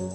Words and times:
Wake 0.00 0.08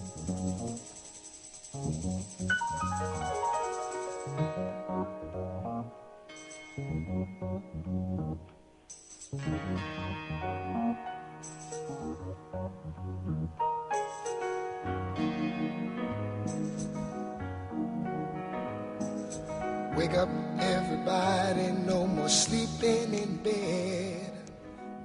up, 20.17 20.29
everybody, 20.59 21.71
no 21.85 22.07
more 22.07 22.27
sleeping 22.27 23.13
in 23.13 23.37
bed. 23.37 24.31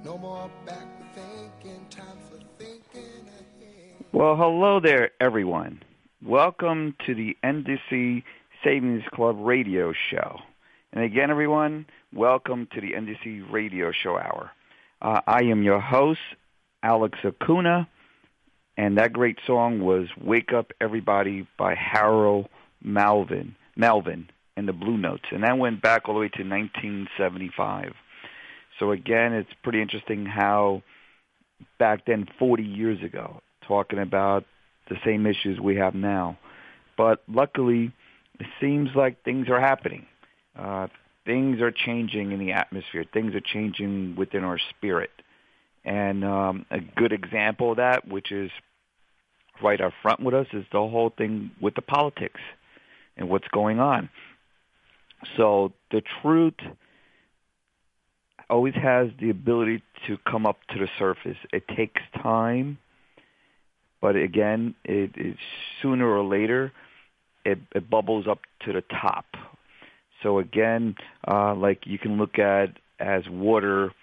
No 0.03 0.17
more 0.17 0.49
backward 0.65 1.07
thinking. 1.13 1.85
Well, 4.21 4.35
hello 4.35 4.79
there, 4.79 5.09
everyone. 5.19 5.81
Welcome 6.23 6.95
to 7.07 7.15
the 7.15 7.35
NDC 7.43 8.21
Savings 8.63 9.01
Club 9.11 9.35
radio 9.39 9.93
show. 10.11 10.37
And 10.93 11.03
again, 11.03 11.31
everyone, 11.31 11.87
welcome 12.13 12.67
to 12.75 12.81
the 12.81 12.91
NDC 12.91 13.51
radio 13.51 13.91
show 13.91 14.19
hour. 14.19 14.51
Uh, 15.01 15.21
I 15.25 15.45
am 15.45 15.63
your 15.63 15.81
host, 15.81 16.19
Alex 16.83 17.17
Acuna, 17.25 17.89
and 18.77 18.99
that 18.99 19.11
great 19.11 19.39
song 19.47 19.81
was 19.81 20.07
Wake 20.23 20.53
Up 20.53 20.71
Everybody 20.79 21.47
by 21.57 21.73
Harold 21.73 22.47
Melvin. 22.83 23.55
Melvin 23.75 24.29
and 24.55 24.67
the 24.67 24.73
Blue 24.73 24.99
Notes, 24.99 25.25
and 25.31 25.43
that 25.43 25.57
went 25.57 25.81
back 25.81 26.07
all 26.07 26.13
the 26.13 26.21
way 26.21 26.29
to 26.29 26.43
1975. 26.43 27.93
So 28.77 28.91
again, 28.91 29.33
it's 29.33 29.49
pretty 29.63 29.81
interesting 29.81 30.27
how 30.27 30.83
back 31.79 32.05
then, 32.05 32.27
40 32.37 32.61
years 32.61 33.01
ago, 33.01 33.41
talking 33.67 33.99
about 33.99 34.45
the 34.89 34.95
same 35.05 35.25
issues 35.25 35.59
we 35.59 35.75
have 35.77 35.95
now. 35.95 36.37
But 36.97 37.23
luckily, 37.27 37.93
it 38.39 38.47
seems 38.59 38.89
like 38.95 39.23
things 39.23 39.47
are 39.49 39.59
happening. 39.59 40.05
Uh, 40.57 40.87
things 41.25 41.61
are 41.61 41.71
changing 41.71 42.31
in 42.31 42.39
the 42.39 42.51
atmosphere. 42.51 43.05
Things 43.11 43.33
are 43.35 43.41
changing 43.41 44.15
within 44.15 44.43
our 44.43 44.59
spirit. 44.69 45.11
And 45.83 46.23
um, 46.23 46.65
a 46.69 46.79
good 46.79 47.11
example 47.11 47.71
of 47.71 47.77
that, 47.77 48.07
which 48.07 48.31
is 48.31 48.51
right 49.63 49.79
up 49.79 49.93
front 50.01 50.19
with 50.19 50.33
us, 50.33 50.47
is 50.53 50.65
the 50.71 50.79
whole 50.79 51.11
thing 51.15 51.51
with 51.61 51.75
the 51.75 51.81
politics 51.81 52.39
and 53.17 53.29
what's 53.29 53.47
going 53.47 53.79
on. 53.79 54.09
So 55.37 55.73
the 55.91 56.01
truth 56.21 56.55
always 58.49 58.73
has 58.75 59.07
the 59.19 59.29
ability 59.29 59.81
to 60.07 60.17
come 60.29 60.45
up 60.45 60.57
to 60.71 60.79
the 60.79 60.89
surface. 60.99 61.37
It 61.53 61.63
takes 61.75 62.01
time, 62.21 62.77
but 64.01 64.15
again, 64.15 64.75
it, 64.83 65.11
it 65.15 65.37
sooner 65.81 66.07
or 66.07 66.23
later 66.23 66.71
it, 67.45 67.59
it 67.73 67.89
bubbles 67.89 68.27
up 68.27 68.39
to 68.65 68.73
the 68.73 68.81
top. 68.81 69.25
So 70.23 70.39
again, 70.39 70.95
uh, 71.27 71.55
like 71.55 71.85
you 71.85 71.97
can 71.97 72.17
look 72.17 72.39
at 72.39 72.77
as 72.99 73.27
water 73.29 73.93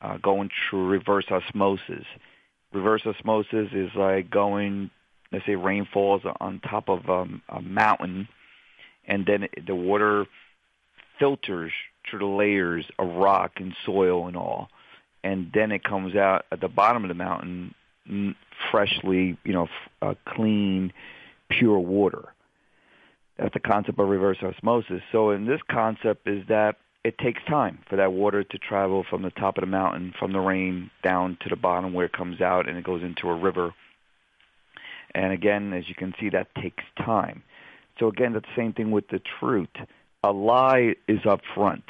uh, 0.00 0.18
going 0.18 0.50
through 0.68 0.88
reverse 0.88 1.26
osmosis. 1.30 2.04
Reverse 2.72 3.02
osmosis 3.06 3.68
is 3.72 3.90
like 3.94 4.30
going, 4.30 4.90
let's 5.32 5.46
say, 5.46 5.54
rain 5.54 5.86
falls 5.92 6.22
on 6.40 6.60
top 6.60 6.88
of 6.88 7.08
um, 7.08 7.42
a 7.48 7.60
mountain, 7.60 8.28
and 9.06 9.24
then 9.26 9.48
the 9.66 9.74
water 9.74 10.26
filters 11.18 11.72
through 12.08 12.20
the 12.20 12.26
layers 12.26 12.84
of 12.98 13.08
rock 13.16 13.52
and 13.56 13.74
soil 13.84 14.26
and 14.28 14.36
all, 14.36 14.68
and 15.24 15.50
then 15.54 15.72
it 15.72 15.82
comes 15.82 16.14
out 16.14 16.44
at 16.52 16.60
the 16.60 16.68
bottom 16.68 17.04
of 17.04 17.08
the 17.08 17.14
mountain 17.14 17.74
freshly, 18.70 19.36
you 19.44 19.52
know, 19.52 19.68
uh, 20.02 20.14
clean, 20.26 20.92
pure 21.48 21.78
water. 21.78 22.32
That's 23.38 23.54
the 23.54 23.60
concept 23.60 23.98
of 23.98 24.08
reverse 24.08 24.38
osmosis. 24.42 25.02
So 25.12 25.30
in 25.30 25.46
this 25.46 25.60
concept 25.70 26.26
is 26.26 26.46
that 26.48 26.76
it 27.04 27.16
takes 27.18 27.40
time 27.44 27.78
for 27.88 27.96
that 27.96 28.12
water 28.12 28.42
to 28.42 28.58
travel 28.58 29.04
from 29.08 29.22
the 29.22 29.30
top 29.30 29.56
of 29.56 29.62
the 29.62 29.66
mountain, 29.66 30.12
from 30.18 30.32
the 30.32 30.40
rain 30.40 30.90
down 31.02 31.38
to 31.42 31.48
the 31.48 31.56
bottom 31.56 31.92
where 31.94 32.06
it 32.06 32.12
comes 32.12 32.40
out 32.40 32.68
and 32.68 32.76
it 32.76 32.84
goes 32.84 33.02
into 33.02 33.28
a 33.28 33.34
river. 33.34 33.72
And 35.14 35.32
again, 35.32 35.72
as 35.72 35.88
you 35.88 35.94
can 35.94 36.14
see, 36.20 36.30
that 36.30 36.54
takes 36.56 36.84
time. 36.98 37.42
So 37.98 38.08
again, 38.08 38.32
that's 38.32 38.44
the 38.44 38.60
same 38.60 38.72
thing 38.72 38.90
with 38.90 39.08
the 39.08 39.20
truth 39.40 39.68
a 40.24 40.32
lie 40.32 40.94
is 41.06 41.20
up 41.26 41.40
front. 41.54 41.84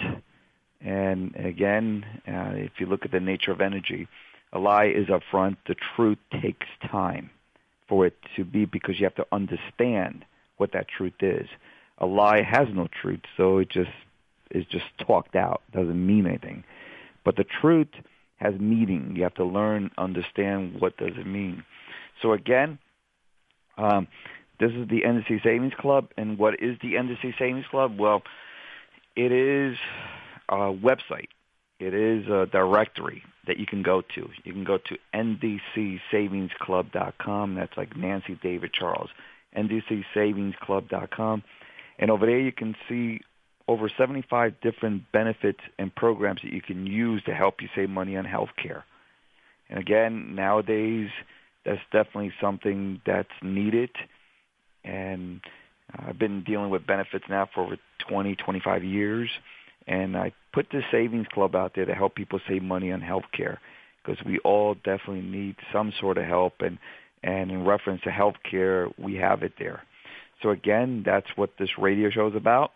And 0.80 1.34
again, 1.36 2.04
uh, 2.26 2.52
if 2.54 2.72
you 2.78 2.86
look 2.86 3.04
at 3.04 3.10
the 3.10 3.20
nature 3.20 3.50
of 3.50 3.60
energy, 3.60 4.06
a 4.52 4.58
lie 4.58 4.86
is 4.86 5.06
upfront. 5.08 5.56
The 5.66 5.76
truth 5.96 6.18
takes 6.42 6.66
time 6.90 7.30
for 7.88 8.06
it 8.06 8.16
to 8.36 8.44
be 8.44 8.64
because 8.64 8.98
you 8.98 9.04
have 9.04 9.14
to 9.16 9.26
understand 9.32 10.24
what 10.56 10.72
that 10.72 10.86
truth 10.88 11.20
is. 11.20 11.48
A 11.98 12.06
lie 12.06 12.42
has 12.42 12.68
no 12.72 12.88
truth, 13.02 13.20
so 13.36 13.58
it 13.58 13.70
just 13.70 13.90
is 14.50 14.64
just 14.66 14.86
talked 15.06 15.36
out, 15.36 15.62
doesn't 15.72 16.06
mean 16.06 16.26
anything. 16.26 16.64
But 17.24 17.36
the 17.36 17.44
truth 17.44 17.88
has 18.36 18.54
meaning. 18.58 19.14
You 19.16 19.24
have 19.24 19.34
to 19.34 19.44
learn, 19.44 19.90
understand 19.98 20.80
what 20.80 20.96
does 20.96 21.12
it 21.16 21.26
mean. 21.26 21.64
So 22.22 22.32
again, 22.32 22.78
um, 23.76 24.08
this 24.58 24.72
is 24.72 24.88
the 24.88 25.02
NDC 25.02 25.42
Savings 25.42 25.74
Club, 25.78 26.08
and 26.16 26.38
what 26.38 26.54
is 26.60 26.78
the 26.80 26.94
NDC 26.94 27.38
Savings 27.38 27.66
Club? 27.70 27.98
Well, 27.98 28.22
it 29.14 29.32
is 29.32 29.76
a 30.48 30.72
website. 30.72 31.28
It 31.78 31.94
is 31.94 32.26
a 32.26 32.46
directory 32.46 33.22
that 33.48 33.58
you 33.58 33.66
can 33.66 33.82
go 33.82 34.00
to. 34.14 34.30
You 34.44 34.52
can 34.52 34.62
go 34.64 34.78
to 34.78 34.96
ndcsavingsclub.com. 35.12 37.54
That's 37.54 37.76
like 37.76 37.94
Nancy 37.96 38.38
David 38.40 38.72
Charles. 38.72 39.10
ndcsavingsclub.com. 39.56 41.42
And 41.98 42.10
over 42.10 42.26
there 42.26 42.38
you 42.38 42.52
can 42.52 42.76
see 42.88 43.20
over 43.66 43.88
75 43.88 44.60
different 44.60 45.10
benefits 45.12 45.60
and 45.78 45.94
programs 45.94 46.42
that 46.42 46.52
you 46.52 46.62
can 46.62 46.86
use 46.86 47.22
to 47.24 47.34
help 47.34 47.60
you 47.60 47.68
save 47.74 47.90
money 47.90 48.16
on 48.16 48.24
health 48.24 48.50
care. 48.56 48.84
And 49.68 49.78
again, 49.78 50.34
nowadays, 50.34 51.10
that's 51.64 51.82
definitely 51.92 52.32
something 52.40 53.02
that's 53.04 53.28
needed 53.42 53.90
and 54.84 55.40
I've 55.94 56.18
been 56.18 56.42
dealing 56.42 56.70
with 56.70 56.86
benefits 56.86 57.24
now 57.28 57.48
for 57.52 57.64
over 57.64 57.78
20, 57.98 58.36
25 58.36 58.84
years, 58.84 59.30
and 59.86 60.16
I 60.16 60.32
put 60.52 60.68
the 60.70 60.82
savings 60.90 61.26
club 61.32 61.54
out 61.54 61.72
there 61.74 61.84
to 61.84 61.94
help 61.94 62.14
people 62.14 62.40
save 62.48 62.62
money 62.62 62.92
on 62.92 63.00
health 63.00 63.24
care 63.32 63.60
because 64.08 64.24
we 64.24 64.38
all 64.40 64.74
definitely 64.74 65.22
need 65.22 65.56
some 65.72 65.92
sort 66.00 66.18
of 66.18 66.24
help, 66.24 66.54
and 66.60 66.78
and 67.22 67.50
in 67.50 67.64
reference 67.64 68.02
to 68.02 68.10
health 68.10 68.36
care, 68.48 68.88
we 68.96 69.16
have 69.16 69.42
it 69.42 69.52
there. 69.58 69.82
So 70.42 70.50
again, 70.50 71.02
that's 71.04 71.26
what 71.36 71.50
this 71.58 71.70
radio 71.78 72.10
show 72.10 72.28
is 72.28 72.36
about, 72.36 72.72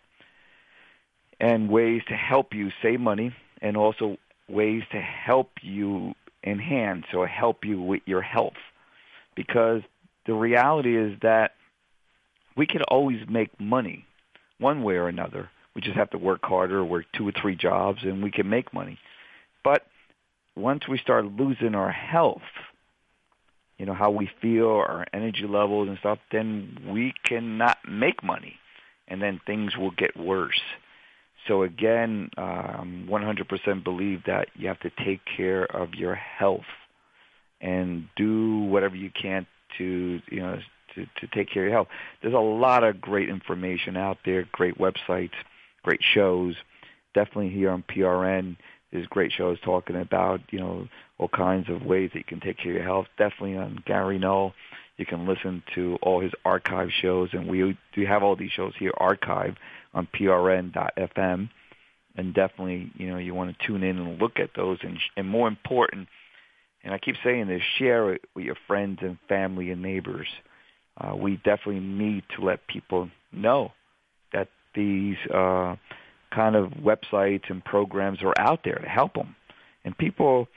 and 1.39 1.69
ways 1.69 2.01
to 2.09 2.13
help 2.13 2.53
you 2.53 2.71
save 2.81 2.99
money, 2.99 3.33
and 3.61 3.77
also 3.77 4.17
ways 4.49 4.83
to 4.91 4.99
help 4.99 5.51
you 5.61 6.13
enhance 6.43 7.05
or 7.13 7.25
help 7.25 7.63
you 7.63 7.81
with 7.81 8.01
your 8.05 8.21
health, 8.21 8.59
because 9.35 9.81
the 10.25 10.33
reality 10.33 10.97
is 10.97 11.17
that 11.21 11.51
we 12.55 12.67
can 12.67 12.81
always 12.83 13.27
make 13.29 13.59
money 13.59 14.05
one 14.59 14.83
way 14.83 14.95
or 14.95 15.07
another. 15.07 15.49
We 15.75 15.81
just 15.81 15.95
have 15.95 16.11
to 16.11 16.17
work 16.17 16.41
harder, 16.43 16.83
work 16.83 17.05
two 17.13 17.27
or 17.27 17.31
three 17.31 17.55
jobs, 17.55 18.03
and 18.03 18.23
we 18.23 18.31
can 18.31 18.49
make 18.49 18.73
money. 18.73 18.99
But 19.63 19.85
once 20.55 20.87
we 20.87 20.97
start 20.97 21.25
losing 21.25 21.75
our 21.75 21.91
health, 21.91 22.41
you 23.77 23.85
know, 23.85 23.93
how 23.93 24.11
we 24.11 24.29
feel, 24.41 24.69
our 24.69 25.05
energy 25.13 25.47
levels 25.47 25.89
and 25.89 25.97
stuff, 25.97 26.19
then 26.31 26.77
we 26.87 27.13
cannot 27.25 27.77
make 27.87 28.23
money. 28.23 28.55
And 29.07 29.21
then 29.21 29.41
things 29.45 29.75
will 29.75 29.91
get 29.91 30.15
worse. 30.15 30.61
So 31.47 31.63
again, 31.63 32.29
um, 32.37 33.07
100% 33.09 33.83
believe 33.83 34.23
that 34.27 34.47
you 34.55 34.67
have 34.67 34.79
to 34.81 34.91
take 35.03 35.21
care 35.25 35.65
of 35.65 35.93
your 35.95 36.15
health 36.15 36.61
and 37.59 38.07
do 38.15 38.59
whatever 38.59 38.95
you 38.95 39.09
can 39.09 39.45
to, 39.77 40.21
you 40.29 40.39
know, 40.39 40.59
to, 40.95 41.05
to 41.05 41.27
take 41.33 41.49
care 41.49 41.63
of 41.63 41.69
your 41.69 41.71
health. 41.71 41.87
There's 42.21 42.33
a 42.33 42.37
lot 42.37 42.83
of 42.83 43.01
great 43.01 43.29
information 43.29 43.97
out 43.97 44.19
there, 44.25 44.47
great 44.51 44.77
websites, 44.77 45.33
great 45.83 46.01
shows. 46.13 46.55
Definitely 47.13 47.49
here 47.49 47.69
on 47.69 47.83
PRN, 47.83 48.57
there's 48.91 49.07
great 49.07 49.31
shows 49.31 49.59
talking 49.63 49.95
about, 49.95 50.41
you 50.51 50.59
know, 50.59 50.87
all 51.17 51.27
kinds 51.27 51.69
of 51.69 51.83
ways 51.83 52.11
that 52.13 52.19
you 52.19 52.25
can 52.25 52.39
take 52.39 52.57
care 52.57 52.71
of 52.71 52.75
your 52.75 52.83
health. 52.83 53.07
Definitely 53.17 53.57
on 53.57 53.83
Gary 53.85 54.17
Null, 54.17 54.53
you 54.97 55.05
can 55.05 55.27
listen 55.27 55.63
to 55.75 55.97
all 56.01 56.21
his 56.21 56.31
archive 56.45 56.89
shows, 57.01 57.29
and 57.33 57.47
we 57.47 57.77
do 57.95 58.05
have 58.05 58.23
all 58.23 58.35
these 58.35 58.51
shows 58.51 58.73
here 58.77 58.91
archived 58.99 59.57
on 59.93 60.07
prn.fm. 60.07 61.49
And 62.15 62.33
definitely, 62.33 62.91
you 62.95 63.09
know, 63.09 63.17
you 63.17 63.33
want 63.33 63.57
to 63.57 63.67
tune 63.67 63.83
in 63.83 63.97
and 63.97 64.21
look 64.21 64.39
at 64.39 64.51
those, 64.55 64.77
and, 64.83 64.99
and 65.17 65.27
more 65.27 65.47
important, 65.47 66.07
and 66.83 66.93
I 66.93 66.99
keep 66.99 67.15
saying 67.23 67.47
this, 67.47 67.61
share 67.79 68.13
it 68.13 68.21
with 68.35 68.45
your 68.45 68.57
friends 68.67 68.99
and 69.01 69.17
family 69.27 69.71
and 69.71 69.81
neighbors 69.81 70.27
uh, 70.97 71.15
we 71.15 71.37
definitely 71.37 71.79
need 71.79 72.23
to 72.35 72.43
let 72.43 72.67
people 72.67 73.09
know 73.31 73.71
these 74.75 75.17
uh, 75.33 75.75
kind 76.31 76.55
of 76.55 76.71
websites 76.71 77.49
and 77.49 77.63
programs 77.63 78.21
are 78.23 78.33
out 78.37 78.61
there 78.63 78.75
to 78.75 78.87
help 78.87 79.13
them. 79.13 79.35
And 79.85 79.97
people 79.97 80.47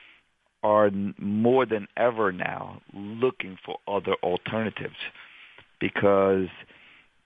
are 0.62 0.90
more 1.18 1.66
than 1.66 1.86
ever 1.96 2.32
now 2.32 2.80
looking 2.92 3.58
for 3.64 3.78
other 3.86 4.14
alternatives 4.22 4.96
because 5.80 6.48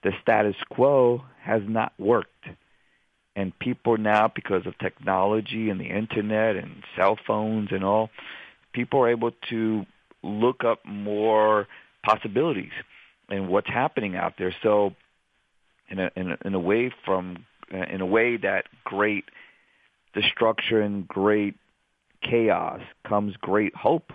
the 0.03 0.11
status 0.21 0.55
quo 0.69 1.23
has 1.41 1.61
not 1.67 1.93
worked. 1.97 2.45
And 3.35 3.57
people 3.59 3.97
now, 3.97 4.29
because 4.33 4.65
of 4.65 4.77
technology 4.77 5.69
and 5.69 5.79
the 5.79 5.85
internet 5.85 6.57
and 6.57 6.83
cell 6.97 7.17
phones 7.25 7.69
and 7.71 7.83
all, 7.83 8.09
people 8.73 8.99
are 8.99 9.09
able 9.09 9.31
to 9.49 9.85
look 10.21 10.63
up 10.63 10.79
more 10.85 11.67
possibilities 12.03 12.71
and 13.29 13.47
what's 13.47 13.69
happening 13.69 14.15
out 14.15 14.33
there. 14.37 14.53
So, 14.61 14.93
in 15.91 15.99
a 15.99 16.11
in 16.15 16.31
a, 16.31 16.37
in 16.45 16.53
a 16.53 16.59
way 16.59 16.91
from 17.05 17.45
in 17.71 18.01
a 18.01 18.05
way 18.05 18.37
that 18.37 18.65
great 18.83 19.25
destruction, 20.13 21.05
great 21.07 21.55
chaos 22.21 22.81
comes 23.07 23.35
great 23.37 23.75
hope, 23.75 24.11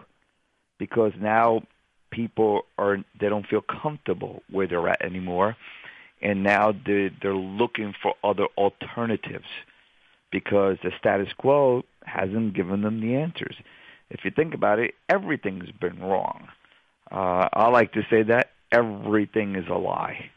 because 0.79 1.13
now 1.21 1.63
people 2.11 2.63
are 2.79 2.99
they 3.21 3.29
don't 3.29 3.47
feel 3.47 3.63
comfortable 3.63 4.43
where 4.51 4.67
they're 4.67 4.89
at 4.89 5.03
anymore, 5.03 5.57
and 6.21 6.43
now 6.43 6.73
they 6.73 7.11
they're 7.23 7.35
looking 7.35 7.95
for 8.03 8.15
other 8.25 8.47
alternatives 8.57 9.49
because 10.33 10.77
the 10.83 10.93
status 10.99 11.33
quo 11.39 11.85
hasn't 12.05 12.55
given 12.55 12.83
them 12.83 13.01
the 13.01 13.17
answers. 13.17 13.57
If 14.11 14.25
you 14.25 14.31
think 14.31 14.55
about 14.55 14.79
it, 14.79 14.95
everything's 15.09 15.71
been 15.71 16.01
wrong. 16.01 16.49
Uh, 17.11 17.49
I 17.53 17.69
like 17.69 17.93
to 17.93 18.03
say 18.09 18.23
that 18.25 18.51
everything 18.71 19.57
is 19.57 19.67
a 19.69 19.79
lie. 19.79 20.31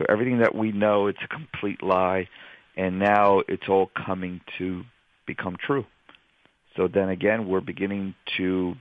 So 0.00 0.06
everything 0.08 0.38
that 0.38 0.54
we 0.54 0.72
know, 0.72 1.08
it's 1.08 1.18
a 1.22 1.28
complete 1.28 1.82
lie, 1.82 2.26
and 2.74 2.98
now 2.98 3.42
it's 3.48 3.68
all 3.68 3.90
coming 3.94 4.40
to 4.56 4.82
become 5.26 5.58
true. 5.62 5.84
So 6.74 6.88
then 6.88 7.10
again, 7.10 7.46
we're 7.46 7.60
beginning 7.60 8.14
to 8.38 8.76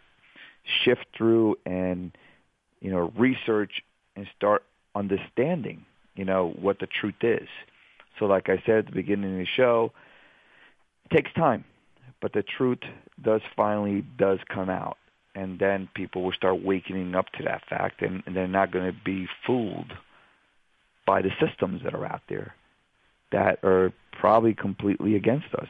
shift 0.86 1.06
through 1.18 1.58
and 1.66 2.12
you 2.80 2.90
know 2.92 3.12
research 3.18 3.82
and 4.16 4.28
start 4.38 4.64
understanding 4.96 5.86
you 6.16 6.24
know 6.24 6.54
what 6.62 6.80
the 6.80 6.88
truth 6.88 7.22
is. 7.22 7.50
So 8.18 8.26
like 8.26 8.48
I 8.48 8.64
said 8.66 8.76
at 8.76 8.86
the 8.86 8.92
beginning 8.94 9.34
of 9.34 9.40
the 9.40 9.48
show, 9.58 9.92
it 11.06 11.16
takes 11.18 11.34
time, 11.34 11.66
but 12.22 12.32
the 12.32 12.44
truth 12.44 12.80
does 13.22 13.42
finally 13.58 14.06
does 14.18 14.40
come 14.48 14.70
out, 14.70 14.98
and 15.36 15.60
then 15.60 15.90
people 15.96 16.24
will 16.24 16.32
start 16.32 16.64
waking 16.64 17.14
up 17.14 17.26
to 17.34 17.44
that 17.44 17.64
fact, 17.68 18.04
and, 18.04 18.24
and 18.26 18.38
they're 18.38 18.48
not 18.48 18.72
going 18.72 18.90
to 18.90 18.98
be 19.04 19.28
fooled 19.46 19.92
by 21.10 21.24
the 21.24 21.32
systems 21.44 21.82
that 21.84 21.96
are 21.96 22.06
out 22.06 22.22
there 22.30 22.54
that 23.32 23.64
are 23.64 23.92
probably 24.12 24.54
completely 24.54 25.16
against 25.16 25.52
us. 25.56 25.68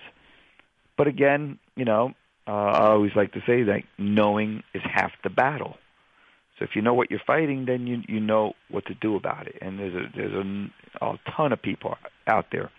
But 0.98 1.08
again, 1.08 1.60
you 1.78 1.86
know, 1.86 2.12
uh, 2.46 2.52
I 2.52 2.88
always 2.90 3.14
like 3.16 3.32
to 3.32 3.40
say 3.48 3.64
that 3.64 3.84
knowing 3.98 4.64
is 4.74 4.82
half 4.84 5.14
the 5.24 5.30
battle. 5.30 5.78
So 6.58 6.66
if 6.66 6.76
you 6.76 6.82
know 6.82 6.94
what 6.94 7.10
you're 7.10 7.22
fighting, 7.26 7.64
then 7.64 7.88
you 7.88 8.02
you 8.06 8.20
know 8.20 8.52
what 8.70 8.86
to 8.88 8.94
do 8.94 9.16
about 9.16 9.48
it. 9.48 9.56
And 9.62 9.80
there's 9.80 9.96
a 9.96 10.10
there's 10.14 10.34
a, 10.34 11.06
a 11.06 11.20
ton 11.34 11.54
of 11.54 11.62
people 11.62 11.96
out 12.28 12.48
there, 12.52 12.70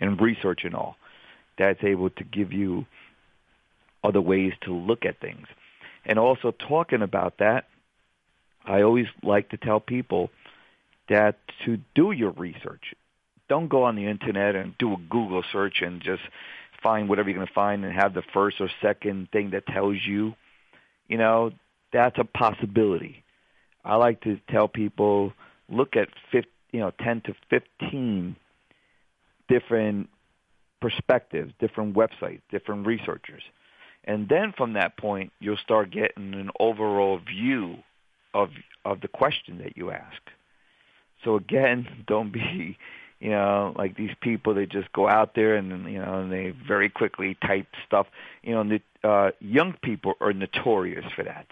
and 0.00 0.20
research 0.20 0.62
and 0.64 0.74
all, 0.74 0.96
that's 1.56 1.84
able 1.84 2.10
to 2.10 2.24
give 2.24 2.52
you 2.52 2.86
other 4.02 4.20
ways 4.20 4.52
to 4.62 4.74
look 4.74 5.04
at 5.04 5.20
things. 5.20 5.46
And 6.04 6.18
also 6.18 6.50
talking 6.50 7.02
about 7.02 7.38
that, 7.38 7.66
I 8.64 8.82
always 8.82 9.06
like 9.22 9.50
to 9.50 9.56
tell 9.56 9.78
people 9.78 10.30
that 11.12 11.36
to 11.64 11.78
do 11.94 12.10
your 12.12 12.30
research. 12.30 12.94
Don't 13.48 13.68
go 13.68 13.84
on 13.84 13.96
the 13.96 14.06
internet 14.06 14.56
and 14.56 14.76
do 14.78 14.94
a 14.94 14.96
Google 15.10 15.44
search 15.52 15.82
and 15.82 16.02
just 16.02 16.22
find 16.82 17.08
whatever 17.08 17.28
you're 17.28 17.36
going 17.36 17.46
to 17.46 17.52
find 17.52 17.84
and 17.84 17.92
have 17.94 18.14
the 18.14 18.22
first 18.32 18.60
or 18.60 18.70
second 18.80 19.28
thing 19.30 19.50
that 19.50 19.66
tells 19.66 19.98
you. 20.06 20.34
You 21.08 21.18
know, 21.18 21.52
that's 21.92 22.18
a 22.18 22.24
possibility. 22.24 23.22
I 23.84 23.96
like 23.96 24.22
to 24.22 24.40
tell 24.50 24.68
people 24.68 25.32
look 25.68 25.96
at 25.96 26.08
50, 26.30 26.48
you 26.72 26.80
know 26.80 26.92
10 27.02 27.22
to 27.22 27.34
15 27.50 28.36
different 29.48 30.08
perspectives, 30.80 31.52
different 31.60 31.94
websites, 31.94 32.40
different 32.50 32.86
researchers. 32.86 33.42
And 34.04 34.28
then 34.28 34.52
from 34.56 34.72
that 34.72 34.96
point, 34.96 35.32
you'll 35.38 35.56
start 35.58 35.90
getting 35.90 36.34
an 36.34 36.50
overall 36.58 37.18
view 37.18 37.76
of 38.34 38.48
of 38.84 39.00
the 39.00 39.08
question 39.08 39.58
that 39.58 39.76
you 39.76 39.90
ask. 39.90 40.22
So 41.24 41.36
again, 41.36 41.86
don't 42.06 42.32
be, 42.32 42.78
you 43.20 43.30
know, 43.30 43.74
like 43.76 43.96
these 43.96 44.14
people. 44.20 44.54
They 44.54 44.66
just 44.66 44.92
go 44.92 45.08
out 45.08 45.34
there 45.34 45.56
and 45.56 45.90
you 45.90 45.98
know, 45.98 46.20
and 46.20 46.32
they 46.32 46.52
very 46.66 46.88
quickly 46.88 47.36
type 47.46 47.66
stuff. 47.86 48.06
You 48.42 48.54
know, 48.54 48.64
the 48.64 49.08
uh, 49.08 49.30
young 49.40 49.74
people 49.82 50.14
are 50.20 50.32
notorious 50.32 51.04
for 51.14 51.24
that. 51.24 51.46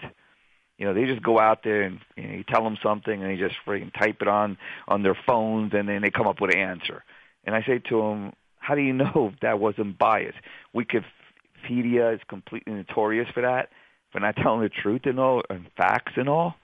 You 0.77 0.87
know, 0.87 0.93
they 0.93 1.05
just 1.05 1.21
go 1.21 1.39
out 1.39 1.63
there 1.63 1.83
and 1.83 1.99
you, 2.15 2.27
know, 2.27 2.33
you 2.37 2.43
tell 2.43 2.63
them 2.63 2.77
something, 2.81 3.21
and 3.21 3.31
they 3.31 3.37
just 3.37 3.55
freaking 3.65 3.93
type 3.93 4.17
it 4.21 4.27
on 4.27 4.57
on 4.87 5.03
their 5.03 5.17
phones, 5.27 5.73
and 5.73 5.87
then 5.87 6.01
they 6.01 6.09
come 6.09 6.27
up 6.27 6.41
with 6.41 6.53
an 6.53 6.59
answer. 6.59 7.03
And 7.43 7.55
I 7.55 7.61
say 7.61 7.79
to 7.89 8.01
them, 8.01 8.33
"How 8.57 8.75
do 8.75 8.81
you 8.81 8.93
know 8.93 9.33
that 9.41 9.59
wasn't 9.59 9.97
biased? 9.97 10.39
Wikipedia 10.75 12.15
is 12.15 12.21
completely 12.27 12.73
notorious 12.73 13.29
for 13.33 13.41
that, 13.41 13.69
for 14.11 14.19
not 14.19 14.35
telling 14.41 14.61
the 14.61 14.69
truth 14.69 15.01
and 15.05 15.19
all, 15.19 15.43
and 15.49 15.67
facts 15.77 16.13
and 16.15 16.27
all. 16.27 16.55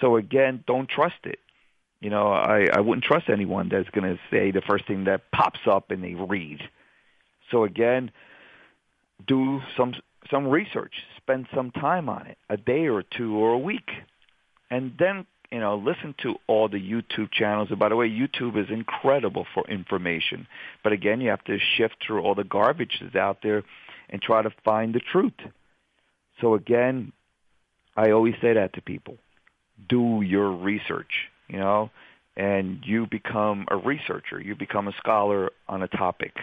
So 0.00 0.16
again, 0.16 0.64
don't 0.66 0.88
trust 0.88 1.24
it. 1.24 1.38
You 2.00 2.10
know, 2.10 2.28
I, 2.28 2.68
I 2.72 2.80
wouldn't 2.80 3.04
trust 3.04 3.28
anyone 3.28 3.68
that's 3.68 3.88
going 3.90 4.16
to 4.16 4.20
say 4.30 4.52
the 4.52 4.60
first 4.60 4.86
thing 4.86 5.04
that 5.04 5.30
pops 5.32 5.60
up 5.66 5.90
and 5.90 6.02
they 6.02 6.14
read. 6.14 6.60
So 7.50 7.64
again, 7.64 8.12
do 9.26 9.60
some 9.76 9.94
some 10.30 10.46
research, 10.46 10.92
spend 11.16 11.46
some 11.54 11.70
time 11.70 12.08
on 12.08 12.26
it, 12.26 12.38
a 12.50 12.56
day 12.56 12.88
or 12.88 13.02
two 13.02 13.36
or 13.36 13.52
a 13.52 13.58
week, 13.58 13.90
and 14.70 14.92
then 14.98 15.26
you 15.50 15.58
know 15.58 15.76
listen 15.76 16.14
to 16.22 16.36
all 16.46 16.68
the 16.68 16.78
YouTube 16.78 17.32
channels. 17.32 17.70
And 17.70 17.78
by 17.78 17.88
the 17.88 17.96
way, 17.96 18.08
YouTube 18.08 18.56
is 18.62 18.70
incredible 18.70 19.46
for 19.54 19.66
information, 19.68 20.46
but 20.84 20.92
again, 20.92 21.20
you 21.20 21.30
have 21.30 21.44
to 21.44 21.58
shift 21.58 21.96
through 22.06 22.20
all 22.20 22.34
the 22.34 22.44
garbage 22.44 22.98
that's 23.00 23.16
out 23.16 23.38
there 23.42 23.64
and 24.10 24.22
try 24.22 24.42
to 24.42 24.50
find 24.64 24.94
the 24.94 25.00
truth. 25.00 25.40
So 26.40 26.54
again, 26.54 27.12
I 27.96 28.10
always 28.12 28.34
say 28.40 28.52
that 28.52 28.74
to 28.74 28.82
people: 28.82 29.16
do 29.88 30.22
your 30.22 30.52
research 30.52 31.30
you 31.48 31.58
know, 31.58 31.90
and 32.36 32.80
you 32.84 33.06
become 33.06 33.66
a 33.70 33.76
researcher, 33.76 34.40
you 34.40 34.54
become 34.54 34.88
a 34.88 34.92
scholar 34.92 35.50
on 35.68 35.82
a 35.82 35.88
topic. 35.88 36.36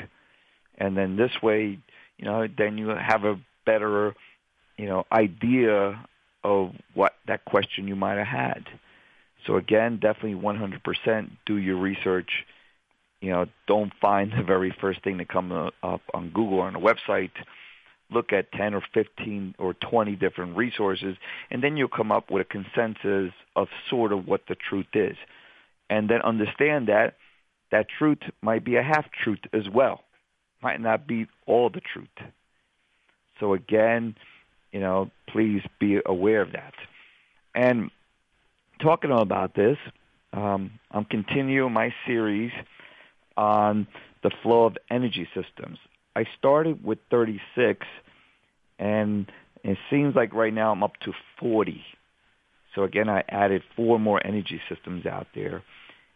And 0.77 0.97
then 0.97 1.15
this 1.15 1.31
way, 1.41 1.79
you 2.17 2.25
know, 2.25 2.47
then 2.47 2.77
you 2.77 2.89
have 2.89 3.23
a 3.23 3.39
better, 3.65 4.13
you 4.77 4.87
know, 4.87 5.05
idea 5.11 6.05
of 6.43 6.73
what 6.93 7.13
that 7.27 7.45
question 7.45 7.87
you 7.87 7.95
might 7.95 8.17
have 8.17 8.27
had. 8.27 8.65
So 9.45 9.57
again, 9.57 9.99
definitely 10.01 10.39
100% 10.39 11.29
do 11.45 11.57
your 11.57 11.77
research. 11.77 12.45
You 13.21 13.31
know, 13.31 13.45
don't 13.67 13.93
find 14.01 14.31
the 14.31 14.43
very 14.43 14.75
first 14.81 15.03
thing 15.03 15.17
that 15.17 15.29
comes 15.29 15.71
up 15.81 16.01
on 16.13 16.29
Google 16.29 16.59
or 16.59 16.67
on 16.67 16.75
a 16.75 16.79
website. 16.79 17.31
Look 18.11 18.31
at 18.31 18.51
10 18.51 18.73
or 18.75 18.83
15 18.93 19.55
or 19.57 19.73
20 19.73 20.15
different 20.15 20.55
resources, 20.55 21.17
and 21.49 21.63
then 21.63 21.75
you'll 21.75 21.87
come 21.87 22.11
up 22.11 22.29
with 22.29 22.45
a 22.45 22.49
consensus 22.49 23.33
of 23.55 23.67
sort 23.89 24.13
of 24.13 24.27
what 24.27 24.41
the 24.47 24.55
truth 24.55 24.93
is. 24.93 25.17
And 25.89 26.09
then 26.09 26.21
understand 26.21 26.87
that 26.87 27.15
that 27.71 27.87
truth 27.97 28.19
might 28.41 28.63
be 28.63 28.75
a 28.75 28.83
half 28.83 29.05
truth 29.23 29.39
as 29.53 29.67
well, 29.73 30.01
might 30.61 30.79
not 30.79 31.07
be 31.07 31.27
all 31.45 31.69
the 31.69 31.81
truth. 31.81 32.07
So 33.39 33.53
again, 33.53 34.15
you 34.71 34.79
know, 34.79 35.09
please 35.27 35.61
be 35.79 35.99
aware 36.05 36.41
of 36.41 36.51
that. 36.53 36.73
And 37.53 37.91
talking 38.81 39.11
about 39.11 39.55
this, 39.55 39.77
um, 40.33 40.71
I'm 40.91 41.05
continuing 41.05 41.73
my 41.73 41.93
series 42.05 42.51
on 43.37 43.87
the 44.23 44.31
flow 44.43 44.65
of 44.65 44.77
energy 44.89 45.27
systems. 45.33 45.77
I 46.15 46.25
started 46.37 46.83
with 46.83 46.99
36, 47.11 47.85
and 48.79 49.31
it 49.63 49.77
seems 49.89 50.15
like 50.15 50.33
right 50.33 50.53
now 50.53 50.71
I'm 50.71 50.83
up 50.83 50.97
to 51.01 51.13
40. 51.39 51.83
So 52.73 52.83
again, 52.83 53.09
I 53.09 53.23
added 53.29 53.63
four 53.75 53.99
more 53.99 54.25
energy 54.25 54.61
systems 54.69 55.05
out 55.05 55.27
there. 55.33 55.63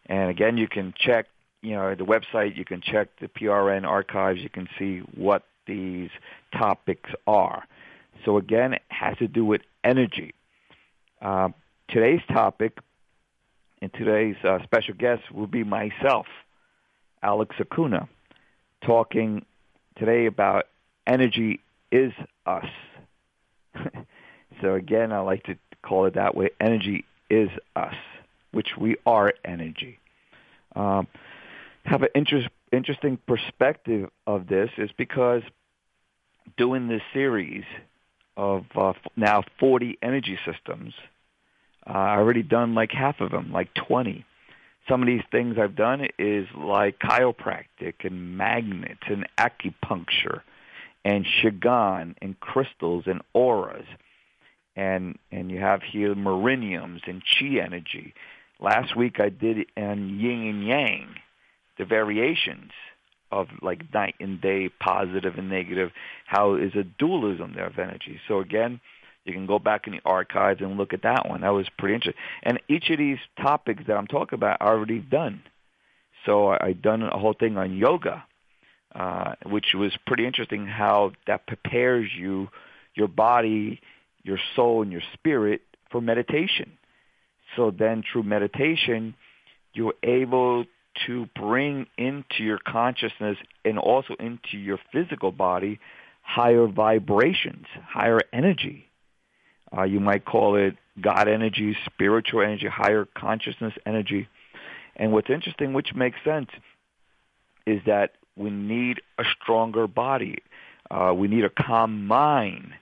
And 0.06 0.30
again, 0.30 0.56
you 0.56 0.68
can 0.68 0.94
check, 0.98 1.26
you 1.62 1.74
know, 1.74 1.94
the 1.94 2.04
website, 2.04 2.56
you 2.56 2.64
can 2.64 2.80
check 2.80 3.08
the 3.20 3.28
PRN 3.28 3.84
archives, 3.84 4.40
you 4.40 4.50
can 4.50 4.68
see 4.78 4.98
what 5.14 5.44
these 5.66 6.10
topics 6.52 7.10
are. 7.26 7.64
So 8.24 8.36
again, 8.36 8.74
it 8.74 8.82
has 8.88 9.16
to 9.18 9.28
do 9.28 9.44
with 9.44 9.62
energy. 9.84 10.34
Uh, 11.22 11.50
today's 11.88 12.20
topic 12.32 12.78
and 13.80 13.92
today's 13.92 14.36
uh, 14.44 14.58
special 14.64 14.94
guest 14.94 15.30
will 15.32 15.46
be 15.46 15.64
myself, 15.64 16.26
Alex 17.22 17.56
Acuna, 17.58 18.08
talking 18.84 19.44
today 19.96 20.26
about 20.26 20.66
energy 21.06 21.60
is 21.90 22.12
us. 22.46 22.66
so 24.60 24.74
again, 24.74 25.12
I 25.12 25.20
like 25.20 25.44
to 25.44 25.56
call 25.82 26.06
it 26.06 26.14
that 26.14 26.34
way. 26.34 26.50
Energy 26.60 27.04
is 27.28 27.48
us, 27.76 27.94
which 28.52 28.76
we 28.78 28.96
are 29.06 29.32
energy. 29.44 29.98
Um, 30.74 31.06
have 31.84 32.02
an 32.02 32.08
interest, 32.14 32.48
interesting 32.72 33.18
perspective 33.26 34.10
of 34.26 34.46
this 34.46 34.70
is 34.78 34.90
because 34.96 35.42
doing 36.56 36.88
this 36.88 37.02
series, 37.12 37.64
of 38.40 38.64
uh, 38.74 38.92
now 39.16 39.42
40 39.58 39.98
energy 40.02 40.38
systems. 40.46 40.94
Uh, 41.86 41.92
I 41.92 42.16
already 42.16 42.42
done 42.42 42.74
like 42.74 42.90
half 42.90 43.20
of 43.20 43.30
them, 43.30 43.52
like 43.52 43.72
20. 43.74 44.24
Some 44.88 45.02
of 45.02 45.06
these 45.06 45.22
things 45.30 45.56
I've 45.58 45.76
done 45.76 46.08
is 46.18 46.46
like 46.56 46.98
chiropractic 46.98 48.04
and 48.04 48.36
magnets 48.36 49.02
and 49.06 49.26
acupuncture 49.38 50.40
and 51.04 51.24
Qigong 51.24 52.14
and 52.20 52.38
crystals 52.40 53.04
and 53.06 53.22
auras. 53.32 53.86
And, 54.76 55.18
and 55.30 55.50
you 55.50 55.60
have 55.60 55.82
here 55.82 56.14
meridians 56.14 57.02
and 57.06 57.22
chi 57.22 57.58
energy. 57.64 58.14
Last 58.60 58.96
week 58.96 59.20
I 59.20 59.28
did 59.28 59.66
on 59.76 60.18
yin 60.18 60.48
and 60.48 60.66
yang, 60.66 61.14
the 61.78 61.84
variations 61.84 62.70
of 63.32 63.48
like 63.62 63.92
night 63.92 64.14
and 64.20 64.40
day, 64.40 64.68
positive 64.80 65.34
and 65.36 65.48
negative. 65.48 65.90
How 66.26 66.54
is 66.54 66.74
a 66.74 66.84
dualism 66.84 67.52
there 67.54 67.66
of 67.66 67.78
energy? 67.78 68.20
So 68.28 68.40
again, 68.40 68.80
you 69.24 69.32
can 69.32 69.46
go 69.46 69.58
back 69.58 69.86
in 69.86 69.92
the 69.92 70.00
archives 70.04 70.60
and 70.60 70.78
look 70.78 70.92
at 70.92 71.02
that 71.02 71.28
one. 71.28 71.42
That 71.42 71.50
was 71.50 71.68
pretty 71.78 71.94
interesting. 71.94 72.22
And 72.42 72.60
each 72.68 72.90
of 72.90 72.98
these 72.98 73.18
topics 73.40 73.84
that 73.86 73.96
I'm 73.96 74.06
talking 74.06 74.36
about 74.36 74.58
I 74.60 74.66
already 74.66 74.98
done. 74.98 75.42
So 76.26 76.48
I, 76.48 76.68
I 76.68 76.72
done 76.72 77.02
a 77.02 77.18
whole 77.18 77.34
thing 77.34 77.56
on 77.56 77.76
yoga, 77.76 78.24
uh, 78.94 79.34
which 79.44 79.74
was 79.74 79.96
pretty 80.06 80.26
interesting. 80.26 80.66
How 80.66 81.12
that 81.26 81.46
prepares 81.46 82.10
you, 82.16 82.48
your 82.94 83.08
body, 83.08 83.80
your 84.22 84.38
soul, 84.56 84.82
and 84.82 84.92
your 84.92 85.02
spirit 85.14 85.62
for 85.90 86.00
meditation. 86.00 86.72
So 87.56 87.70
then, 87.70 88.02
through 88.10 88.22
meditation, 88.22 89.14
you're 89.74 89.94
able 90.02 90.64
to 91.06 91.26
bring 91.34 91.86
into 91.96 92.42
your 92.42 92.58
consciousness 92.58 93.36
and 93.64 93.78
also 93.78 94.14
into 94.18 94.58
your 94.58 94.78
physical 94.92 95.32
body 95.32 95.78
higher 96.22 96.66
vibrations, 96.66 97.66
higher 97.88 98.20
energy. 98.32 98.89
Uh, 99.76 99.82
you 99.84 100.00
might 100.00 100.24
call 100.24 100.56
it 100.56 100.76
God 101.00 101.28
energy, 101.28 101.76
spiritual 101.84 102.42
energy, 102.42 102.66
higher 102.66 103.06
consciousness 103.14 103.74
energy. 103.86 104.28
And 104.96 105.12
what's 105.12 105.30
interesting, 105.30 105.72
which 105.72 105.94
makes 105.94 106.18
sense, 106.24 106.50
is 107.66 107.80
that 107.86 108.12
we 108.36 108.50
need 108.50 109.00
a 109.18 109.24
stronger 109.40 109.86
body. 109.86 110.38
Uh, 110.90 111.12
we 111.14 111.28
need 111.28 111.44
a 111.44 111.50
calm 111.50 112.06
mind. 112.06 112.72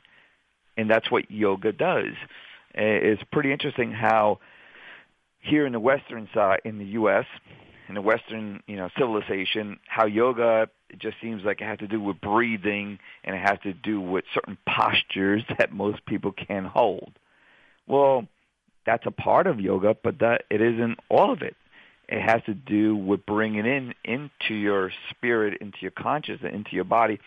And 0.77 0.89
that's 0.89 1.11
what 1.11 1.31
yoga 1.31 1.73
does. 1.73 2.15
It's 2.75 3.23
pretty 3.33 3.53
interesting 3.53 3.93
how 3.93 4.39
here 5.41 5.67
in 5.67 5.73
the 5.73 5.81
western 5.81 6.29
side, 6.33 6.61
in 6.65 6.79
the 6.79 6.85
U.S., 6.85 7.27
in 7.89 7.95
the 7.95 8.03
Western, 8.03 8.63
you 8.67 8.77
know, 8.77 8.89
civilization, 8.99 9.79
how 9.87 10.07
yoga 10.07 10.69
it 10.91 10.99
just 10.99 11.17
seems 11.23 11.43
like 11.45 11.61
it 11.61 11.65
has 11.65 11.79
to 11.79 11.89
do 11.89 12.01
with 12.01 12.21
breathing 12.21 12.99
and 13.25 13.35
it 13.35 13.41
has 13.41 13.59
to 13.63 13.73
do 13.73 14.01
with 14.01 14.25
certain 14.35 14.59
postures 14.69 15.43
that 15.59 15.73
most 15.73 16.05
people 16.07 16.33
can't 16.33 16.67
hold. 16.67 17.13
Well, 17.87 18.27
that's 18.87 19.07
a 19.07 19.11
part 19.11 19.47
of 19.47 19.61
yoga, 19.61 19.97
but 20.03 20.19
that 20.21 20.45
it 20.51 20.61
isn't 20.61 20.99
all 21.09 21.33
of 21.33 21.43
it. 21.43 21.57
It 22.09 22.23
has 22.23 22.43
to 22.47 22.55
do 22.55 22.97
with 22.97 23.27
bringing 23.27 23.67
in 23.67 23.95
into 24.05 24.55
your 24.55 24.91
spirit, 25.11 25.59
into 25.61 25.79
your 25.83 25.91
consciousness, 25.91 26.53
into 26.55 26.71
your 26.73 26.85
body, 26.85 27.21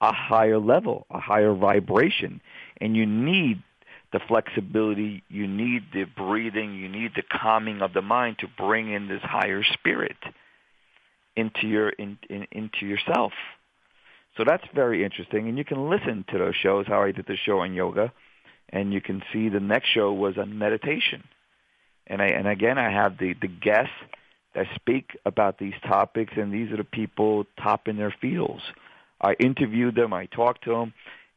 a 0.00 0.12
higher 0.12 0.58
level, 0.58 1.06
a 1.10 1.20
higher 1.20 1.54
vibration, 1.54 2.40
and 2.80 2.96
you 2.96 3.06
need 3.06 3.62
the 4.14 4.20
flexibility, 4.28 5.24
you 5.28 5.48
need 5.48 5.82
the 5.92 6.04
breathing, 6.04 6.76
you 6.76 6.88
need 6.88 7.10
the 7.16 7.22
calming 7.22 7.82
of 7.82 7.92
the 7.92 8.00
mind 8.00 8.36
to 8.38 8.46
bring 8.46 8.92
in 8.92 9.08
this 9.08 9.22
higher 9.22 9.64
spirit 9.64 10.16
into 11.34 11.66
your 11.66 11.88
in, 11.88 12.16
in, 12.30 12.46
into 12.52 12.86
yourself. 12.86 13.32
So 14.36 14.44
that's 14.46 14.62
very 14.72 15.04
interesting, 15.04 15.48
and 15.48 15.58
you 15.58 15.64
can 15.64 15.90
listen 15.90 16.24
to 16.30 16.38
those 16.38 16.54
shows. 16.54 16.86
How 16.86 17.02
I 17.02 17.10
did 17.10 17.26
the 17.26 17.36
show 17.36 17.58
on 17.58 17.74
yoga, 17.74 18.12
and 18.68 18.92
you 18.92 19.00
can 19.00 19.20
see 19.32 19.48
the 19.48 19.58
next 19.58 19.88
show 19.88 20.12
was 20.12 20.38
on 20.38 20.56
meditation. 20.56 21.24
And 22.06 22.22
I 22.22 22.26
and 22.26 22.46
again, 22.46 22.78
I 22.78 22.92
have 22.92 23.18
the 23.18 23.34
the 23.34 23.48
guests 23.48 23.98
that 24.54 24.66
speak 24.76 25.18
about 25.26 25.58
these 25.58 25.74
topics, 25.88 26.34
and 26.36 26.54
these 26.54 26.70
are 26.70 26.76
the 26.76 26.84
people 26.84 27.46
top 27.60 27.88
in 27.88 27.96
their 27.96 28.14
fields. 28.20 28.62
I 29.20 29.32
interviewed 29.40 29.96
them, 29.96 30.12
I 30.12 30.26
talked 30.26 30.62
to 30.64 30.70
them, 30.70 30.94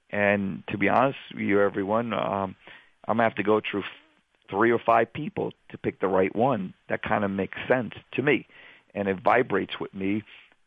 and 0.10 0.64
to 0.70 0.78
be 0.78 0.90
honest 0.90 1.18
with 1.34 1.44
you, 1.44 1.62
everyone, 1.62 2.14
um, 2.14 2.56
I'm 3.08 3.18
gonna 3.18 3.24
have 3.24 3.36
to 3.36 3.44
go 3.44 3.62
through 3.62 3.84
three 4.50 4.72
or 4.72 4.80
five 4.80 5.12
people 5.12 5.52
to 5.70 5.78
pick 5.78 6.00
the 6.00 6.08
right 6.08 6.34
one. 6.36 6.74
That 6.90 7.02
kind 7.02 7.24
of 7.24 7.32
makes 7.32 7.58
sense 7.68 7.94
to 8.14 8.22
me, 8.22 8.48
and 8.94 9.08
it 9.08 9.20
vibrates 9.22 9.80
with 9.80 9.94
me, 9.94 10.24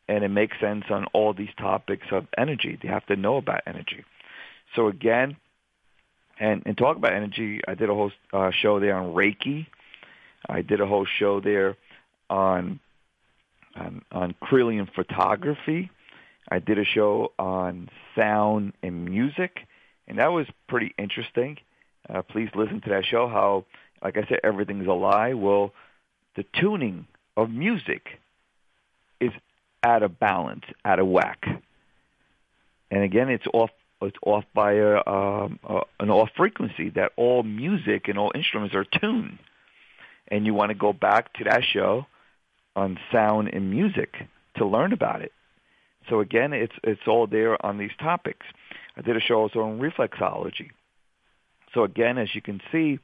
and 0.07 0.23
it 0.23 0.29
makes 0.29 0.59
sense 0.59 0.85
on 0.89 1.05
all 1.13 1.33
these 1.33 1.53
topics 1.57 2.07
of 2.11 2.27
energy. 2.37 2.77
They 2.81 2.89
have 2.89 3.05
to 3.07 3.15
know 3.15 3.37
about 3.37 3.61
energy. 3.65 4.03
So 4.75 4.87
again, 4.87 5.37
and 6.39 6.63
and 6.65 6.77
talk 6.77 6.97
about 6.97 7.13
energy. 7.13 7.61
I 7.67 7.75
did 7.75 7.89
a 7.89 7.93
whole 7.93 8.11
uh, 8.33 8.51
show 8.51 8.79
there 8.79 8.95
on 8.95 9.13
Reiki. 9.13 9.67
I 10.47 10.61
did 10.61 10.81
a 10.81 10.87
whole 10.87 11.05
show 11.05 11.39
there 11.39 11.77
on 12.29 12.79
on, 13.75 14.01
on 14.11 14.35
Kirlian 14.43 14.93
photography. 14.93 15.89
I 16.51 16.59
did 16.59 16.77
a 16.77 16.83
show 16.83 17.31
on 17.39 17.89
sound 18.13 18.73
and 18.83 19.05
music, 19.05 19.65
and 20.05 20.19
that 20.19 20.33
was 20.33 20.45
pretty 20.67 20.93
interesting. 20.97 21.57
Uh, 22.09 22.21
please 22.23 22.49
listen 22.53 22.81
to 22.81 22.89
that 22.89 23.05
show. 23.05 23.29
How, 23.29 23.65
like 24.03 24.17
I 24.17 24.27
said, 24.27 24.39
everything's 24.43 24.85
a 24.85 24.93
lie. 24.93 25.33
Well, 25.33 25.73
the 26.35 26.43
tuning 26.59 27.07
of 27.37 27.49
music 27.49 28.19
is 29.21 29.31
out 29.81 30.03
of 30.03 30.19
balance, 30.19 30.65
out 30.83 30.99
of 30.99 31.07
whack, 31.07 31.45
and 32.91 33.03
again, 33.03 33.29
it's 33.29 33.47
off. 33.53 33.71
It's 34.03 34.17
off 34.25 34.45
by 34.55 34.73
a, 34.73 34.95
um, 35.05 35.59
a, 35.63 35.81
an 35.99 36.09
off 36.09 36.29
frequency 36.35 36.89
that 36.95 37.11
all 37.17 37.43
music 37.43 38.07
and 38.07 38.17
all 38.17 38.31
instruments 38.33 38.73
are 38.73 38.83
tuned. 38.83 39.37
And 40.27 40.43
you 40.43 40.55
want 40.55 40.69
to 40.69 40.75
go 40.75 40.91
back 40.91 41.33
to 41.33 41.43
that 41.43 41.63
show 41.63 42.07
on 42.75 42.97
sound 43.11 43.51
and 43.53 43.69
music 43.69 44.15
to 44.57 44.65
learn 44.65 44.91
about 44.91 45.21
it. 45.21 45.31
So 46.09 46.19
again, 46.19 46.53
it's 46.53 46.73
it's 46.83 47.01
all 47.07 47.27
there 47.27 47.63
on 47.65 47.77
these 47.77 47.91
topics. 47.99 48.45
I 48.97 49.01
did 49.01 49.15
a 49.15 49.21
show 49.21 49.35
also 49.35 49.61
on 49.61 49.79
reflexology. 49.79 50.71
So 51.73 51.83
again, 51.83 52.17
as 52.17 52.33
you 52.35 52.41
can 52.41 52.61
see, 52.71 52.99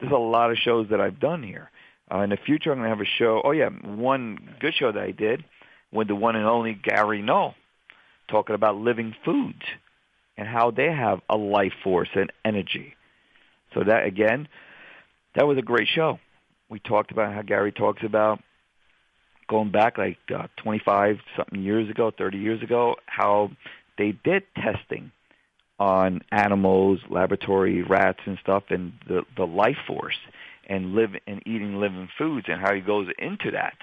there's 0.00 0.12
a 0.12 0.16
lot 0.16 0.50
of 0.50 0.56
shows 0.56 0.88
that 0.90 1.00
I've 1.00 1.20
done 1.20 1.42
here. 1.42 1.70
Uh, 2.12 2.20
in 2.20 2.30
the 2.30 2.38
future, 2.38 2.72
I'm 2.72 2.78
going 2.78 2.90
to 2.90 2.96
have 2.96 3.04
a 3.04 3.18
show. 3.18 3.42
Oh 3.44 3.50
yeah, 3.50 3.68
one 3.68 4.38
good 4.60 4.74
show 4.74 4.90
that 4.92 5.02
I 5.02 5.10
did 5.10 5.44
with 5.92 6.08
the 6.08 6.14
one 6.14 6.36
and 6.36 6.46
only 6.46 6.74
Gary 6.74 7.20
Null, 7.22 7.54
talking 8.28 8.54
about 8.54 8.76
living 8.76 9.14
foods 9.24 9.62
and 10.36 10.48
how 10.48 10.70
they 10.70 10.90
have 10.90 11.20
a 11.28 11.36
life 11.36 11.72
force 11.82 12.08
and 12.14 12.32
energy. 12.44 12.94
So 13.74 13.84
that 13.84 14.04
again, 14.06 14.48
that 15.34 15.46
was 15.46 15.58
a 15.58 15.62
great 15.62 15.88
show. 15.94 16.18
We 16.70 16.78
talked 16.78 17.10
about 17.10 17.34
how 17.34 17.42
Gary 17.42 17.72
talks 17.72 18.02
about 18.04 18.40
going 19.48 19.70
back 19.70 19.98
like 19.98 20.18
uh, 20.34 20.46
25 20.62 21.18
something 21.36 21.62
years 21.62 21.90
ago, 21.90 22.12
30 22.16 22.38
years 22.38 22.62
ago, 22.62 22.96
how 23.06 23.50
they 23.96 24.12
did 24.24 24.44
testing 24.54 25.10
on 25.78 26.22
animals, 26.30 27.00
laboratory 27.08 27.82
rats 27.82 28.20
and 28.26 28.38
stuff, 28.42 28.64
and 28.70 28.92
the 29.06 29.22
the 29.36 29.46
life 29.46 29.76
force 29.86 30.18
and 30.68 30.94
live 30.94 31.10
and 31.26 31.42
eating 31.46 31.76
living 31.76 32.08
foods 32.18 32.46
and 32.48 32.60
how 32.60 32.74
he 32.74 32.80
goes 32.80 33.08
into 33.18 33.52
that. 33.52 33.76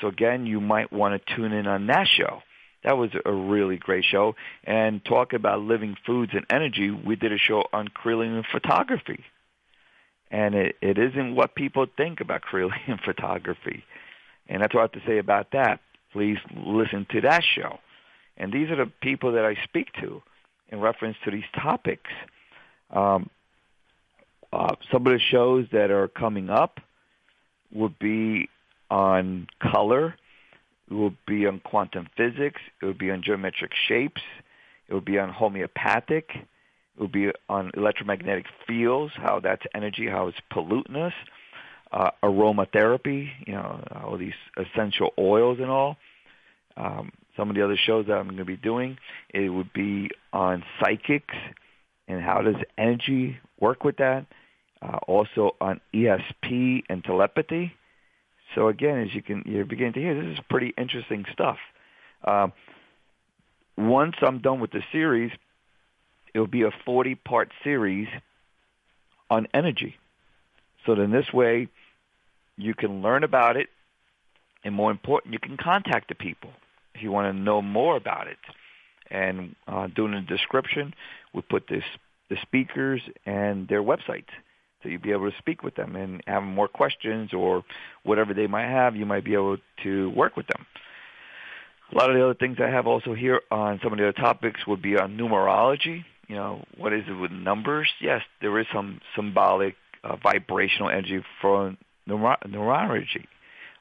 So 0.00 0.08
again, 0.08 0.46
you 0.46 0.60
might 0.60 0.92
want 0.92 1.20
to 1.20 1.34
tune 1.34 1.52
in 1.52 1.66
on 1.66 1.86
that 1.88 2.06
show. 2.08 2.42
That 2.84 2.96
was 2.96 3.10
a 3.24 3.32
really 3.32 3.76
great 3.76 4.04
show. 4.04 4.34
And 4.64 5.04
talk 5.04 5.32
about 5.32 5.60
living 5.60 5.96
foods 6.06 6.32
and 6.34 6.46
energy. 6.50 6.90
We 6.90 7.16
did 7.16 7.32
a 7.32 7.38
show 7.38 7.64
on 7.72 7.88
Kirlian 7.88 8.44
photography. 8.50 9.24
And 10.30 10.54
it, 10.54 10.76
it 10.80 10.98
isn't 10.98 11.34
what 11.34 11.54
people 11.54 11.86
think 11.96 12.20
about 12.20 12.42
Kirlian 12.42 13.00
photography. 13.04 13.84
And 14.48 14.62
that's 14.62 14.74
what 14.74 14.80
I 14.80 14.84
have 14.84 14.92
to 14.92 15.02
say 15.06 15.18
about 15.18 15.50
that. 15.52 15.80
Please 16.12 16.38
listen 16.54 17.06
to 17.10 17.20
that 17.22 17.42
show. 17.42 17.78
And 18.36 18.52
these 18.52 18.70
are 18.70 18.76
the 18.76 18.90
people 19.00 19.32
that 19.32 19.44
I 19.44 19.56
speak 19.64 19.92
to 20.00 20.22
in 20.68 20.80
reference 20.80 21.16
to 21.24 21.30
these 21.30 21.44
topics. 21.54 22.10
Um, 22.90 23.30
uh, 24.52 24.76
some 24.90 25.06
of 25.06 25.12
the 25.12 25.18
shows 25.18 25.66
that 25.72 25.90
are 25.90 26.08
coming 26.08 26.50
up 26.50 26.80
would 27.72 27.98
be 27.98 28.48
on 28.90 29.48
color, 29.60 30.14
it 30.90 30.94
would 30.94 31.16
be 31.26 31.46
on 31.46 31.60
quantum 31.60 32.08
physics, 32.16 32.60
it 32.80 32.86
would 32.86 32.98
be 32.98 33.10
on 33.10 33.22
geometric 33.22 33.72
shapes, 33.88 34.22
it 34.88 34.94
would 34.94 35.04
be 35.04 35.18
on 35.18 35.30
homeopathic, 35.30 36.30
it 36.34 37.00
would 37.00 37.12
be 37.12 37.30
on 37.48 37.72
electromagnetic 37.74 38.46
fields, 38.66 39.12
how 39.16 39.40
that's 39.40 39.66
energy, 39.74 40.06
how 40.06 40.28
it's 40.28 40.38
polluting 40.50 40.96
uh, 41.96 42.10
aromatherapy, 42.22 43.28
you 43.46 43.54
know, 43.54 43.82
all 44.04 44.18
these 44.18 44.34
essential 44.58 45.12
oils 45.18 45.58
and 45.60 45.70
all. 45.70 45.96
Um, 46.76 47.10
some 47.36 47.48
of 47.48 47.56
the 47.56 47.64
other 47.64 47.78
shows 47.86 48.06
that 48.06 48.14
I'm 48.14 48.26
going 48.26 48.36
to 48.36 48.44
be 48.44 48.56
doing, 48.56 48.98
it 49.32 49.48
would 49.48 49.72
be 49.72 50.10
on 50.32 50.62
psychics 50.78 51.34
and 52.06 52.20
how 52.22 52.42
does 52.42 52.56
energy 52.76 53.38
work 53.58 53.82
with 53.82 53.96
that. 53.96 54.26
Uh, 54.82 54.98
also 55.08 55.56
on 55.58 55.80
ESP 55.94 56.82
and 56.90 57.02
telepathy. 57.02 57.72
So 58.54 58.68
again, 58.68 58.98
as 58.98 59.14
you 59.14 59.22
can 59.22 59.42
you're 59.46 59.64
beginning 59.64 59.94
to 59.94 60.00
hear, 60.00 60.22
this 60.22 60.38
is 60.38 60.44
pretty 60.50 60.74
interesting 60.76 61.24
stuff. 61.32 61.56
Um, 62.24 62.52
once 63.78 64.16
I'm 64.20 64.40
done 64.40 64.60
with 64.60 64.70
the 64.70 64.82
series, 64.92 65.32
it'll 66.34 66.46
be 66.46 66.62
a 66.62 66.70
40-part 66.86 67.52
series 67.64 68.08
on 69.30 69.48
energy. 69.54 69.96
So 70.84 70.94
then 70.94 71.10
this 71.10 71.32
way, 71.32 71.68
you 72.56 72.74
can 72.74 73.02
learn 73.02 73.24
about 73.24 73.56
it, 73.56 73.68
and 74.64 74.74
more 74.74 74.90
important, 74.90 75.32
you 75.32 75.38
can 75.38 75.56
contact 75.56 76.08
the 76.08 76.14
people 76.14 76.50
if 76.94 77.02
you 77.02 77.12
want 77.12 77.32
to 77.32 77.38
know 77.38 77.62
more 77.62 77.96
about 77.96 78.26
it. 78.26 78.38
And 79.10 79.54
uh, 79.68 79.86
doing 79.88 80.14
a 80.14 80.22
description, 80.22 80.94
we 81.32 81.42
put 81.42 81.68
this 81.68 81.84
the 82.28 82.36
speakers 82.42 83.00
and 83.24 83.68
their 83.68 83.82
websites. 83.82 84.30
So 84.82 84.88
you'll 84.88 85.00
be 85.00 85.12
able 85.12 85.30
to 85.30 85.38
speak 85.38 85.62
with 85.62 85.74
them 85.76 85.94
and 85.96 86.22
have 86.26 86.42
more 86.42 86.68
questions 86.68 87.32
or 87.32 87.64
whatever 88.02 88.34
they 88.34 88.46
might 88.46 88.68
have, 88.68 88.96
you 88.96 89.06
might 89.06 89.24
be 89.24 89.34
able 89.34 89.58
to 89.84 90.10
work 90.10 90.36
with 90.36 90.46
them. 90.48 90.66
A 91.92 91.96
lot 91.96 92.10
of 92.10 92.16
the 92.16 92.24
other 92.24 92.34
things 92.34 92.58
I 92.60 92.68
have 92.68 92.86
also 92.86 93.14
here 93.14 93.40
on 93.50 93.78
some 93.82 93.92
of 93.92 93.98
the 93.98 94.08
other 94.08 94.12
topics 94.12 94.66
would 94.66 94.82
be 94.82 94.98
on 94.98 95.16
numerology. 95.16 96.04
You 96.26 96.34
know, 96.34 96.64
what 96.76 96.92
is 96.92 97.04
it 97.08 97.12
with 97.12 97.30
numbers? 97.30 97.88
Yes, 98.00 98.22
there 98.40 98.58
is 98.58 98.66
some 98.74 99.00
symbolic 99.14 99.76
uh, 100.02 100.16
vibrational 100.16 100.90
energy 100.90 101.22
for 101.40 101.76
neuro- 102.06 102.38
neurology. 102.48 103.28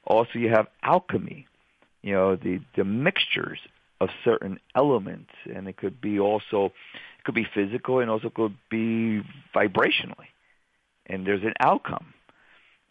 Also, 0.06 0.40
you 0.40 0.50
have 0.50 0.68
alchemy. 0.84 1.48
You 2.02 2.14
know, 2.14 2.36
the 2.36 2.60
the 2.76 2.84
mixtures 2.84 3.60
of 4.00 4.10
certain 4.24 4.60
elements, 4.76 5.32
and 5.54 5.68
it 5.68 5.78
could 5.78 6.00
be 6.02 6.20
also 6.20 6.66
it 7.18 7.24
could 7.24 7.36
be 7.36 7.48
physical 7.54 8.00
and 8.00 8.10
also 8.10 8.30
could 8.30 8.56
be 8.70 9.22
vibrationally. 9.56 10.30
And 11.08 11.26
there's 11.26 11.44
an 11.44 11.54
outcome. 11.60 12.14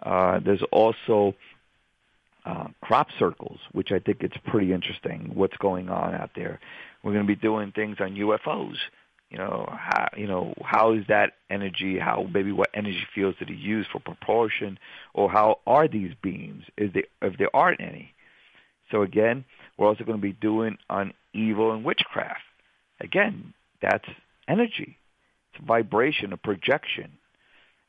Uh, 0.03 0.41
there's 0.45 0.63
also 0.71 1.35
uh, 2.45 2.67
crop 2.83 3.09
circles, 3.19 3.59
which 3.73 3.91
I 3.93 3.99
think 3.99 4.19
it's 4.21 4.37
pretty 4.47 4.73
interesting. 4.73 5.33
What's 5.35 5.57
going 5.57 5.89
on 5.89 6.15
out 6.15 6.31
there? 6.37 6.61
We're 7.03 7.13
going 7.13 7.27
to 7.27 7.29
be 7.29 7.41
doing 7.41 7.73
things 7.73 7.97
on 8.01 8.15
UFOs. 8.15 8.77
You 9.31 9.39
know, 9.39 9.67
how, 9.69 10.09
you 10.17 10.29
know, 10.29 10.55
how 10.63 10.93
is 10.93 11.05
that 11.09 11.33
energy? 11.51 11.99
How 11.99 12.29
maybe 12.33 12.53
what 12.53 12.71
energy 12.73 13.05
fields 13.15 13.39
did 13.39 13.49
he 13.49 13.55
use 13.55 13.87
for 13.91 13.99
propulsion, 13.99 14.79
or 15.13 15.29
how 15.31 15.59
are 15.67 15.89
these 15.89 16.13
beams? 16.23 16.65
Is 16.77 16.93
they 16.93 17.05
if 17.21 17.37
there 17.39 17.55
aren't 17.55 17.81
any? 17.81 18.15
So 18.91 19.03
again, 19.03 19.45
we're 19.77 19.89
also 19.89 20.05
going 20.05 20.19
to 20.19 20.23
be 20.23 20.33
doing 20.33 20.79
on 20.89 21.15
evil 21.33 21.73
and 21.73 21.85
witchcraft. 21.85 22.43
Again, 23.01 23.55
that's 23.83 24.05
energy. 24.47 24.99
It's 25.53 25.65
vibration, 25.67 26.33
a 26.33 26.37
projection. 26.37 27.13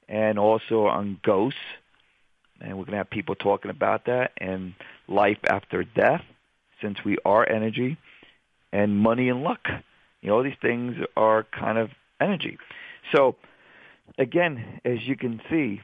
And 0.08 0.40
also 0.40 0.86
on 0.86 1.20
ghosts. 1.24 1.60
And 2.60 2.72
we're 2.72 2.86
going 2.86 2.94
to 2.94 2.98
have 2.98 3.10
people 3.10 3.36
talking 3.36 3.70
about 3.70 4.06
that 4.06 4.32
and 4.38 4.74
life 5.08 5.40
after 5.48 5.84
death, 5.84 6.24
since 6.82 6.98
we 7.04 7.18
are 7.26 7.48
energy, 7.48 7.98
and 8.72 8.98
money 8.98 9.30
and 9.30 9.44
luck. 9.44 9.68
You 10.26 10.32
know, 10.32 10.38
all 10.38 10.44
these 10.44 10.54
things 10.60 10.96
are 11.16 11.46
kind 11.52 11.78
of 11.78 11.92
energy. 12.20 12.58
So, 13.14 13.36
again, 14.18 14.82
as 14.84 14.98
you 15.06 15.16
can 15.16 15.40
see, 15.52 15.82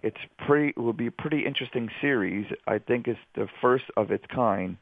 it's 0.00 0.16
pretty. 0.46 0.68
It 0.68 0.78
will 0.78 0.92
be 0.92 1.08
a 1.08 1.10
pretty 1.10 1.44
interesting 1.44 1.88
series. 2.00 2.46
I 2.68 2.78
think 2.78 3.08
it's 3.08 3.18
the 3.34 3.48
first 3.60 3.86
of 3.96 4.12
its 4.12 4.24
kind 4.32 4.76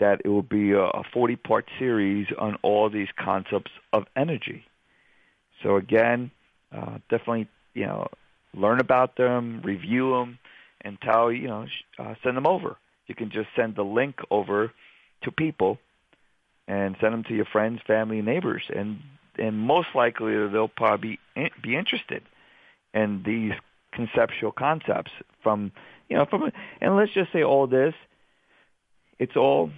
that 0.00 0.22
it 0.24 0.28
will 0.28 0.42
be 0.42 0.72
a 0.72 1.02
40-part 1.14 1.66
series 1.78 2.26
on 2.38 2.56
all 2.62 2.88
these 2.88 3.08
concepts 3.22 3.70
of 3.92 4.04
energy. 4.16 4.64
So 5.62 5.76
again, 5.76 6.30
uh, 6.74 6.98
definitely, 7.10 7.46
you 7.74 7.84
know, 7.84 8.08
learn 8.54 8.80
about 8.80 9.18
them, 9.18 9.60
review 9.62 10.12
them, 10.12 10.38
and 10.80 10.96
tell 11.02 11.30
you 11.30 11.46
know, 11.46 11.66
uh, 11.98 12.14
send 12.24 12.38
them 12.38 12.46
over. 12.46 12.78
You 13.06 13.14
can 13.14 13.30
just 13.30 13.48
send 13.54 13.76
the 13.76 13.84
link 13.84 14.16
over 14.30 14.72
to 15.24 15.30
people 15.30 15.78
and 16.66 16.96
send 17.00 17.12
them 17.12 17.24
to 17.24 17.34
your 17.34 17.44
friends, 17.44 17.80
family, 17.86 18.22
neighbors, 18.22 18.62
and 18.74 18.98
and 19.36 19.58
most 19.58 19.88
likely 19.94 20.32
they'll 20.48 20.68
probably 20.68 21.18
be, 21.62 21.76
interested 21.76 22.22
in 22.92 23.22
these 23.26 23.52
conceptual 23.92 24.52
concepts 24.52 25.10
from 25.42 25.72
you 26.08 26.16
know 26.16 26.24
from 26.24 26.50
and 26.80 26.96
let's 26.96 27.12
just 27.12 27.32
say 27.32 27.42
all 27.42 27.66
this 27.66 27.94
it's 29.18 29.36
all 29.36 29.70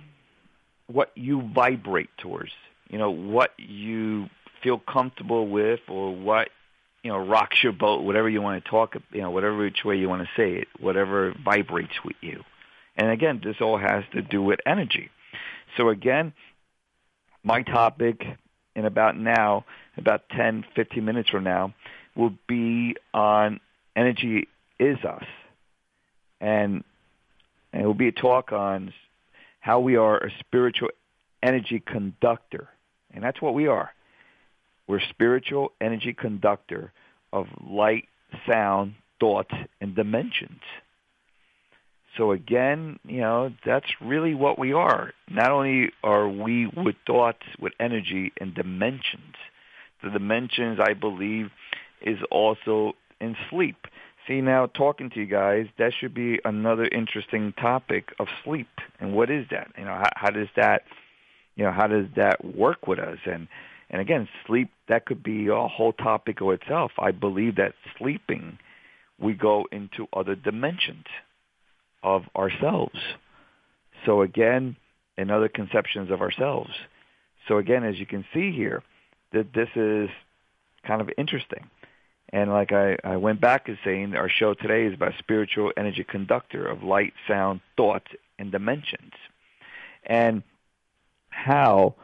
what 0.87 1.11
you 1.15 1.43
vibrate 1.55 2.11
towards 2.19 2.53
you 2.89 2.99
know 2.99 3.11
what 3.11 3.51
you 3.59 4.27
feel 4.63 4.79
comfortable 4.79 5.49
with 5.49 5.81
or 5.89 6.15
what 6.15 6.49
you 7.03 7.11
know 7.11 7.19
rocks 7.19 7.63
your 7.63 7.73
boat 7.73 8.03
whatever 8.03 8.29
you 8.29 8.41
want 8.43 8.63
to 8.63 8.71
talk 8.71 8.97
you 9.13 9.21
know 9.21 9.31
whatever 9.31 9.57
which 9.57 9.85
way 9.85 9.97
you 9.97 10.09
want 10.09 10.23
to 10.23 10.29
say 10.37 10.55
it 10.61 10.69
whatever 10.81 11.35
vibrates 11.45 12.05
with 12.05 12.17
you. 12.21 12.43
And 12.97 13.11
again 13.11 13.41
this 13.45 13.57
all 13.61 13.79
has 13.79 14.05
to 14.13 14.23
do 14.23 14.43
with 14.43 14.61
energy. 14.67 15.11
So 15.77 15.89
again 15.89 16.33
my 17.47 17.63
topic 17.63 18.27
in 18.75 18.85
about 18.85 19.17
now 19.17 19.65
about 19.97 20.29
10 20.31 20.65
15 20.75 21.05
minutes 21.05 21.31
from 21.31 21.45
now 21.45 21.73
will 22.17 22.35
be 22.49 22.97
on 23.15 23.61
energy 23.95 24.49
is 24.81 24.99
us. 25.05 25.25
And, 26.41 26.83
and 27.73 27.83
it 27.83 27.87
will 27.87 27.95
be 27.95 28.09
a 28.09 28.13
talk 28.13 28.53
on 28.53 28.93
how 29.61 29.79
we 29.79 29.97
are 29.97 30.19
a 30.19 30.31
spiritual 30.41 30.91
energy 31.43 31.81
conductor. 31.81 32.69
And 33.15 33.23
that's 33.23 33.41
what 33.41 33.55
we 33.55 33.69
are. 33.69 33.93
We're 34.89 35.01
spiritual 35.11 35.73
energy 35.81 36.15
conductor 36.15 36.93
of 37.33 37.47
light, 37.65 38.09
sound, 38.47 38.95
thoughts, 39.21 39.55
and 39.81 39.95
dimensions. 39.95 40.61
So 42.17 42.33
again, 42.33 42.99
you 43.05 43.21
know, 43.21 43.53
that's 43.65 43.87
really 44.01 44.35
what 44.35 44.59
we 44.59 44.73
are. 44.73 45.13
Not 45.29 45.51
only 45.51 45.91
are 46.03 46.29
we 46.29 46.67
with 46.67 46.97
thoughts, 47.07 47.43
with 47.59 47.73
energy 47.79 48.33
and 48.41 48.55
dimensions. 48.55 49.35
The 50.03 50.11
dimensions, 50.11 50.79
I 50.81 50.95
believe, 50.95 51.51
is 52.01 52.19
also 52.31 52.95
in 53.21 53.37
sleep. 53.51 53.87
See, 54.27 54.41
now 54.41 54.67
talking 54.67 55.11
to 55.11 55.21
you 55.21 55.27
guys, 55.27 55.67
that 55.79 55.93
should 55.99 56.15
be 56.15 56.41
another 56.45 56.87
interesting 56.87 57.53
topic 57.53 58.13
of 58.19 58.29
sleep. 58.45 58.69
And 59.01 59.15
what 59.15 59.31
is 59.31 59.47
that? 59.51 59.69
You 59.79 59.85
know, 59.85 59.95
how, 59.95 60.11
how 60.17 60.31
does 60.31 60.49
that, 60.57 60.83
you 61.55 61.65
know, 61.65 61.73
how 61.73 61.87
does 61.87 62.07
that 62.17 62.45
work 62.45 62.87
with 62.87 62.99
us? 62.99 63.19
And 63.25 63.49
and 63.89 64.01
again, 64.01 64.29
sleep 64.47 64.71
that 64.89 65.07
could 65.07 65.23
be 65.23 65.47
a 65.47 65.69
whole 65.69 65.93
topic 65.93 66.41
of 66.41 66.51
itself. 66.51 66.91
I 66.99 67.13
believe 67.13 67.55
that 67.57 67.75
sleeping, 67.97 68.59
we 69.21 69.33
go 69.33 69.67
into 69.71 70.09
other 70.13 70.35
dimensions 70.35 71.07
of 72.07 72.23
ourselves. 72.37 72.99
So 74.07 74.23
again, 74.23 74.77
in 75.19 75.31
other 75.31 75.49
conceptions 75.49 76.11
of 76.11 76.23
ourselves. 76.23 76.71
So 77.49 77.59
again, 77.59 77.85
as 77.85 77.99
you 77.99 78.07
can 78.07 78.25
see 78.33 78.53
here, 78.53 78.83
that 79.33 79.53
this 79.53 79.69
is 79.75 80.09
kind 80.87 81.01
of 81.01 81.11
interesting. 81.19 81.69
And 82.31 82.51
like 82.51 82.73
I, 82.73 82.97
I 83.03 83.17
went 83.17 83.41
back 83.41 83.69
and 83.69 83.77
saying, 83.85 84.15
our 84.15 84.29
show 84.29 84.55
today 84.55 84.85
is 84.85 84.95
about 84.95 85.15
spiritual 85.19 85.73
energy 85.77 86.05
conductor 86.05 86.65
of 86.67 86.83
light, 86.83 87.13
sound, 87.27 87.61
thought, 87.77 88.07
and 88.39 88.53
dimensions. 88.53 89.13
And 90.05 90.43
how 91.29 91.95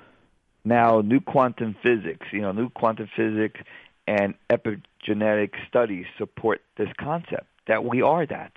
now 0.64 1.00
new 1.00 1.20
quantum 1.20 1.76
physics, 1.82 2.26
you 2.32 2.40
know, 2.40 2.52
new 2.52 2.70
quantum 2.70 3.08
physics 3.16 3.60
and 4.06 4.34
epigenetic 4.50 5.50
studies 5.68 6.06
support 6.18 6.60
this 6.76 6.88
concept 6.98 7.46
that 7.68 7.84
we 7.84 8.02
are 8.02 8.26
that. 8.26 8.52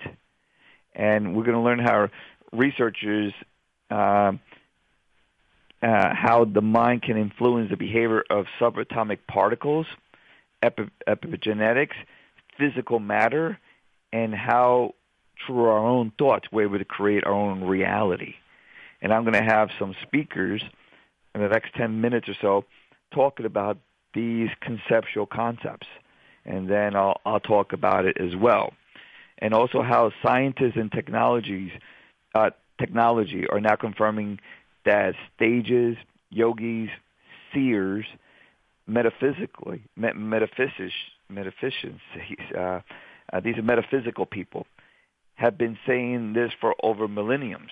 And 0.96 1.36
we're 1.36 1.44
going 1.44 1.58
to 1.58 1.62
learn 1.62 1.80
how 1.80 2.10
researchers, 2.52 3.34
uh, 3.92 4.32
uh, 5.84 6.16
how 6.16 6.46
the 6.52 6.62
mind 6.62 7.04
can 7.04 7.18
influence 7.18 7.70
the 7.70 7.78
behavior 7.78 8.24
of 8.30 8.46
subatomic 8.60 9.20
particles– 9.28 9.88
epi- 10.66 10.90
epigenetics, 11.08 11.96
physical 12.58 13.00
matter, 13.00 13.60
and 14.12 14.34
how 14.34 14.96
through 15.46 15.66
our 15.66 15.78
own 15.78 16.12
thoughts 16.18 16.48
we're 16.52 16.64
able 16.64 16.78
to 16.78 16.86
create 16.86 17.24
our 17.26 17.34
own 17.34 17.64
reality. 17.64 18.36
And 19.02 19.14
I'm 19.14 19.24
going 19.24 19.34
to 19.34 19.44
have 19.44 19.70
some 19.78 19.94
speakers 20.04 20.64
in 21.34 21.42
the 21.42 21.50
next 21.50 21.76
10 21.76 22.02
minutes 22.02 22.30
or 22.30 22.36
so 22.42 22.66
talking 23.14 23.46
about 23.46 23.78
these 24.14 24.50
conceptual 24.62 25.26
concepts. 25.26 25.88
And 26.46 26.70
then 26.70 26.96
I'll, 26.96 27.20
I'll 27.26 27.40
talk 27.40 27.74
about 27.74 28.06
it 28.06 28.18
as 28.20 28.36
well. 28.36 28.74
And 29.40 29.54
also 29.54 29.82
how 29.82 30.12
scientists 30.24 30.76
and 30.76 30.92
technologies, 30.92 31.72
uh, 32.34 32.52
technology 32.80 33.46
are 33.52 33.60
now 33.60 33.76
confirming 33.76 34.40
that 34.86 35.16
stages, 35.36 35.98
yogis, 36.30 36.90
seers, 37.54 38.06
metaphysically, 38.88 39.84
metaphysics, 39.96 40.94
metaphysicians, 41.30 42.00
uh, 42.58 42.80
uh, 43.34 43.40
these 43.40 43.58
are 43.58 43.64
metaphysical 43.64 44.26
people, 44.26 44.68
have 45.36 45.58
been 45.58 45.78
saying 45.86 46.34
this 46.34 46.52
for 46.62 46.76
over 46.82 47.08
millenniums. 47.08 47.72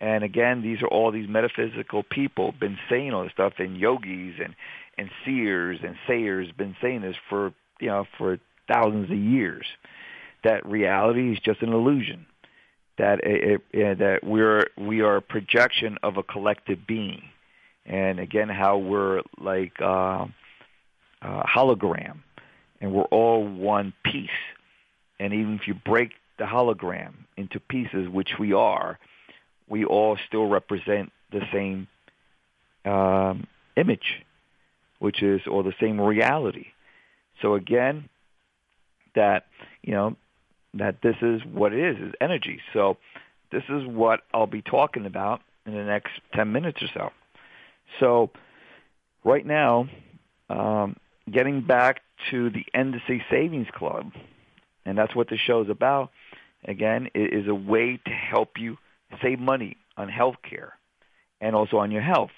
And 0.00 0.22
again, 0.22 0.62
these 0.62 0.80
are 0.82 0.86
all 0.86 1.10
these 1.10 1.28
metaphysical 1.28 2.04
people 2.04 2.52
been 2.58 2.78
saying 2.88 3.12
all 3.12 3.24
this 3.24 3.32
stuff, 3.32 3.54
and 3.58 3.76
yogis 3.76 4.34
and 4.42 4.54
and 4.96 5.10
seers 5.24 5.78
and 5.82 5.96
sayers 6.06 6.48
been 6.56 6.76
saying 6.80 7.02
this 7.02 7.16
for 7.28 7.52
you 7.80 7.88
know 7.88 8.06
for 8.16 8.38
thousands 8.72 9.10
of 9.10 9.16
years. 9.16 9.66
That 10.44 10.66
reality 10.66 11.32
is 11.32 11.38
just 11.40 11.62
an 11.62 11.72
illusion. 11.72 12.26
That 12.98 13.20
it, 13.22 13.60
it, 13.72 13.98
that 13.98 14.24
we're 14.24 14.66
we 14.76 15.02
are 15.02 15.16
a 15.16 15.22
projection 15.22 15.98
of 16.02 16.16
a 16.16 16.22
collective 16.22 16.86
being 16.86 17.22
and 17.88 18.20
again 18.20 18.48
how 18.48 18.78
we're 18.78 19.22
like 19.40 19.72
uh, 19.80 20.26
uh, 21.22 21.42
hologram, 21.42 22.18
and 22.80 22.92
we're 22.92 23.04
all 23.04 23.44
one 23.44 23.92
piece. 24.04 24.28
And 25.18 25.32
even 25.32 25.54
if 25.54 25.66
you 25.66 25.74
break 25.74 26.10
the 26.38 26.44
hologram 26.44 27.14
into 27.36 27.58
pieces, 27.58 28.08
which 28.08 28.30
we 28.38 28.52
are, 28.52 28.98
we 29.68 29.84
all 29.84 30.16
still 30.28 30.46
represent 30.46 31.10
the 31.32 31.40
same 31.52 31.88
um, 32.84 33.46
image, 33.76 34.22
which 34.98 35.22
is 35.22 35.40
or 35.50 35.62
the 35.62 35.74
same 35.80 36.00
reality. 36.00 36.66
So 37.40 37.54
again, 37.54 38.08
that 39.14 39.46
you 39.82 39.94
know 39.94 40.16
that 40.74 40.96
this 41.02 41.16
is 41.22 41.40
what 41.52 41.72
it 41.72 41.80
is 41.80 42.08
is 42.08 42.14
energy. 42.20 42.60
So 42.72 42.96
this 43.50 43.64
is 43.68 43.86
what 43.86 44.20
I'll 44.32 44.46
be 44.46 44.62
talking 44.62 45.06
about 45.06 45.40
in 45.66 45.74
the 45.74 45.84
next 45.84 46.12
ten 46.34 46.52
minutes 46.52 46.80
or 46.82 46.88
so. 46.94 47.10
So 48.00 48.30
right 49.24 49.44
now, 49.44 49.88
um, 50.50 50.96
getting 51.30 51.62
back 51.62 52.02
to 52.30 52.50
the 52.50 52.64
NDC 52.74 53.22
Savings 53.30 53.68
Club, 53.74 54.12
and 54.84 54.98
that's 54.98 55.14
what 55.14 55.28
the 55.28 55.36
show 55.36 55.62
is 55.62 55.70
about. 55.70 56.10
Again, 56.64 57.08
it 57.14 57.32
is 57.32 57.46
a 57.48 57.54
way 57.54 58.00
to 58.04 58.10
help 58.10 58.58
you 58.58 58.78
save 59.22 59.38
money 59.38 59.76
on 59.96 60.08
health 60.08 60.36
care 60.48 60.72
and 61.40 61.54
also 61.54 61.78
on 61.78 61.90
your 61.90 62.02
health. 62.02 62.30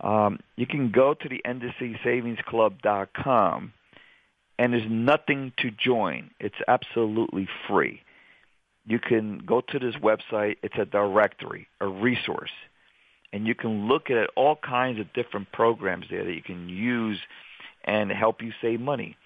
Um, 0.00 0.40
you 0.56 0.66
can 0.66 0.90
go 0.90 1.14
to 1.14 1.28
the 1.28 1.40
NDCSavingsClub.com, 1.46 3.72
and 4.58 4.72
there's 4.72 4.90
nothing 4.90 5.52
to 5.58 5.70
join. 5.70 6.30
It's 6.40 6.56
absolutely 6.66 7.48
free. 7.68 8.02
You 8.86 8.98
can 8.98 9.38
go 9.38 9.60
to 9.60 9.78
this 9.78 9.96
website. 9.96 10.56
It's 10.62 10.78
a 10.78 10.84
directory, 10.84 11.68
a 11.80 11.88
resource, 11.88 12.52
and 13.32 13.46
you 13.46 13.54
can 13.54 13.88
look 13.88 14.10
at 14.10 14.30
all 14.36 14.56
kinds 14.56 15.00
of 15.00 15.12
different 15.12 15.52
programs 15.52 16.06
there 16.10 16.24
that 16.24 16.32
you 16.32 16.42
can 16.42 16.68
use 16.68 17.18
and 17.84 18.10
help 18.10 18.42
you 18.42 18.52
save 18.60 18.80
money. 18.80 19.16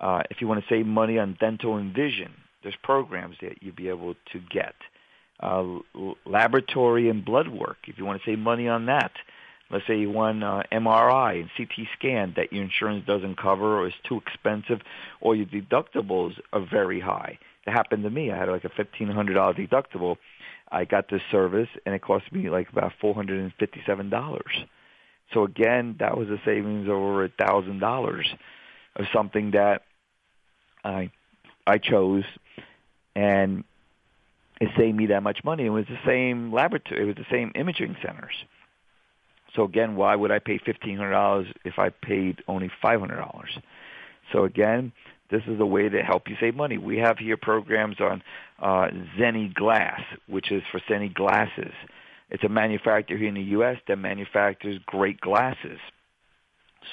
Uh, 0.00 0.22
if 0.30 0.40
you 0.40 0.46
want 0.46 0.62
to 0.62 0.68
save 0.68 0.86
money 0.86 1.18
on 1.18 1.36
dental 1.40 1.76
and 1.76 1.94
vision, 1.94 2.32
there's 2.62 2.76
programs 2.82 3.36
that 3.42 3.62
you'll 3.62 3.74
be 3.74 3.88
able 3.88 4.14
to 4.32 4.40
get. 4.50 4.74
Uh, 5.40 5.78
laboratory 6.26 7.08
and 7.08 7.24
blood 7.24 7.48
work, 7.48 7.76
if 7.86 7.98
you 7.98 8.04
want 8.04 8.20
to 8.20 8.30
save 8.30 8.38
money 8.38 8.68
on 8.68 8.86
that. 8.86 9.12
Let's 9.70 9.86
say 9.86 9.98
you 9.98 10.10
want 10.10 10.42
uh, 10.42 10.62
MRI 10.72 11.40
and 11.40 11.50
CT 11.56 11.86
scan 11.98 12.32
that 12.36 12.52
your 12.52 12.64
insurance 12.64 13.06
doesn't 13.06 13.36
cover 13.36 13.80
or 13.80 13.88
is 13.88 13.94
too 14.08 14.20
expensive 14.26 14.80
or 15.20 15.36
your 15.36 15.46
deductibles 15.46 16.32
are 16.52 16.66
very 16.70 17.00
high. 17.00 17.38
It 17.66 17.72
happened 17.72 18.04
to 18.04 18.10
me. 18.10 18.30
I 18.30 18.38
had 18.38 18.48
like 18.48 18.64
a 18.64 18.70
$1,500 18.70 19.68
deductible. 19.68 20.16
I 20.70 20.84
got 20.84 21.10
this 21.10 21.20
service 21.30 21.68
and 21.84 21.94
it 21.94 22.00
cost 22.00 22.32
me 22.32 22.48
like 22.48 22.70
about 22.70 22.92
$457. 23.02 24.66
So 25.34 25.44
again, 25.44 25.96
that 26.00 26.16
was 26.16 26.28
a 26.28 26.40
savings 26.44 26.88
over 26.88 27.24
a 27.24 27.28
thousand 27.28 27.80
dollars 27.80 28.26
of 28.96 29.04
something 29.12 29.50
that 29.52 29.82
I 30.84 31.10
I 31.66 31.76
chose, 31.76 32.24
and 33.14 33.64
it 34.60 34.70
saved 34.76 34.96
me 34.96 35.06
that 35.06 35.22
much 35.22 35.44
money. 35.44 35.66
It 35.66 35.70
was 35.70 35.84
the 35.86 35.98
same 36.06 36.52
laboratory. 36.52 37.02
It 37.02 37.04
was 37.04 37.16
the 37.16 37.26
same 37.30 37.52
imaging 37.54 37.96
centers. 38.02 38.34
So 39.58 39.64
again, 39.64 39.96
why 39.96 40.14
would 40.14 40.30
I 40.30 40.38
pay 40.38 40.58
fifteen 40.58 40.96
hundred 40.96 41.10
dollars 41.10 41.48
if 41.64 41.80
I 41.80 41.88
paid 41.88 42.44
only 42.46 42.70
five 42.80 43.00
hundred 43.00 43.16
dollars? 43.16 43.58
So 44.32 44.44
again, 44.44 44.92
this 45.32 45.42
is 45.48 45.58
a 45.58 45.66
way 45.66 45.88
to 45.88 46.00
help 46.00 46.28
you 46.28 46.36
save 46.38 46.54
money. 46.54 46.78
We 46.78 46.98
have 46.98 47.18
here 47.18 47.36
programs 47.36 47.96
on 47.98 48.22
uh, 48.62 48.86
Zenni 49.18 49.52
Glass, 49.52 50.00
which 50.28 50.52
is 50.52 50.62
for 50.70 50.78
Zenni 50.88 51.12
glasses. 51.12 51.72
It's 52.30 52.44
a 52.44 52.48
manufacturer 52.48 53.18
here 53.18 53.26
in 53.26 53.34
the 53.34 53.50
U.S. 53.58 53.78
that 53.88 53.96
manufactures 53.96 54.78
great 54.86 55.20
glasses. 55.20 55.80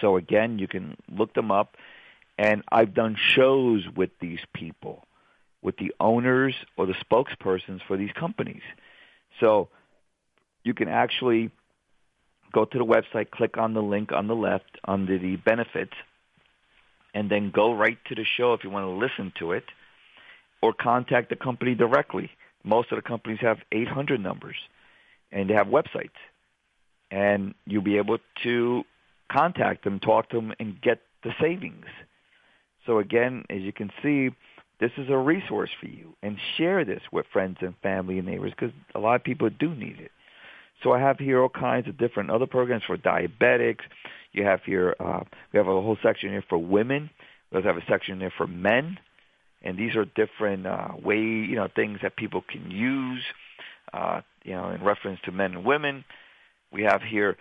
So 0.02 0.18
again, 0.18 0.58
you 0.58 0.68
can 0.68 0.98
look 1.08 1.36
them 1.36 1.52
up. 1.52 1.78
And 2.40 2.64
I've 2.72 2.96
done 2.96 3.16
shows 3.36 3.84
with 3.96 4.10
these 4.20 4.40
people, 4.54 5.06
with 5.62 5.78
the 5.78 5.94
owners 6.00 6.56
or 6.78 6.88
the 6.88 6.96
spokespersons 6.96 7.82
for 7.88 7.96
these 7.96 8.12
companies. 8.20 8.64
So 9.40 9.70
you 10.64 10.74
can 10.74 10.88
actually 10.88 11.52
go 12.56 12.64
to 12.64 12.78
the 12.78 12.86
website, 12.86 13.30
click 13.30 13.58
on 13.58 13.74
the 13.74 13.82
link 13.82 14.14
on 14.14 14.28
the 14.28 14.34
left 14.34 14.80
under 14.88 15.20
the 15.20 15.36
benefits, 15.36 15.92
and 17.14 17.30
then 17.30 17.52
go 17.54 17.74
right 17.74 17.98
to 18.08 18.16
the 18.16 18.24
show 18.38 18.54
if 18.54 18.64
you 18.64 18.70
want 18.70 18.86
to 18.86 18.90
listen 18.90 19.34
to 19.40 19.52
it, 19.52 19.66
or 20.62 20.74
contact 20.74 21.30
the 21.30 21.36
company 21.36 21.76
directly. 21.76 22.32
Most 22.64 22.92
of 22.92 22.96
the 22.96 23.02
companies 23.02 23.40
have 23.42 23.58
800 23.72 24.20
numbers 24.20 24.56
and 25.32 25.50
they 25.50 25.54
have 25.54 25.68
websites. 25.68 26.18
And 27.12 27.54
you'll 27.66 27.84
be 27.84 27.98
able 27.98 28.18
to 28.44 28.84
contact 29.32 29.84
them, 29.84 30.00
talk 30.00 30.30
to 30.30 30.38
them, 30.38 30.54
and 30.60 30.82
get 30.82 31.02
the 31.24 31.32
savings. 31.40 31.86
So 32.86 33.00
again, 33.00 33.44
as 33.50 33.62
you 33.62 33.72
can 33.72 33.92
see, 34.02 34.30
this 34.80 34.92
is 34.98 35.10
a 35.10 35.18
resource 35.18 35.70
for 35.80 35.88
you. 35.88 36.16
And 36.24 36.38
share 36.58 36.84
this 36.84 37.02
with 37.12 37.28
friends 37.32 37.58
and 37.62 37.76
family 37.84 38.18
and 38.18 38.28
neighbors 38.28 38.54
because 38.58 38.76
a 38.96 39.00
lot 39.00 39.16
of 39.16 39.24
people 39.24 39.50
do 39.50 39.76
need 39.76 40.00
it. 40.00 40.12
So 40.84 40.92
I 40.92 41.00
have 41.00 41.18
here 41.18 41.42
all 41.42 41.50
kinds 41.50 41.88
of 41.88 41.98
different 41.98 42.30
other 42.30 42.46
programs 42.46 42.84
for 42.86 42.98
diabetics. 42.98 43.82
You 44.34 44.44
have 44.44 44.62
here, 44.66 44.96
uh, 45.00 45.22
we 45.52 45.58
have 45.58 45.68
a 45.68 45.72
whole 45.72 45.98
section 46.04 46.30
here 46.30 46.44
for 46.48 46.58
women. 46.58 47.10
We 47.52 47.58
also 47.58 47.68
have 47.68 47.78
a 47.78 47.86
section 47.88 48.20
there 48.20 48.34
for 48.36 48.48
men. 48.48 48.98
And 49.64 49.78
these 49.78 49.96
are 49.96 50.06
different 50.06 50.68
uh, 50.68 50.90
way, 51.02 51.18
you 51.18 51.56
know, 51.56 51.68
things 51.74 52.00
that 52.04 52.16
people 52.16 52.44
can 52.48 52.70
use 52.70 53.24
uh, 53.94 54.22
you 54.44 54.54
know, 54.54 54.70
in 54.70 54.84
reference 54.84 55.20
to 55.26 55.32
men 55.32 55.54
and 55.54 55.66
women. 55.66 56.04
We 56.72 56.84
have 56.84 57.02
here 57.02 57.38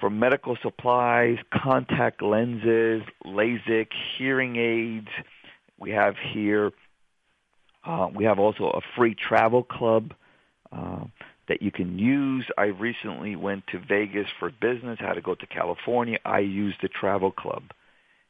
for 0.00 0.10
medical 0.10 0.56
supplies, 0.62 1.36
contact 1.52 2.22
lenses, 2.22 3.02
LASIK, 3.24 3.88
hearing 4.18 4.56
aids. 4.56 5.08
We 5.78 5.90
have 5.90 6.14
here, 6.32 6.72
uh, 7.84 8.08
we 8.14 8.24
have 8.24 8.38
also 8.38 8.64
a 8.64 8.80
free 8.96 9.14
travel 9.14 9.62
club 9.62 10.14
uh, 10.72 11.04
that 11.48 11.62
you 11.62 11.70
can 11.70 11.98
use. 11.98 12.46
I 12.56 12.66
recently 12.66 13.36
went 13.36 13.66
to 13.68 13.78
Vegas 13.78 14.28
for 14.38 14.50
business, 14.50 14.98
had 15.00 15.14
to 15.14 15.20
go 15.20 15.34
to 15.34 15.46
California. 15.46 16.18
I 16.24 16.40
used 16.40 16.78
the 16.82 16.88
travel 16.88 17.32
club, 17.32 17.64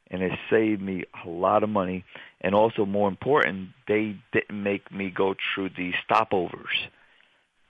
and 0.09 0.21
it 0.21 0.31
saved 0.49 0.81
me 0.81 1.03
a 1.25 1.29
lot 1.29 1.63
of 1.63 1.69
money. 1.69 2.03
And 2.41 2.55
also, 2.55 2.85
more 2.85 3.07
important, 3.07 3.69
they 3.87 4.17
didn't 4.33 4.63
make 4.63 4.91
me 4.91 5.09
go 5.09 5.35
through 5.55 5.69
the 5.69 5.93
stopovers 6.09 6.89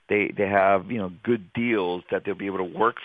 they 0.09 0.31
they 0.35 0.47
have 0.47 0.91
you 0.91 0.97
know 0.97 1.11
good 1.23 1.51
deals 1.53 2.03
that 2.11 2.23
they'll 2.25 2.35
be 2.35 2.45
able 2.45 2.57
to 2.57 2.63
work 2.63 2.97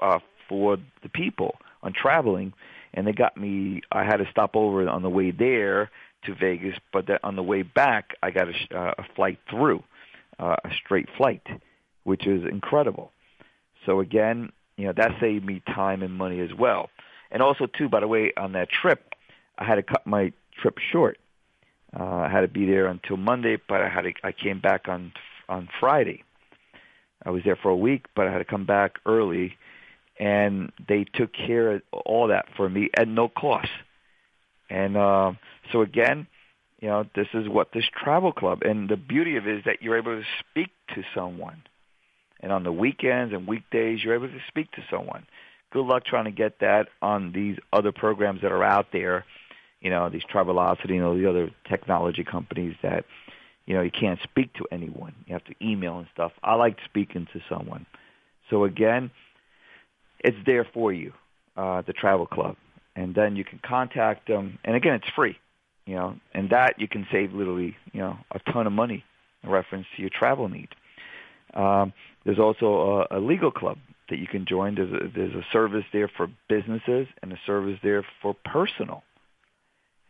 uh, 0.00 0.18
for 0.48 0.76
the 1.02 1.08
people 1.08 1.56
on 1.82 1.92
traveling, 1.92 2.52
and 2.94 3.06
they 3.06 3.12
got 3.12 3.36
me. 3.36 3.82
I 3.92 4.04
had 4.04 4.16
to 4.16 4.26
stop 4.30 4.56
over 4.56 4.88
on 4.88 5.02
the 5.02 5.10
way 5.10 5.30
there 5.30 5.90
to 6.24 6.34
Vegas, 6.34 6.76
but 6.92 7.06
that 7.06 7.20
on 7.22 7.36
the 7.36 7.42
way 7.42 7.62
back, 7.62 8.16
I 8.22 8.30
got 8.30 8.48
a, 8.48 8.76
uh, 8.76 8.94
a 8.98 9.04
flight 9.14 9.38
through, 9.48 9.84
uh, 10.38 10.56
a 10.64 10.70
straight 10.84 11.08
flight, 11.16 11.46
which 12.08 12.26
is 12.26 12.42
incredible. 12.50 13.12
So 13.84 14.00
again, 14.00 14.50
you 14.78 14.86
know 14.86 14.94
that 14.96 15.12
saved 15.20 15.44
me 15.44 15.62
time 15.66 16.02
and 16.02 16.14
money 16.14 16.40
as 16.40 16.52
well. 16.58 16.88
And 17.30 17.42
also 17.42 17.66
too, 17.66 17.88
by 17.90 18.00
the 18.00 18.08
way, 18.08 18.32
on 18.36 18.52
that 18.52 18.70
trip, 18.70 19.14
I 19.58 19.64
had 19.64 19.74
to 19.74 19.82
cut 19.82 20.06
my 20.06 20.32
trip 20.60 20.78
short. 20.78 21.18
Uh, 21.98 22.04
I 22.26 22.28
had 22.30 22.40
to 22.40 22.48
be 22.48 22.64
there 22.64 22.86
until 22.86 23.18
Monday, 23.18 23.58
but 23.68 23.82
I 23.82 23.88
had 23.88 24.02
to, 24.02 24.12
I 24.24 24.32
came 24.32 24.60
back 24.60 24.88
on 24.88 25.12
on 25.48 25.68
Friday. 25.80 26.24
I 27.26 27.30
was 27.30 27.42
there 27.44 27.56
for 27.56 27.68
a 27.68 27.76
week, 27.76 28.06
but 28.16 28.26
I 28.26 28.32
had 28.32 28.38
to 28.38 28.44
come 28.44 28.64
back 28.64 28.98
early, 29.04 29.56
and 30.18 30.72
they 30.88 31.04
took 31.04 31.30
care 31.32 31.72
of 31.72 31.82
all 31.92 32.28
that 32.28 32.46
for 32.56 32.68
me 32.70 32.88
at 32.96 33.06
no 33.06 33.28
cost. 33.28 33.68
And 34.70 34.96
uh, 34.96 35.32
so 35.72 35.82
again, 35.82 36.26
you 36.80 36.88
know, 36.88 37.04
this 37.14 37.26
is 37.34 37.48
what 37.48 37.72
this 37.72 37.84
travel 38.02 38.32
club, 38.32 38.62
and 38.62 38.88
the 38.88 38.96
beauty 38.96 39.36
of 39.36 39.46
it 39.46 39.58
is 39.58 39.64
that 39.64 39.82
you're 39.82 39.98
able 39.98 40.16
to 40.20 40.26
speak 40.40 40.70
to 40.94 41.02
someone. 41.14 41.62
And 42.40 42.52
on 42.52 42.62
the 42.62 42.72
weekends 42.72 43.34
and 43.34 43.46
weekdays, 43.46 44.02
you're 44.02 44.14
able 44.14 44.28
to 44.28 44.40
speak 44.48 44.70
to 44.72 44.84
someone. 44.90 45.26
Good 45.72 45.84
luck 45.84 46.04
trying 46.04 46.24
to 46.24 46.30
get 46.30 46.60
that 46.60 46.88
on 47.02 47.32
these 47.32 47.58
other 47.72 47.92
programs 47.92 48.42
that 48.42 48.52
are 48.52 48.64
out 48.64 48.86
there, 48.92 49.24
you 49.80 49.90
know, 49.90 50.08
these 50.08 50.22
Travelocity 50.32 50.92
and 50.92 51.04
all 51.04 51.14
the 51.14 51.28
other 51.28 51.50
technology 51.68 52.24
companies 52.24 52.76
that 52.82 53.04
you 53.68 53.74
know, 53.74 53.82
you 53.82 53.90
can't 53.90 54.18
speak 54.22 54.54
to 54.54 54.66
anyone. 54.72 55.14
You 55.26 55.34
have 55.34 55.44
to 55.44 55.54
email 55.60 55.98
and 55.98 56.08
stuff. 56.14 56.32
I 56.42 56.54
like 56.54 56.78
speaking 56.86 57.28
to 57.34 57.40
someone. 57.50 57.84
So 58.48 58.64
again, 58.64 59.10
it's 60.20 60.38
there 60.46 60.66
for 60.72 60.90
you, 60.90 61.12
uh, 61.54 61.82
the 61.82 61.92
travel 61.92 62.26
club. 62.26 62.56
And 62.96 63.14
then 63.14 63.36
you 63.36 63.44
can 63.44 63.60
contact 63.62 64.26
them. 64.26 64.58
And 64.64 64.74
again, 64.74 64.94
it's 64.94 65.10
free, 65.14 65.36
you 65.84 65.96
know, 65.96 66.16
and 66.32 66.48
that 66.48 66.80
you 66.80 66.88
can 66.88 67.06
save 67.12 67.34
literally, 67.34 67.76
you 67.92 68.00
know, 68.00 68.16
a 68.30 68.38
ton 68.50 68.66
of 68.66 68.72
money 68.72 69.04
in 69.42 69.50
reference 69.50 69.86
to 69.96 70.00
your 70.00 70.10
travel 70.18 70.48
need. 70.48 70.68
Um, 71.54 71.92
there's 72.24 72.38
also 72.38 73.06
a, 73.10 73.18
a 73.18 73.20
legal 73.20 73.50
club 73.50 73.78
that 74.10 74.18
you 74.18 74.26
can 74.26 74.46
join. 74.46 74.74
There's 74.74 74.92
a, 74.92 75.08
there's 75.14 75.34
a 75.34 75.44
service 75.52 75.84
there 75.92 76.10
for 76.16 76.28
businesses 76.48 77.06
and 77.22 77.32
a 77.32 77.38
service 77.46 77.78
there 77.82 78.04
for 78.22 78.34
personal. 78.44 79.02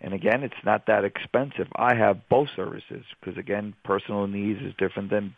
And 0.00 0.14
again, 0.14 0.44
it's 0.44 0.54
not 0.64 0.86
that 0.86 1.04
expensive. 1.04 1.66
I 1.74 1.94
have 1.94 2.28
both 2.28 2.48
services 2.54 3.04
because 3.18 3.36
again, 3.38 3.74
personal 3.84 4.26
needs 4.26 4.60
is 4.60 4.72
different 4.78 5.10
than 5.10 5.34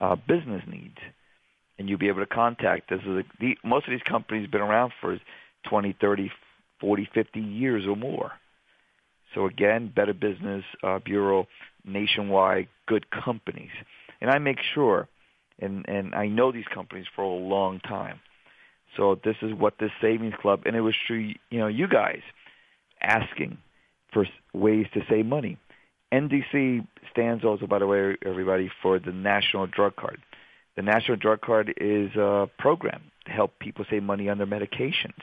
uh, 0.00 0.16
business 0.16 0.62
needs. 0.66 0.98
And 1.78 1.88
you'll 1.88 1.98
be 1.98 2.08
able 2.08 2.20
to 2.20 2.26
contact. 2.26 2.90
This 2.90 3.00
is 3.00 3.08
a, 3.08 3.22
the, 3.40 3.56
most 3.64 3.86
of 3.86 3.90
these 3.90 4.02
companies 4.02 4.44
have 4.44 4.50
been 4.50 4.60
around 4.60 4.92
for 5.00 5.18
20, 5.68 5.96
30, 6.00 6.30
40, 6.80 7.08
50 7.14 7.40
years 7.40 7.86
or 7.86 7.96
more. 7.96 8.32
So 9.34 9.46
again, 9.46 9.92
Better 9.94 10.14
Business 10.14 10.64
uh, 10.82 10.98
Bureau, 10.98 11.46
nationwide, 11.84 12.68
good 12.86 13.06
companies. 13.10 13.70
And 14.20 14.30
I 14.30 14.38
make 14.38 14.58
sure, 14.74 15.08
and, 15.58 15.88
and 15.88 16.14
I 16.14 16.26
know 16.26 16.52
these 16.52 16.66
companies 16.72 17.06
for 17.14 17.22
a 17.22 17.28
long 17.28 17.80
time. 17.80 18.20
So 18.96 19.18
this 19.24 19.36
is 19.42 19.52
what 19.52 19.74
this 19.78 19.90
savings 20.00 20.34
club, 20.40 20.62
and 20.66 20.76
it 20.76 20.80
was 20.80 20.94
through, 21.06 21.34
you 21.50 21.58
know, 21.58 21.66
you 21.66 21.88
guys 21.88 22.20
asking 23.00 23.58
for 24.12 24.26
ways 24.54 24.86
to 24.94 25.00
save 25.08 25.26
money. 25.26 25.58
NDC 26.12 26.86
stands 27.10 27.44
also, 27.44 27.66
by 27.66 27.78
the 27.78 27.86
way, 27.86 28.16
everybody, 28.24 28.70
for 28.82 28.98
the 28.98 29.12
National 29.12 29.66
Drug 29.66 29.96
Card. 29.96 30.20
The 30.76 30.82
National 30.82 31.16
Drug 31.16 31.40
Card 31.40 31.74
is 31.76 32.14
a 32.16 32.48
program 32.58 33.02
to 33.26 33.32
help 33.32 33.58
people 33.58 33.84
save 33.90 34.02
money 34.02 34.28
on 34.28 34.38
their 34.38 34.46
medications. 34.46 35.20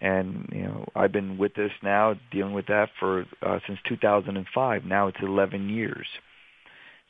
And 0.00 0.48
you 0.52 0.64
know, 0.64 0.86
I've 0.94 1.12
been 1.12 1.38
with 1.38 1.54
this 1.54 1.70
now, 1.82 2.14
dealing 2.30 2.52
with 2.52 2.66
that 2.66 2.90
for 2.98 3.24
uh, 3.42 3.60
since 3.66 3.78
2005. 3.88 4.84
Now 4.84 5.06
it's 5.06 5.18
11 5.22 5.68
years. 5.68 6.06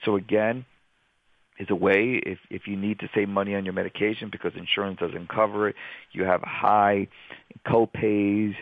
So 0.04 0.16
again, 0.16 0.66
is 1.58 1.68
a 1.70 1.74
way 1.74 2.20
if 2.24 2.38
if 2.50 2.66
you 2.66 2.76
need 2.76 2.98
to 3.00 3.08
save 3.14 3.28
money 3.28 3.54
on 3.54 3.64
your 3.64 3.74
medication 3.74 4.28
because 4.30 4.52
insurance 4.56 4.98
doesn't 4.98 5.28
cover 5.28 5.68
it, 5.68 5.76
you 6.12 6.24
have 6.24 6.40
high 6.42 7.08
co-pays, 7.66 8.54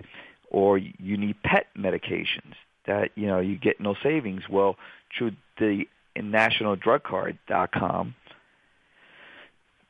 or 0.51 0.79
you 0.79 1.17
need 1.17 1.43
pet 1.43 1.67
medications 1.77 2.55
that 2.87 3.11
you 3.15 3.27
know 3.27 3.41
you 3.41 3.57
get 3.59 3.81
no 3.81 3.95
savings. 4.03 4.43
Well, 4.49 4.77
through 5.17 5.33
the 5.59 5.85
nationaldrugcard.com, 6.17 8.15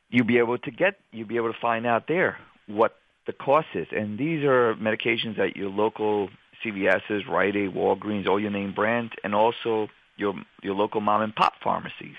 you'll 0.09 0.25
be 0.25 0.37
able 0.37 0.57
to 0.57 0.71
get 0.71 0.95
you'll 1.11 1.27
be 1.27 1.37
able 1.37 1.51
to 1.51 1.59
find 1.59 1.85
out 1.85 2.07
there 2.07 2.37
what 2.67 2.95
the 3.27 3.33
cost 3.33 3.67
is. 3.73 3.87
And 3.91 4.17
these 4.17 4.43
are 4.43 4.75
medications 4.75 5.39
at 5.39 5.55
your 5.55 5.69
local 5.69 6.29
CVS's, 6.63 7.23
Rite 7.29 7.55
Aid, 7.55 7.73
Walgreens, 7.73 8.27
all 8.27 8.39
your 8.39 8.51
name 8.51 8.73
brands, 8.73 9.13
and 9.23 9.35
also 9.35 9.87
your 10.17 10.33
your 10.61 10.75
local 10.75 11.01
mom 11.01 11.21
and 11.21 11.35
pop 11.35 11.53
pharmacies. 11.63 12.15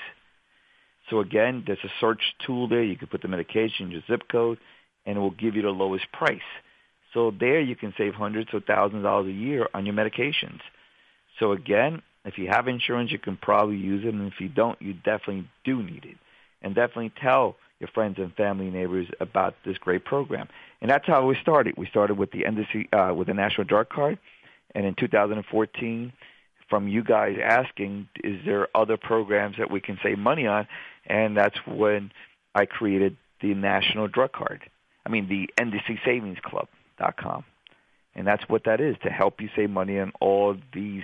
So 1.11 1.21
again, 1.21 1.65
there's 1.67 1.79
a 1.85 1.93
search 2.01 2.23
tool 2.47 2.69
there. 2.69 2.83
You 2.83 2.97
can 2.97 3.09
put 3.09 3.23
the 3.23 3.29
medication, 3.29 3.91
your 3.91 4.03
zip 4.09 4.23
code, 4.31 4.59
and 5.05 5.17
it 5.17 5.21
will 5.21 5.31
give 5.31 5.55
you 5.55 5.63
the 5.63 5.71
lowest 5.71 6.11
price. 6.13 6.41
So 7.13 7.31
there 7.31 7.61
you 7.61 7.77
can 7.77 7.95
save 7.97 8.15
hundreds 8.15 8.51
or 8.53 8.61
thousands 8.61 8.99
of 8.99 9.03
dollars 9.05 9.29
a 9.29 9.33
year 9.33 9.69
on 9.75 9.87
your 9.87 9.95
medications. 9.95 10.61
So 11.39 11.53
again, 11.53 12.03
if 12.25 12.39
you 12.39 12.49
have 12.49 12.69
insurance, 12.69 13.13
you 13.13 13.19
can 13.19 13.37
probably 13.37 13.77
use 13.77 14.05
it, 14.05 14.15
and 14.15 14.33
if 14.33 14.41
you 14.41 14.49
don't, 14.49 14.81
you 14.81 14.95
definitely 14.95 15.49
do 15.65 15.83
need 15.83 16.05
it. 16.05 16.17
And 16.63 16.75
definitely 16.75 17.13
tell 17.21 17.57
your 17.81 17.89
friends 17.89 18.17
and 18.19 18.35
family 18.35 18.67
and 18.67 18.75
neighbors 18.75 19.07
about 19.21 19.55
this 19.65 19.77
great 19.79 20.05
program. 20.05 20.49
And 20.81 20.91
that's 20.91 21.07
how 21.07 21.27
we 21.27 21.37
started. 21.43 21.75
We 21.77 21.87
started 21.87 22.17
with 22.17 22.31
the 22.31 22.45
NDC, 22.45 22.95
uh, 22.95 23.15
with 23.15 23.29
the 23.29 23.35
National 23.35 23.65
Drug 23.65 23.91
Card, 23.91 24.19
and 24.75 24.87
in 24.87 24.95
2014, 24.95 26.13
from 26.69 26.89
you 26.89 27.03
guys 27.03 27.37
asking, 27.43 28.09
is 28.23 28.41
there 28.45 28.69
other 28.75 28.97
programs 28.97 29.57
that 29.59 29.71
we 29.71 29.81
can 29.81 29.99
save 30.03 30.19
money 30.19 30.47
on? 30.47 30.67
And 31.07 31.37
that's 31.37 31.57
when 31.67 32.13
I 32.55 32.67
created 32.67 33.17
the 33.41 33.55
National 33.55 34.09
Drug 34.09 34.33
Card. 34.33 34.63
I 35.07 35.11
mean, 35.11 35.29
the 35.29 35.49
NDC 35.63 36.05
Savings 36.05 36.39
Club.com. 36.43 37.45
And 38.15 38.27
that's 38.27 38.49
what 38.49 38.65
that 38.65 38.81
is, 38.81 38.97
to 39.03 39.11
help 39.11 39.41
you 39.41 39.49
save 39.57 39.71
money 39.71 39.99
on 39.99 40.13
all 40.21 40.57
these 40.73 41.03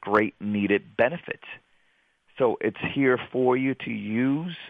great 0.00 0.34
needed 0.40 0.96
benefits. 0.96 1.44
So 2.38 2.58
it's 2.60 2.76
here 2.94 3.18
for 3.32 3.56
you 3.56 3.74
to 3.74 3.90
use– 3.90 4.56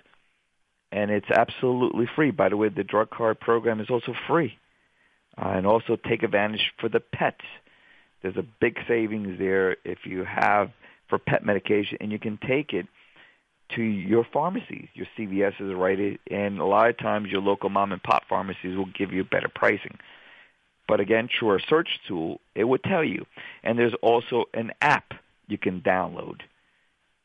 and 0.93 1.11
it's 1.11 1.31
absolutely 1.31 2.07
free. 2.17 2.31
By 2.31 2.49
the 2.49 2.57
way, 2.57 2.69
the 2.69 2.85
drug 2.85 3.11
card 3.11 3.39
program 3.41 3.81
is 3.81 3.91
also 3.91 4.15
free. 4.27 4.59
Uh, 5.41 5.51
and 5.51 5.67
also 5.67 5.97
take 5.97 6.23
advantage 6.23 6.73
for 6.81 6.89
the 6.89 7.01
pets. 7.01 7.45
There's 8.23 8.37
a 8.37 8.45
big 8.61 8.79
savings 8.87 9.39
there 9.39 9.77
if 9.85 9.99
you 10.05 10.25
have 10.25 10.71
for 11.09 11.19
pet 11.19 11.45
medication, 11.45 11.99
and 12.01 12.13
you 12.13 12.19
can 12.19 12.39
take 12.47 12.73
it 12.73 12.87
to 13.77 13.83
your 13.83 14.27
pharmacies, 14.33 14.89
your 14.95 15.07
CVS's, 15.17 15.75
right? 15.75 16.21
And 16.31 16.61
a 16.61 16.65
lot 16.65 16.89
of 16.89 16.99
times 16.99 17.31
your 17.31 17.41
local 17.41 17.71
mom 17.71 17.93
and 17.93 18.03
pop 18.03 18.25
pharmacies 18.29 18.77
will 18.77 18.91
give 18.99 19.13
you 19.13 19.25
better 19.25 19.49
pricing. 19.49 19.99
But 20.89 20.99
again, 20.99 21.29
through 21.29 21.51
our 21.51 21.61
search 21.69 21.89
tool, 22.09 22.41
it 22.55 22.65
would 22.65 22.83
tell 22.83 23.05
you. 23.05 23.25
And 23.63 23.79
there's 23.79 23.95
also 24.03 24.47
an 24.55 24.73
app 24.83 25.13
you 25.47 25.57
can 25.57 25.81
download, 25.83 26.41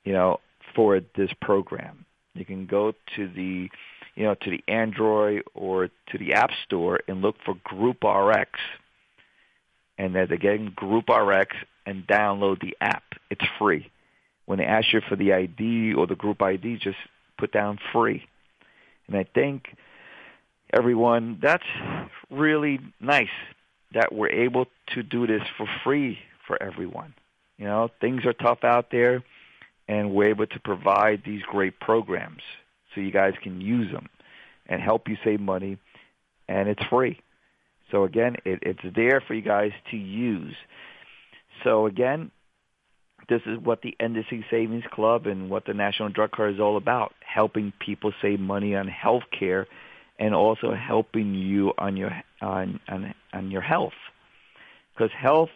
you 0.03 0.13
know, 0.13 0.39
for 0.75 1.01
this 1.15 1.31
program. 1.41 2.05
You 2.35 2.45
can 2.45 2.67
go 2.67 2.93
to 3.15 3.27
the, 3.27 3.69
you 4.15 4.23
know, 4.23 4.35
to 4.35 4.51
the 4.51 4.63
Android 4.67 5.43
or 5.55 5.87
to 5.87 6.17
the 6.19 6.33
App 6.33 6.51
Store 6.65 6.99
and 7.07 7.21
look 7.21 7.37
for 7.43 7.55
Group 7.63 8.03
RX, 8.03 8.51
and 9.97 10.15
then 10.15 10.31
again 10.31 10.71
Group 10.75 11.09
RX 11.09 11.55
and 11.85 12.05
download 12.07 12.61
the 12.61 12.75
app. 12.81 13.03
It's 13.29 13.45
free. 13.59 13.89
When 14.45 14.59
they 14.59 14.65
ask 14.65 14.93
you 14.93 15.01
for 15.01 15.15
the 15.15 15.33
ID 15.33 15.93
or 15.93 16.07
the 16.07 16.15
group 16.15 16.41
ID, 16.41 16.77
just 16.77 16.97
put 17.37 17.51
down 17.51 17.79
free. 17.91 18.27
And 19.07 19.17
I 19.17 19.23
think 19.23 19.75
everyone, 20.71 21.39
that's 21.41 21.65
really 22.29 22.79
nice 22.99 23.27
that 23.93 24.13
we're 24.13 24.29
able 24.29 24.65
to 24.93 25.03
do 25.03 25.25
this 25.25 25.41
for 25.57 25.67
free 25.83 26.19
for 26.45 26.61
everyone. 26.61 27.13
You 27.57 27.65
know, 27.65 27.89
things 28.01 28.25
are 28.25 28.33
tough 28.33 28.63
out 28.63 28.91
there 28.91 29.23
and 29.87 30.11
we're 30.11 30.29
able 30.29 30.47
to 30.47 30.59
provide 30.59 31.23
these 31.25 31.41
great 31.43 31.79
programs 31.79 32.41
so 32.93 33.01
you 33.01 33.11
guys 33.11 33.33
can 33.41 33.61
use 33.61 33.91
them 33.91 34.09
and 34.67 34.81
help 34.81 35.07
you 35.07 35.17
save 35.23 35.39
money, 35.39 35.77
and 36.47 36.67
it's 36.67 36.83
free. 36.85 37.19
So 37.91 38.03
again, 38.03 38.35
it, 38.45 38.59
it's 38.61 38.95
there 38.95 39.21
for 39.25 39.33
you 39.33 39.41
guys 39.41 39.71
to 39.91 39.97
use. 39.97 40.55
So 41.63 41.85
again, 41.85 42.31
this 43.29 43.41
is 43.45 43.57
what 43.59 43.81
the 43.81 43.95
NDC 43.99 44.45
Savings 44.51 44.83
Club 44.91 45.25
and 45.25 45.49
what 45.49 45.65
the 45.65 45.73
National 45.73 46.09
Drug 46.09 46.31
Card 46.31 46.55
is 46.55 46.59
all 46.59 46.77
about, 46.77 47.13
helping 47.25 47.73
people 47.79 48.13
save 48.21 48.39
money 48.39 48.75
on 48.75 48.87
health 48.87 49.23
care 49.37 49.67
and 50.19 50.33
also 50.33 50.73
helping 50.73 51.33
you 51.33 51.73
on 51.77 51.97
your 51.97 52.11
on 52.41 52.79
on, 52.87 53.13
on 53.33 53.51
your 53.51 53.61
health. 53.61 53.93
Because 54.93 55.11
health 55.11 55.49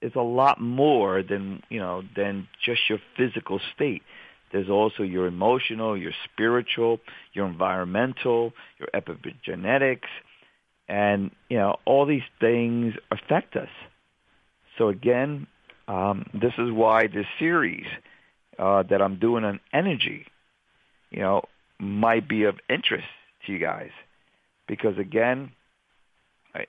is 0.00 0.12
a 0.14 0.20
lot 0.20 0.60
more 0.60 1.22
than 1.22 1.62
you 1.68 1.80
know 1.80 2.02
than 2.16 2.48
just 2.64 2.80
your 2.88 2.98
physical 3.16 3.60
state. 3.74 4.02
There's 4.52 4.70
also 4.70 5.02
your 5.02 5.26
emotional, 5.26 5.96
your 5.96 6.12
spiritual, 6.24 7.00
your 7.34 7.46
environmental, 7.46 8.54
your 8.78 8.88
epigenetics, 8.94 10.08
and 10.88 11.30
you 11.48 11.58
know 11.58 11.76
all 11.84 12.06
these 12.06 12.22
things 12.40 12.94
affect 13.10 13.56
us. 13.56 13.68
So 14.76 14.88
again, 14.88 15.46
um, 15.86 16.26
this 16.32 16.52
is 16.58 16.70
why 16.70 17.06
this 17.06 17.26
series 17.38 17.86
uh, 18.58 18.84
that 18.84 19.02
I'm 19.02 19.18
doing 19.18 19.44
on 19.44 19.60
energy, 19.72 20.26
you 21.10 21.20
know, 21.20 21.42
might 21.78 22.28
be 22.28 22.44
of 22.44 22.56
interest 22.68 23.06
to 23.46 23.52
you 23.52 23.58
guys, 23.58 23.90
because 24.66 24.98
again, 24.98 25.52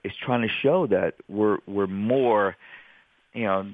it's 0.03 0.15
trying 0.25 0.41
to 0.41 0.53
show 0.62 0.88
that 0.88 1.15
we're 1.27 1.60
we're 1.67 1.88
more 1.88 2.55
you 3.34 3.43
know, 3.43 3.71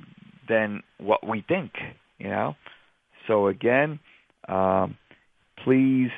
than 0.48 0.84
what 0.98 1.28
we 1.28 1.44
think, 1.48 1.72
you 2.18 2.30
know. 2.30 2.56
So 3.28 3.48
again, 3.48 4.00
um, 4.48 4.98
please 5.64 6.12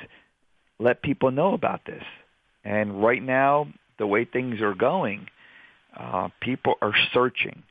let 0.78 1.02
people 1.02 1.30
know 1.30 1.54
about 1.54 1.84
this. 1.86 2.02
And 2.64 3.02
right 3.02 3.22
now, 3.22 3.68
the 3.98 4.06
way 4.06 4.24
things 4.24 4.60
are 4.60 4.74
going, 4.74 5.28
uh, 5.96 6.28
people 6.40 6.74
are 6.80 6.94
searching. 7.12 7.62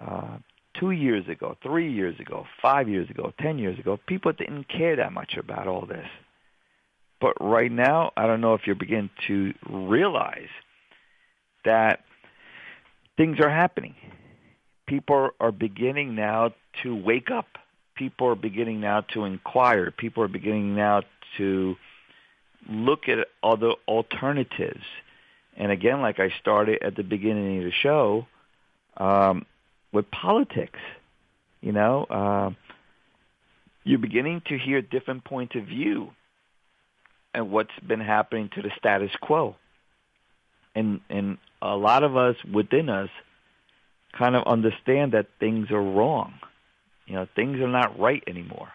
Uh, 0.00 0.38
two 0.78 0.90
years 0.90 1.28
ago, 1.28 1.56
three 1.62 1.92
years 1.92 2.18
ago, 2.18 2.46
five 2.60 2.88
years 2.88 3.08
ago, 3.10 3.32
ten 3.40 3.58
years 3.58 3.78
ago, 3.78 3.98
people 4.06 4.32
didn't 4.32 4.68
care 4.68 4.96
that 4.96 5.12
much 5.12 5.36
about 5.36 5.68
all 5.68 5.86
this. 5.86 6.08
But 7.20 7.34
right 7.40 7.70
now, 7.70 8.12
I 8.16 8.26
don't 8.26 8.40
know 8.40 8.54
if 8.54 8.62
you're 8.66 8.74
beginning 8.74 9.10
to 9.28 9.54
realize 9.68 10.48
that 11.64 12.00
things 13.16 13.38
are 13.38 13.50
happening 13.50 13.94
people 14.92 15.30
are 15.40 15.52
beginning 15.52 16.14
now 16.14 16.50
to 16.82 16.94
wake 16.94 17.30
up. 17.30 17.46
People 17.94 18.28
are 18.28 18.34
beginning 18.34 18.80
now 18.80 19.00
to 19.14 19.24
inquire. 19.24 19.90
People 19.90 20.22
are 20.22 20.28
beginning 20.28 20.74
now 20.76 21.00
to 21.38 21.76
look 22.68 23.08
at 23.08 23.26
other 23.42 23.72
alternatives. 23.88 24.84
And 25.56 25.70
again, 25.70 26.00
like 26.00 26.18
I 26.18 26.30
started 26.40 26.82
at 26.82 26.96
the 26.96 27.02
beginning 27.02 27.58
of 27.58 27.64
the 27.64 27.72
show, 27.82 28.26
um, 28.96 29.46
with 29.92 30.10
politics, 30.10 30.78
you 31.60 31.72
know, 31.72 32.04
uh, 32.04 32.50
you're 33.84 33.98
beginning 33.98 34.42
to 34.46 34.58
hear 34.58 34.80
different 34.80 35.24
points 35.24 35.54
of 35.56 35.64
view 35.64 36.10
and 37.34 37.50
what's 37.50 37.70
been 37.86 38.00
happening 38.00 38.50
to 38.54 38.62
the 38.62 38.70
status 38.78 39.10
quo. 39.20 39.56
And 40.74 41.00
and 41.10 41.38
a 41.60 41.76
lot 41.76 42.02
of 42.02 42.16
us 42.16 42.36
within 42.50 42.88
us 42.88 43.10
kind 44.16 44.36
of 44.36 44.44
understand 44.46 45.12
that 45.12 45.26
things 45.38 45.70
are 45.70 45.82
wrong. 45.82 46.34
You 47.06 47.14
know, 47.14 47.26
things 47.34 47.60
are 47.60 47.68
not 47.68 47.98
right 47.98 48.22
anymore. 48.26 48.68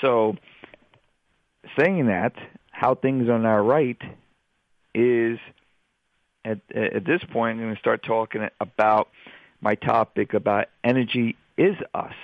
So, 0.00 0.36
saying 1.78 2.06
that, 2.06 2.34
how 2.70 2.94
things 2.94 3.28
are 3.28 3.38
not 3.38 3.66
right 3.66 3.98
is 4.94 5.38
at, 6.44 6.60
at 6.74 7.04
this 7.04 7.22
point, 7.32 7.58
I'm 7.58 7.64
going 7.64 7.74
to 7.74 7.80
start 7.80 8.02
talking 8.02 8.48
about 8.60 9.08
my 9.60 9.74
topic 9.74 10.34
about 10.34 10.66
energy 10.82 11.36
is 11.56 11.76
us. 11.94 12.14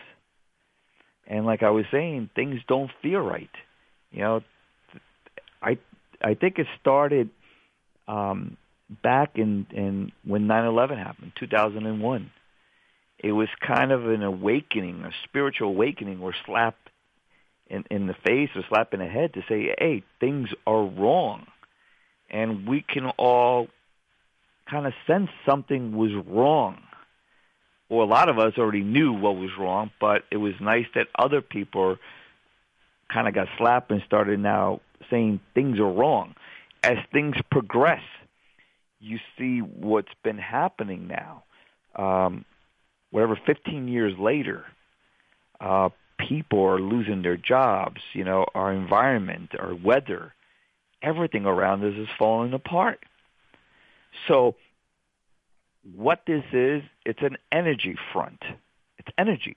And 1.26 1.46
like 1.46 1.62
I 1.62 1.70
was 1.70 1.84
saying, 1.90 2.30
things 2.34 2.60
don't 2.66 2.90
feel 3.02 3.20
right. 3.20 3.50
You 4.10 4.20
know, 4.20 4.42
I 5.62 5.78
I 6.22 6.34
think 6.34 6.58
it 6.58 6.66
started 6.80 7.30
um, 8.08 8.56
back 9.02 9.32
in 9.36 9.66
in 9.70 10.12
when 10.24 10.46
9/11 10.46 10.96
happened, 10.96 11.32
2001. 11.38 12.30
It 13.18 13.32
was 13.32 13.48
kind 13.60 13.92
of 13.92 14.08
an 14.08 14.22
awakening, 14.22 15.04
a 15.04 15.10
spiritual 15.24 15.68
awakening, 15.68 16.20
or 16.20 16.34
slap 16.46 16.76
in 17.68 17.84
in 17.90 18.06
the 18.06 18.14
face 18.14 18.50
or 18.54 18.62
slap 18.68 18.94
in 18.94 19.00
the 19.00 19.06
head 19.06 19.34
to 19.34 19.42
say, 19.48 19.74
"Hey, 19.78 20.02
things 20.20 20.48
are 20.66 20.82
wrong," 20.82 21.46
and 22.30 22.68
we 22.68 22.82
can 22.82 23.06
all 23.16 23.68
kind 24.70 24.86
of 24.86 24.92
sense 25.06 25.30
something 25.46 25.96
was 25.96 26.12
wrong. 26.26 26.78
Or 27.88 28.02
a 28.02 28.06
lot 28.06 28.28
of 28.28 28.38
us 28.38 28.52
already 28.58 28.82
knew 28.82 29.12
what 29.12 29.36
was 29.36 29.50
wrong, 29.58 29.90
but 29.98 30.24
it 30.30 30.36
was 30.36 30.52
nice 30.60 30.86
that 30.94 31.06
other 31.18 31.40
people 31.40 31.96
kind 33.10 33.26
of 33.26 33.34
got 33.34 33.48
slapped 33.56 33.90
and 33.90 34.02
started 34.06 34.38
now 34.40 34.80
saying 35.10 35.40
things 35.54 35.78
are 35.78 35.90
wrong. 35.90 36.34
As 36.84 36.98
things 37.12 37.36
progress, 37.50 38.02
you 39.00 39.18
see 39.38 39.60
what's 39.60 40.12
been 40.22 40.38
happening 40.38 41.08
now. 41.08 41.44
Um, 41.96 42.44
whatever, 43.10 43.38
15 43.46 43.88
years 43.88 44.18
later, 44.18 44.64
uh, 45.60 45.88
people 46.18 46.62
are 46.64 46.80
losing 46.80 47.22
their 47.22 47.36
jobs. 47.36 48.00
You 48.12 48.24
know, 48.24 48.44
our 48.54 48.72
environment, 48.72 49.52
our 49.58 49.74
weather, 49.74 50.34
everything 51.02 51.44
around 51.44 51.84
us 51.84 51.94
is 51.96 52.08
falling 52.18 52.52
apart. 52.52 53.00
So 54.26 54.56
what 55.96 56.22
this 56.26 56.44
is, 56.52 56.82
it's 57.04 57.22
an 57.22 57.36
energy 57.52 57.96
front. 58.12 58.42
It's 58.98 59.08
energy. 59.16 59.56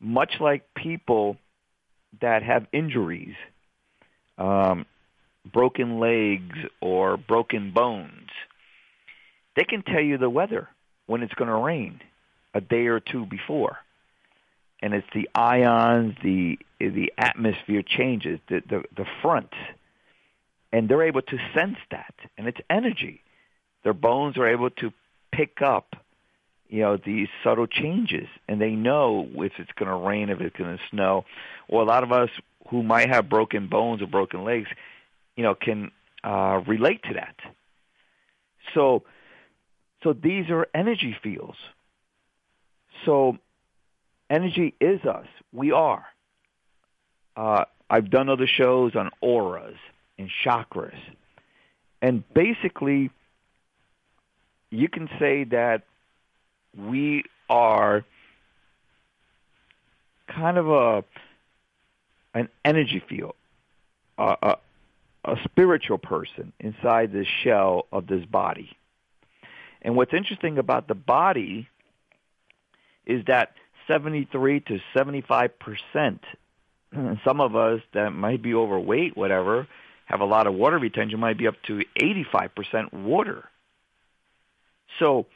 Much 0.00 0.34
like 0.40 0.74
people 0.74 1.36
that 2.20 2.42
have 2.42 2.66
injuries, 2.72 3.34
um, 4.38 4.86
broken 5.50 5.98
legs 5.98 6.56
or 6.80 7.16
broken 7.16 7.72
bones, 7.72 8.30
they 9.56 9.64
can 9.64 9.82
tell 9.82 10.00
you 10.00 10.18
the 10.18 10.30
weather 10.30 10.68
when 11.06 11.22
it's 11.22 11.34
going 11.34 11.50
to 11.50 11.56
rain 11.56 12.00
a 12.54 12.60
day 12.60 12.86
or 12.86 13.00
two 13.00 13.26
before. 13.26 13.78
And 14.80 14.94
it's 14.94 15.06
the 15.14 15.28
ions, 15.34 16.16
the 16.24 16.58
the 16.80 17.12
atmosphere 17.16 17.82
changes, 17.86 18.40
the, 18.48 18.62
the 18.68 18.82
the 18.96 19.06
front, 19.22 19.50
and 20.72 20.88
they're 20.88 21.02
able 21.02 21.22
to 21.22 21.38
sense 21.54 21.76
that, 21.90 22.14
and 22.38 22.48
it's 22.48 22.60
energy. 22.70 23.22
Their 23.84 23.92
bones 23.92 24.38
are 24.38 24.48
able 24.48 24.70
to 24.70 24.92
pick 25.30 25.60
up, 25.60 25.94
you 26.68 26.80
know, 26.80 26.96
these 26.96 27.28
subtle 27.44 27.66
changes, 27.66 28.28
and 28.48 28.60
they 28.60 28.70
know 28.70 29.28
if 29.34 29.52
it's 29.58 29.72
going 29.72 29.90
to 29.90 29.96
rain, 29.96 30.30
if 30.30 30.40
it's 30.40 30.56
going 30.56 30.76
to 30.76 30.82
snow. 30.90 31.24
Well, 31.68 31.84
a 31.84 31.84
lot 31.84 32.02
of 32.02 32.12
us 32.12 32.30
who 32.70 32.82
might 32.82 33.10
have 33.10 33.28
broken 33.28 33.68
bones 33.68 34.00
or 34.00 34.06
broken 34.06 34.44
legs, 34.44 34.68
you 35.36 35.42
know, 35.42 35.54
can 35.54 35.90
uh, 36.24 36.62
relate 36.66 37.02
to 37.04 37.14
that. 37.14 37.36
So, 38.74 39.02
so 40.02 40.14
these 40.14 40.48
are 40.48 40.66
energy 40.74 41.14
fields. 41.22 41.58
So, 43.04 43.36
energy 44.30 44.74
is 44.80 45.04
us. 45.04 45.26
We 45.52 45.72
are. 45.72 46.06
Uh, 47.36 47.64
I've 47.90 48.08
done 48.08 48.28
other 48.28 48.46
shows 48.46 48.94
on 48.94 49.10
auras 49.20 49.76
and 50.18 50.30
chakras, 50.44 50.98
and 52.00 52.22
basically 52.34 53.10
you 54.70 54.88
can 54.88 55.08
say 55.18 55.44
that 55.44 55.82
we 56.76 57.24
are 57.48 58.04
kind 60.28 60.56
of 60.56 60.68
a 60.68 61.04
an 62.34 62.48
energy 62.64 63.02
field, 63.06 63.34
a, 64.16 64.36
a, 64.42 64.56
a 65.26 65.36
spiritual 65.44 65.98
person 65.98 66.52
inside 66.58 67.12
the 67.12 67.26
shell 67.42 67.86
of 67.92 68.06
this 68.06 68.24
body. 68.24 68.74
And 69.82 69.96
what's 69.96 70.14
interesting 70.14 70.56
about 70.56 70.88
the 70.88 70.94
body 70.94 71.68
is 73.04 73.22
that 73.26 73.52
73 73.86 74.60
to 74.60 74.80
75 74.94 75.50
percent, 75.58 76.22
some 77.24 77.40
of 77.40 77.54
us 77.54 77.80
that 77.92 78.10
might 78.10 78.40
be 78.40 78.54
overweight, 78.54 79.16
whatever, 79.16 79.66
have 80.12 80.20
a 80.20 80.26
lot 80.26 80.46
of 80.46 80.54
water 80.54 80.78
retention, 80.78 81.18
might 81.18 81.38
be 81.38 81.48
up 81.48 81.60
to 81.66 81.82
85 81.96 82.54
percent 82.54 82.92
water. 82.92 83.48
So 84.98 85.26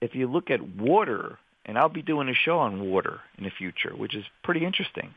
if 0.00 0.14
you 0.14 0.28
look 0.30 0.50
at 0.50 0.62
water, 0.62 1.38
and 1.66 1.76
I'll 1.76 1.88
be 1.88 2.02
doing 2.02 2.28
a 2.28 2.34
show 2.34 2.58
on 2.60 2.88
water 2.88 3.20
in 3.36 3.44
the 3.44 3.50
future, 3.50 3.90
which 3.90 4.14
is 4.14 4.24
pretty 4.42 4.64
interesting. 4.64 5.14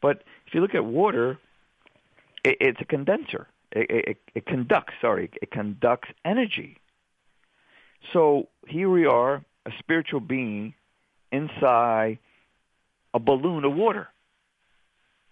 But 0.00 0.22
if 0.46 0.54
you 0.54 0.60
look 0.60 0.74
at 0.74 0.84
water, 0.84 1.38
it, 2.44 2.56
it's 2.60 2.80
a 2.80 2.84
condenser. 2.84 3.46
It, 3.72 3.90
it, 3.90 4.18
it 4.34 4.46
conducts, 4.46 4.94
sorry, 5.00 5.30
it 5.42 5.50
conducts 5.50 6.08
energy. 6.24 6.78
So 8.12 8.48
here 8.66 8.88
we 8.88 9.06
are, 9.06 9.44
a 9.66 9.70
spiritual 9.78 10.20
being 10.20 10.74
inside 11.32 12.18
a 13.12 13.18
balloon 13.18 13.64
of 13.64 13.74
water. 13.74 14.08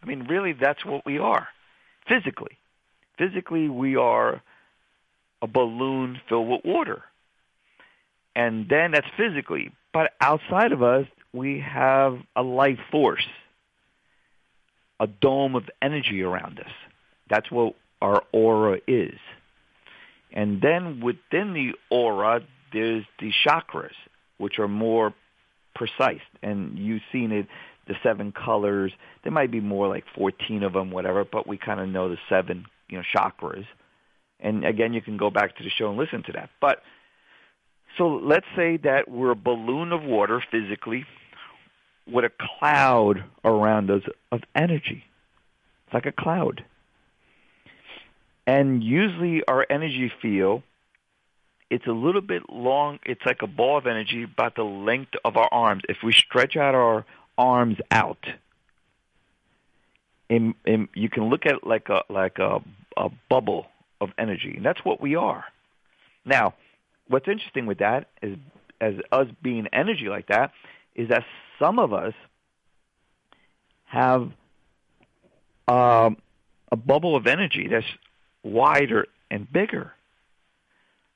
I 0.02 0.06
mean, 0.06 0.24
really, 0.24 0.52
that's 0.52 0.84
what 0.84 1.06
we 1.06 1.18
are, 1.18 1.48
physically. 2.08 2.58
Physically, 3.18 3.68
we 3.68 3.96
are 3.96 4.42
a 5.40 5.46
balloon 5.46 6.20
filled 6.28 6.48
with 6.48 6.64
water 6.64 7.02
and 8.34 8.68
then 8.68 8.92
that's 8.92 9.06
physically. 9.16 9.72
But 9.92 10.12
outside 10.20 10.72
of 10.72 10.82
us, 10.82 11.06
we 11.32 11.60
have 11.60 12.18
a 12.34 12.42
life 12.42 12.78
force, 12.90 13.26
a 15.00 15.06
dome 15.06 15.54
of 15.54 15.64
energy 15.80 16.22
around 16.22 16.60
us. 16.60 16.72
That's 17.28 17.50
what 17.50 17.74
our 18.00 18.22
aura 18.32 18.78
is. 18.86 19.18
And 20.32 20.62
then 20.62 21.00
within 21.00 21.52
the 21.52 21.72
aura, 21.94 22.40
there's 22.72 23.04
the 23.20 23.32
chakras, 23.46 23.94
which 24.38 24.58
are 24.58 24.68
more 24.68 25.14
precise. 25.74 26.22
And 26.42 26.78
you've 26.78 27.02
seen 27.12 27.32
it, 27.32 27.46
the 27.86 27.94
seven 28.02 28.32
colors. 28.32 28.92
There 29.24 29.32
might 29.32 29.50
be 29.50 29.60
more 29.60 29.88
like 29.88 30.04
14 30.14 30.62
of 30.62 30.72
them, 30.72 30.90
whatever, 30.90 31.24
but 31.24 31.46
we 31.46 31.58
kind 31.58 31.80
of 31.80 31.88
know 31.88 32.08
the 32.08 32.18
seven, 32.30 32.66
you 32.92 32.98
know, 32.98 33.04
chakras. 33.14 33.66
And 34.38 34.64
again, 34.64 34.92
you 34.92 35.00
can 35.00 35.16
go 35.16 35.30
back 35.30 35.56
to 35.56 35.64
the 35.64 35.70
show 35.70 35.88
and 35.88 35.98
listen 35.98 36.22
to 36.24 36.32
that. 36.32 36.50
But 36.60 36.82
so 37.96 38.08
let's 38.08 38.46
say 38.54 38.76
that 38.78 39.10
we're 39.10 39.30
a 39.30 39.36
balloon 39.36 39.92
of 39.92 40.02
water 40.02 40.42
physically 40.50 41.06
with 42.06 42.24
a 42.24 42.30
cloud 42.58 43.24
around 43.44 43.90
us 43.90 44.02
of 44.30 44.42
energy. 44.54 45.04
It's 45.86 45.94
like 45.94 46.06
a 46.06 46.12
cloud. 46.12 46.64
And 48.46 48.82
usually 48.82 49.42
our 49.46 49.64
energy 49.70 50.12
field, 50.20 50.62
it's 51.70 51.86
a 51.86 51.92
little 51.92 52.20
bit 52.20 52.50
long. 52.50 52.98
It's 53.06 53.24
like 53.24 53.40
a 53.42 53.46
ball 53.46 53.78
of 53.78 53.86
energy 53.86 54.24
about 54.24 54.56
the 54.56 54.64
length 54.64 55.12
of 55.24 55.36
our 55.36 55.48
arms. 55.50 55.82
If 55.88 55.98
we 56.02 56.12
stretch 56.12 56.56
out 56.56 56.74
our 56.74 57.06
arms 57.38 57.78
out, 57.90 58.26
in, 60.28 60.54
in, 60.66 60.88
you 60.94 61.08
can 61.08 61.28
look 61.28 61.46
at 61.46 61.66
like 61.66 61.88
a 61.88 62.02
like 62.08 62.38
a, 62.38 62.60
a 62.96 63.08
bubble 63.28 63.66
of 64.00 64.10
energy, 64.18 64.54
and 64.56 64.64
that's 64.64 64.84
what 64.84 65.00
we 65.00 65.14
are. 65.16 65.44
Now, 66.24 66.54
what's 67.08 67.28
interesting 67.28 67.66
with 67.66 67.78
that 67.78 68.08
is, 68.22 68.36
as 68.80 68.94
us 69.10 69.26
being 69.42 69.66
energy 69.72 70.08
like 70.08 70.28
that, 70.28 70.52
is 70.94 71.08
that 71.08 71.24
some 71.58 71.78
of 71.78 71.92
us 71.92 72.14
have 73.84 74.30
um, 75.68 76.16
a 76.70 76.76
bubble 76.76 77.16
of 77.16 77.26
energy 77.26 77.68
that's 77.70 77.86
wider 78.42 79.06
and 79.30 79.50
bigger. 79.50 79.92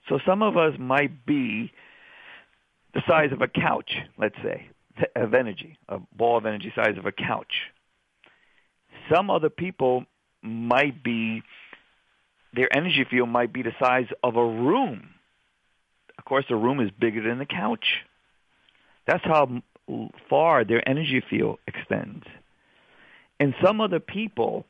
So 0.08 0.20
some 0.24 0.42
of 0.42 0.56
us 0.56 0.74
might 0.78 1.26
be 1.26 1.72
the 2.94 3.02
size 3.08 3.32
of 3.32 3.42
a 3.42 3.48
couch, 3.48 3.96
let's 4.16 4.36
say, 4.42 4.68
of 5.14 5.34
energy, 5.34 5.78
a 5.88 5.98
ball 6.16 6.38
of 6.38 6.46
energy 6.46 6.72
size 6.74 6.96
of 6.96 7.06
a 7.06 7.12
couch. 7.12 7.52
Some 9.12 9.30
other 9.30 9.50
people 9.50 10.04
might 10.42 11.02
be, 11.02 11.42
their 12.56 12.74
energy 12.74 13.04
field 13.10 13.28
might 13.28 13.52
be 13.52 13.62
the 13.62 13.74
size 13.78 14.06
of 14.22 14.36
a 14.36 14.44
room 14.44 15.10
Of 16.18 16.24
course, 16.24 16.44
the 16.48 16.56
room 16.56 16.80
is 16.80 16.90
bigger 16.98 17.22
than 17.22 17.38
the 17.38 17.46
couch. 17.46 17.84
That's 19.06 19.24
how 19.24 19.62
far 20.28 20.64
their 20.64 20.86
energy 20.88 21.22
field 21.30 21.58
extends. 21.66 22.24
And 23.38 23.54
some 23.62 23.80
other 23.80 24.00
people 24.00 24.64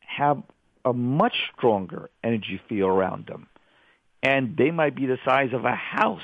have 0.00 0.42
a 0.84 0.92
much 0.92 1.34
stronger 1.56 2.08
energy 2.22 2.60
field 2.68 2.90
around 2.90 3.26
them. 3.26 3.48
And 4.22 4.56
they 4.56 4.70
might 4.70 4.94
be 4.94 5.06
the 5.06 5.18
size 5.24 5.50
of 5.52 5.64
a 5.64 5.74
house. 5.74 6.20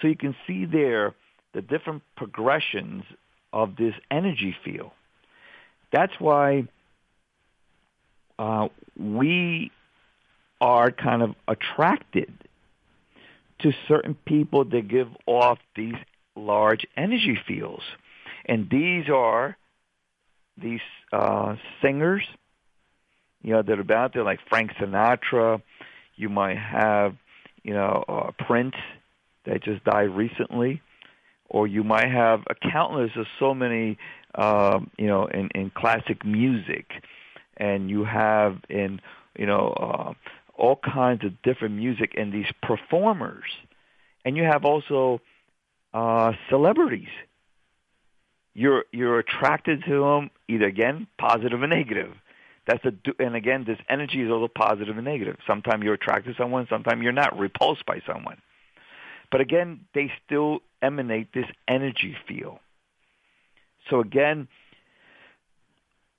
So 0.00 0.08
you 0.08 0.16
can 0.16 0.34
see 0.46 0.66
there 0.66 1.14
the 1.54 1.62
different 1.62 2.02
progressions 2.16 3.04
of 3.52 3.76
this 3.76 3.94
energy 4.10 4.54
field. 4.64 4.90
That's 5.92 6.12
why 6.18 6.68
uh, 8.38 8.68
we 8.98 9.70
are 10.60 10.90
kind 10.90 11.22
of 11.22 11.34
attracted 11.46 12.32
to 13.60 13.72
certain 13.88 14.16
people 14.26 14.64
that 14.64 14.88
give 14.88 15.08
off 15.26 15.58
these 15.74 15.94
large 16.34 16.86
energy 16.96 17.38
fields. 17.46 17.82
And 18.44 18.68
these 18.70 19.08
are 19.08 19.56
these 20.60 20.80
uh, 21.12 21.56
singers, 21.82 22.22
you 23.42 23.52
know, 23.52 23.62
that 23.62 23.78
are 23.78 23.96
out 23.96 24.14
there 24.14 24.24
like 24.24 24.40
Frank 24.48 24.72
Sinatra. 24.72 25.62
You 26.16 26.28
might 26.28 26.58
have, 26.58 27.16
you 27.62 27.74
know, 27.74 28.04
uh, 28.08 28.30
Prince 28.46 28.74
that 29.44 29.62
just 29.62 29.84
died 29.84 30.10
recently, 30.10 30.82
or 31.48 31.66
you 31.66 31.84
might 31.84 32.10
have 32.10 32.40
a 32.48 32.54
countless 32.54 33.10
of 33.16 33.26
so 33.38 33.54
many, 33.54 33.98
um, 34.34 34.90
you 34.98 35.06
know, 35.06 35.26
in, 35.26 35.48
in 35.54 35.70
classic 35.70 36.24
music, 36.24 36.86
and 37.56 37.90
you 37.90 38.04
have 38.04 38.58
in, 38.68 39.00
you 39.38 39.46
know, 39.46 39.68
uh, 39.68 40.12
all 40.58 40.76
kinds 40.76 41.24
of 41.24 41.40
different 41.42 41.74
music 41.74 42.14
and 42.16 42.32
these 42.32 42.50
performers, 42.62 43.44
and 44.24 44.36
you 44.36 44.44
have 44.44 44.64
also 44.64 45.20
uh, 45.94 46.32
celebrities. 46.48 47.08
You're 48.54 48.84
you're 48.92 49.18
attracted 49.18 49.84
to 49.84 50.00
them 50.00 50.30
either 50.48 50.66
again 50.66 51.06
positive 51.18 51.62
or 51.62 51.66
negative. 51.66 52.12
That's 52.66 52.84
a 52.84 52.92
and 53.18 53.36
again 53.36 53.64
this 53.64 53.78
energy 53.88 54.22
is 54.22 54.30
also 54.30 54.48
positive 54.48 54.96
and 54.96 55.04
negative. 55.04 55.36
Sometimes 55.46 55.84
you're 55.84 55.94
attracted 55.94 56.36
to 56.36 56.42
someone, 56.42 56.66
sometimes 56.68 57.02
you're 57.02 57.12
not 57.12 57.38
repulsed 57.38 57.86
by 57.86 58.00
someone. 58.06 58.38
But 59.30 59.40
again, 59.40 59.80
they 59.94 60.12
still 60.24 60.60
emanate 60.82 61.32
this 61.32 61.46
energy 61.68 62.16
feel. 62.26 62.60
So 63.90 64.00
again, 64.00 64.48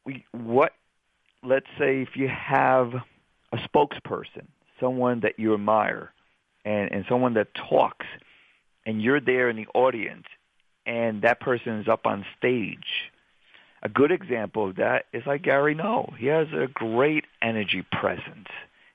we 0.06 0.26
what 0.32 0.74
let's 1.44 1.68
say 1.78 2.02
if 2.02 2.16
you 2.16 2.28
have 2.28 2.94
a 3.52 3.58
spokesperson, 3.58 4.48
someone 4.80 5.22
that 5.22 5.39
you 5.39 5.54
admire, 5.54 6.12
and, 6.66 6.91
and 6.91 7.06
someone 7.08 7.34
that 7.36 7.48
talks, 7.54 8.06
and 8.86 9.02
you're 9.02 9.22
there 9.22 9.50
in 9.50 9.56
the 9.56 9.68
audience, 9.74 10.26
and 10.86 11.22
that 11.22 11.39
person 11.39 11.80
is 11.80 11.88
up 11.88 12.06
on 12.06 12.26
stage. 12.38 13.12
A 13.84 13.89
good 13.89 14.12
example 14.12 14.70
of 14.70 14.78
that 14.78 15.06
is 15.14 15.24
like 15.26 15.43
Gary 15.43 15.76
Null. 15.76 16.14
He 16.18 16.28
has 16.28 16.48
a 16.52 16.68
great 16.68 17.26
energy 17.41 17.86
presence. 17.91 18.48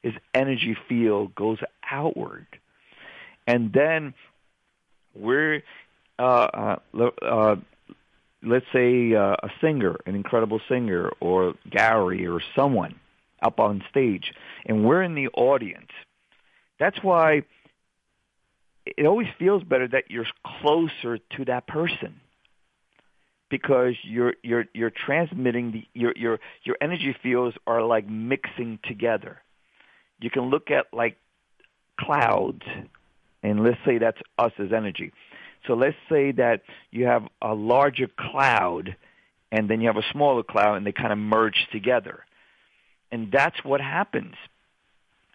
His 0.02 0.14
energy 0.34 0.76
field 0.88 1.34
goes 1.34 1.58
outward. 1.88 2.46
And 3.46 3.72
then 3.72 4.14
we're, 5.14 5.62
uh, 6.18 6.76
uh, 6.92 7.10
uh, 7.22 7.56
let's 8.42 8.66
say 8.72 9.14
uh, 9.14 9.36
a 9.42 9.50
singer, 9.60 9.96
an 10.06 10.14
incredible 10.14 10.60
singer, 10.68 11.10
or 11.20 11.54
Gary 11.70 12.26
or 12.26 12.40
someone 12.56 12.96
up 13.42 13.60
on 13.60 13.82
stage, 13.90 14.32
and 14.66 14.84
we're 14.84 15.02
in 15.02 15.14
the 15.14 15.28
audience. 15.28 15.90
That's 16.78 17.02
why 17.02 17.42
it 18.86 19.06
always 19.06 19.28
feels 19.38 19.62
better 19.62 19.86
that 19.88 20.10
you're 20.10 20.26
closer 20.60 21.18
to 21.36 21.44
that 21.46 21.66
person 21.66 22.20
because 23.50 23.94
you're 24.02 24.34
you're 24.42 24.64
you're 24.72 24.90
transmitting 24.90 25.72
the 25.72 25.84
your 25.92 26.14
your 26.16 26.40
your 26.64 26.76
energy 26.80 27.14
fields 27.22 27.56
are 27.66 27.82
like 27.82 28.08
mixing 28.08 28.78
together. 28.84 29.42
You 30.20 30.30
can 30.30 30.44
look 30.44 30.70
at 30.70 30.86
like 30.92 31.18
clouds 32.00 32.62
and 33.42 33.62
let's 33.62 33.78
say 33.84 33.98
that's 33.98 34.20
us 34.38 34.52
as 34.58 34.72
energy. 34.72 35.12
So 35.66 35.74
let's 35.74 35.96
say 36.08 36.32
that 36.32 36.62
you 36.90 37.06
have 37.06 37.24
a 37.40 37.54
larger 37.54 38.08
cloud 38.18 38.96
and 39.52 39.68
then 39.68 39.80
you 39.80 39.88
have 39.88 39.96
a 39.96 40.12
smaller 40.12 40.42
cloud 40.42 40.76
and 40.76 40.86
they 40.86 40.92
kind 40.92 41.12
of 41.12 41.18
merge 41.18 41.66
together. 41.70 42.24
And 43.12 43.30
that's 43.30 43.62
what 43.62 43.82
happens. 43.82 44.34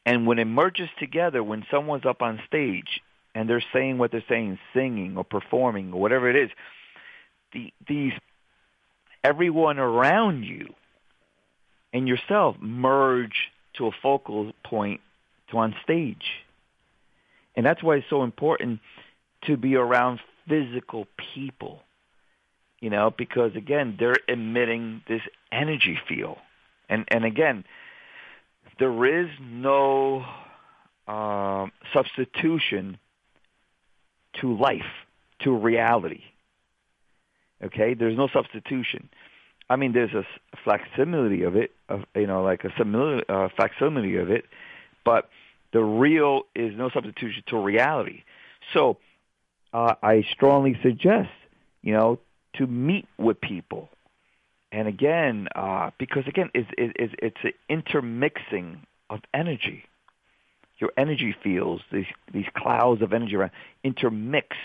And 0.03 0.25
when 0.25 0.39
it 0.39 0.45
merges 0.45 0.89
together, 0.99 1.43
when 1.43 1.65
someone's 1.69 2.05
up 2.05 2.21
on 2.21 2.41
stage 2.47 3.01
and 3.35 3.47
they're 3.47 3.63
saying 3.71 3.99
what 3.99 4.11
they're 4.11 4.23
saying, 4.27 4.57
singing 4.73 5.15
or 5.15 5.23
performing 5.23 5.93
or 5.93 6.01
whatever 6.01 6.29
it 6.29 6.35
is, 6.35 6.49
the, 7.53 7.71
these 7.87 8.13
everyone 9.23 9.77
around 9.77 10.43
you 10.43 10.73
and 11.93 12.07
yourself 12.07 12.55
merge 12.59 13.51
to 13.75 13.87
a 13.87 13.91
focal 14.01 14.53
point 14.63 15.01
to 15.51 15.57
on 15.57 15.75
stage. 15.83 16.25
And 17.55 17.65
that's 17.65 17.83
why 17.83 17.97
it's 17.97 18.09
so 18.09 18.23
important 18.23 18.79
to 19.45 19.55
be 19.55 19.75
around 19.75 20.19
physical 20.47 21.07
people. 21.35 21.81
You 22.79 22.89
know, 22.89 23.13
because 23.15 23.55
again, 23.55 23.97
they're 23.99 24.15
emitting 24.27 25.01
this 25.07 25.21
energy 25.51 25.99
field. 26.07 26.37
And 26.89 27.05
and 27.09 27.25
again, 27.25 27.65
there 28.79 29.21
is 29.21 29.29
no 29.41 30.25
uh, 31.07 31.67
substitution 31.93 32.97
to 34.41 34.57
life, 34.57 34.81
to 35.41 35.55
reality. 35.55 36.21
Okay, 37.63 37.93
there's 37.95 38.17
no 38.17 38.27
substitution. 38.31 39.09
I 39.69 39.75
mean, 39.75 39.91
there's 39.91 40.13
a 40.13 40.23
facsimile 40.63 41.43
of 41.43 41.55
it, 41.55 41.71
of, 41.89 42.03
you 42.15 42.27
know, 42.27 42.43
like 42.43 42.63
a 42.63 42.69
similar 42.77 43.21
uh, 43.27 43.49
facsimile 43.57 44.17
of 44.17 44.29
it, 44.29 44.45
but 45.03 45.29
the 45.73 45.83
real 45.83 46.43
is 46.55 46.73
no 46.77 46.89
substitution 46.89 47.43
to 47.47 47.57
reality. 47.57 48.23
So, 48.73 48.97
uh, 49.73 49.95
I 50.01 50.23
strongly 50.31 50.77
suggest, 50.81 51.29
you 51.81 51.93
know, 51.93 52.19
to 52.53 52.67
meet 52.67 53.07
with 53.17 53.41
people, 53.41 53.89
and 54.71 54.87
again, 54.87 55.47
uh, 55.55 55.91
because 55.97 56.23
again, 56.27 56.49
it's, 56.53 56.69
it's, 56.77 57.13
it's 57.19 57.37
an 57.43 57.53
intermixing 57.69 58.85
of 59.09 59.19
energy. 59.33 59.83
Your 60.79 60.91
energy 60.97 61.35
fields, 61.43 61.81
these, 61.91 62.05
these 62.33 62.45
clouds 62.55 63.01
of 63.01 63.13
energy 63.13 63.35
around, 63.35 63.51
intermix. 63.83 64.55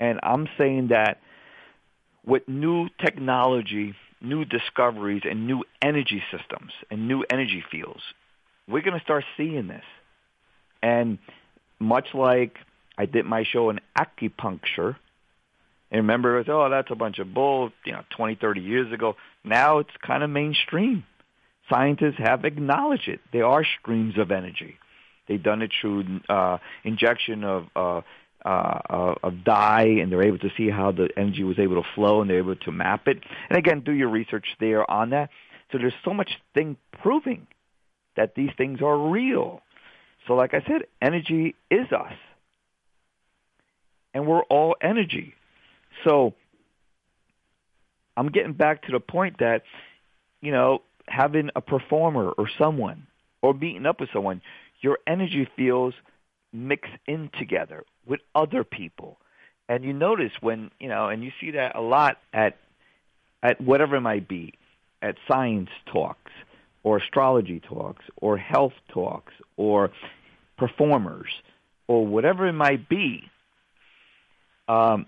And 0.00 0.20
I'm 0.22 0.48
saying 0.58 0.88
that 0.88 1.20
with 2.26 2.46
new 2.48 2.88
technology, 3.02 3.94
new 4.20 4.44
discoveries, 4.44 5.22
and 5.24 5.46
new 5.46 5.64
energy 5.80 6.22
systems 6.30 6.72
and 6.90 7.08
new 7.08 7.24
energy 7.30 7.64
fields, 7.70 8.02
we're 8.68 8.82
going 8.82 8.98
to 8.98 9.04
start 9.04 9.24
seeing 9.36 9.68
this. 9.68 9.84
And 10.82 11.18
much 11.78 12.08
like 12.12 12.58
I 12.98 13.06
did 13.06 13.24
my 13.24 13.44
show 13.44 13.70
in 13.70 13.80
acupuncture, 13.96 14.96
and 15.90 16.00
remember, 16.02 16.36
it 16.36 16.46
was, 16.46 16.48
oh, 16.50 16.68
that's 16.70 16.90
a 16.90 16.94
bunch 16.94 17.18
of 17.18 17.32
bull, 17.32 17.70
you 17.84 17.92
know, 17.92 18.02
20, 18.16 18.36
30 18.36 18.60
years 18.60 18.92
ago. 18.92 19.16
Now 19.44 19.78
it's 19.78 19.90
kind 20.06 20.22
of 20.22 20.30
mainstream. 20.30 21.04
Scientists 21.70 22.18
have 22.18 22.44
acknowledged 22.44 23.08
it. 23.08 23.20
There 23.32 23.46
are 23.46 23.64
streams 23.80 24.18
of 24.18 24.30
energy. 24.30 24.76
They've 25.28 25.42
done 25.42 25.62
it 25.62 25.70
through 25.80 26.20
uh, 26.28 26.58
injection 26.84 27.44
of 27.44 27.66
uh, 27.76 28.00
uh, 28.44 29.14
of 29.22 29.44
dye, 29.44 29.98
and 30.00 30.10
they're 30.10 30.22
able 30.22 30.38
to 30.38 30.50
see 30.56 30.70
how 30.70 30.92
the 30.92 31.08
energy 31.16 31.44
was 31.44 31.58
able 31.58 31.82
to 31.82 31.88
flow, 31.94 32.20
and 32.20 32.30
they're 32.30 32.38
able 32.38 32.56
to 32.56 32.72
map 32.72 33.06
it. 33.06 33.18
And 33.50 33.58
again, 33.58 33.80
do 33.80 33.92
your 33.92 34.08
research 34.08 34.46
there 34.60 34.88
on 34.90 35.10
that. 35.10 35.30
So 35.70 35.78
there's 35.78 35.94
so 36.04 36.14
much 36.14 36.30
thing 36.54 36.76
proving 37.02 37.46
that 38.16 38.34
these 38.34 38.50
things 38.56 38.80
are 38.80 38.96
real. 39.10 39.60
So 40.26 40.34
like 40.34 40.54
I 40.54 40.62
said, 40.66 40.82
energy 41.02 41.54
is 41.70 41.92
us. 41.92 42.14
And 44.14 44.26
we're 44.26 44.42
all 44.44 44.76
energy. 44.80 45.34
So 46.04 46.34
I'm 48.16 48.28
getting 48.28 48.52
back 48.52 48.82
to 48.82 48.92
the 48.92 49.00
point 49.00 49.38
that, 49.38 49.62
you 50.40 50.52
know, 50.52 50.82
having 51.06 51.50
a 51.56 51.60
performer 51.60 52.30
or 52.30 52.48
someone 52.58 53.06
or 53.42 53.54
meeting 53.54 53.86
up 53.86 54.00
with 54.00 54.10
someone, 54.12 54.42
your 54.80 54.98
energy 55.06 55.48
fields 55.56 55.96
mix 56.52 56.88
in 57.06 57.30
together 57.38 57.84
with 58.06 58.20
other 58.34 58.64
people. 58.64 59.18
And 59.68 59.84
you 59.84 59.92
notice 59.92 60.32
when, 60.40 60.70
you 60.80 60.88
know, 60.88 61.08
and 61.08 61.22
you 61.22 61.30
see 61.40 61.52
that 61.52 61.76
a 61.76 61.80
lot 61.80 62.18
at 62.32 62.56
at 63.42 63.60
whatever 63.60 63.96
it 63.96 64.00
might 64.00 64.26
be, 64.26 64.54
at 65.00 65.14
science 65.30 65.70
talks 65.86 66.32
or 66.82 66.96
astrology 66.96 67.60
talks 67.60 68.04
or 68.16 68.36
health 68.36 68.72
talks 68.92 69.32
or 69.56 69.92
performers 70.56 71.28
or 71.86 72.04
whatever 72.04 72.46
it 72.46 72.52
might 72.52 72.88
be. 72.88 73.22
Um, 74.66 75.06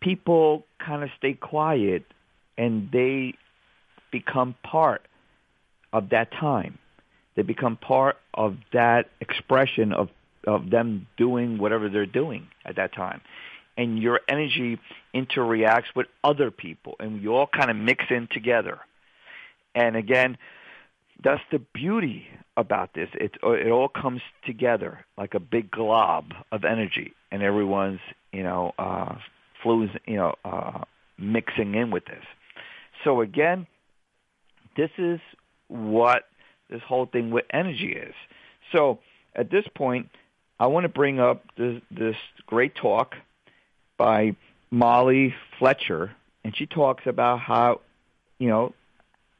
people 0.00 0.64
kind 0.78 1.02
of 1.02 1.10
stay 1.18 1.34
quiet 1.34 2.04
and 2.56 2.90
they 2.92 3.34
become 4.10 4.54
part 4.62 5.02
of 5.92 6.10
that 6.10 6.30
time. 6.32 6.78
They 7.34 7.42
become 7.42 7.76
part 7.76 8.16
of 8.32 8.56
that 8.72 9.10
expression 9.20 9.92
of, 9.92 10.08
of 10.46 10.70
them 10.70 11.06
doing 11.16 11.58
whatever 11.58 11.88
they're 11.88 12.06
doing 12.06 12.48
at 12.64 12.76
that 12.76 12.94
time. 12.94 13.20
And 13.76 13.98
your 13.98 14.20
energy 14.26 14.78
interreacts 15.14 15.94
with 15.94 16.06
other 16.24 16.50
people, 16.50 16.96
and 16.98 17.22
you 17.22 17.34
all 17.34 17.46
kind 17.46 17.70
of 17.70 17.76
mix 17.76 18.06
in 18.08 18.26
together. 18.26 18.78
And 19.74 19.96
again, 19.96 20.38
that's 21.22 21.42
the 21.52 21.58
beauty 21.58 22.26
about 22.56 22.94
this. 22.94 23.10
It, 23.12 23.32
it 23.42 23.70
all 23.70 23.88
comes 23.88 24.22
together 24.46 25.04
like 25.18 25.34
a 25.34 25.40
big 25.40 25.70
glob 25.70 26.32
of 26.50 26.64
energy, 26.64 27.12
and 27.30 27.42
everyone's, 27.42 28.00
you 28.32 28.42
know, 28.42 28.72
uh, 28.78 29.16
flows, 29.66 29.88
you 30.06 30.14
know, 30.14 30.34
uh, 30.44 30.84
mixing 31.18 31.74
in 31.74 31.90
with 31.90 32.04
this. 32.04 32.22
So 33.02 33.20
again, 33.20 33.66
this 34.76 34.90
is 34.96 35.18
what 35.66 36.22
this 36.70 36.80
whole 36.86 37.06
thing 37.06 37.32
with 37.32 37.46
energy 37.50 37.92
is. 37.92 38.14
So 38.70 39.00
at 39.34 39.50
this 39.50 39.64
point, 39.74 40.08
I 40.60 40.68
want 40.68 40.84
to 40.84 40.88
bring 40.88 41.18
up 41.18 41.42
this, 41.58 41.82
this 41.90 42.14
great 42.46 42.76
talk 42.76 43.16
by 43.96 44.36
Molly 44.70 45.34
Fletcher, 45.58 46.12
and 46.44 46.56
she 46.56 46.66
talks 46.66 47.02
about 47.06 47.40
how, 47.40 47.80
you 48.38 48.48
know, 48.48 48.72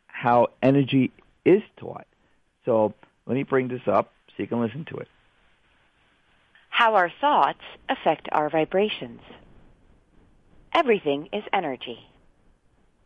how 0.09 0.49
energy 0.61 1.13
is 1.45 1.63
taught. 1.79 2.07
So 2.65 2.95
let 3.27 3.35
me 3.35 3.45
bring 3.45 3.69
this 3.69 3.83
up 3.87 4.11
so 4.31 4.43
you 4.43 4.49
can 4.49 4.61
listen 4.61 4.87
to 4.91 4.97
it. 4.97 5.09
How 6.69 6.97
our 6.97 7.13
thoughts 7.21 7.63
affect 7.89 8.29
our 8.33 8.51
vibrations. 8.51 9.21
Everything 10.77 11.31
is 11.33 11.43
energy. 11.55 12.01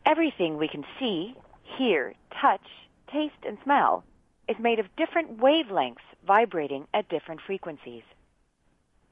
Everything 0.04 0.56
we 0.56 0.66
can 0.66 0.84
see, 0.98 1.36
hear, 1.78 2.14
touch, 2.42 2.66
taste, 3.12 3.44
and 3.46 3.58
smell 3.62 4.02
is 4.48 4.56
made 4.58 4.80
of 4.80 4.96
different 4.96 5.38
wavelengths 5.38 6.02
vibrating 6.26 6.88
at 6.92 7.08
different 7.08 7.40
frequencies. 7.46 8.02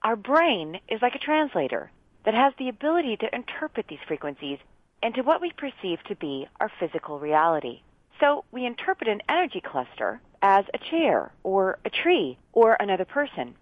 Our 0.02 0.16
brain 0.16 0.80
is 0.88 1.00
like 1.00 1.14
a 1.14 1.20
translator 1.20 1.92
that 2.24 2.34
has 2.34 2.52
the 2.58 2.68
ability 2.68 3.18
to 3.18 3.32
interpret 3.32 3.86
these 3.88 4.02
frequencies 4.08 4.58
into 5.04 5.22
what 5.22 5.40
we 5.40 5.52
perceive 5.52 6.02
to 6.08 6.16
be 6.16 6.48
our 6.58 6.72
physical 6.80 7.20
reality. 7.20 7.82
So 8.18 8.44
we 8.50 8.66
interpret 8.66 9.08
an 9.08 9.22
energy 9.28 9.62
cluster 9.64 10.20
as 10.42 10.64
a 10.74 10.78
chair 10.90 11.30
or 11.44 11.78
a 11.84 11.90
tree 11.90 12.36
or 12.52 12.76
another 12.80 13.04
person. 13.04 13.54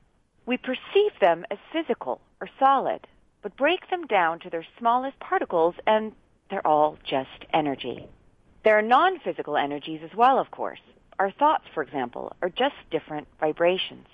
We 0.46 0.56
perceive 0.56 1.12
them 1.20 1.44
as 1.50 1.58
physical 1.70 2.22
or 2.40 2.48
solid, 2.58 3.06
but 3.46 3.56
break 3.56 3.88
them 3.90 4.04
down 4.08 4.40
to 4.40 4.50
their 4.50 4.66
smallest 4.76 5.16
particles 5.20 5.76
and 5.86 6.10
they're 6.50 6.66
all 6.66 6.98
just 7.08 7.46
energy. 7.54 8.04
There 8.64 8.76
are 8.76 8.82
non-physical 8.82 9.56
energies 9.56 10.00
as 10.02 10.10
well, 10.16 10.40
of 10.40 10.50
course. 10.50 10.80
Our 11.20 11.30
thoughts, 11.30 11.62
for 11.72 11.84
example, 11.84 12.32
are 12.42 12.48
just 12.48 12.74
different 12.90 13.28
vibrations. 13.38 14.08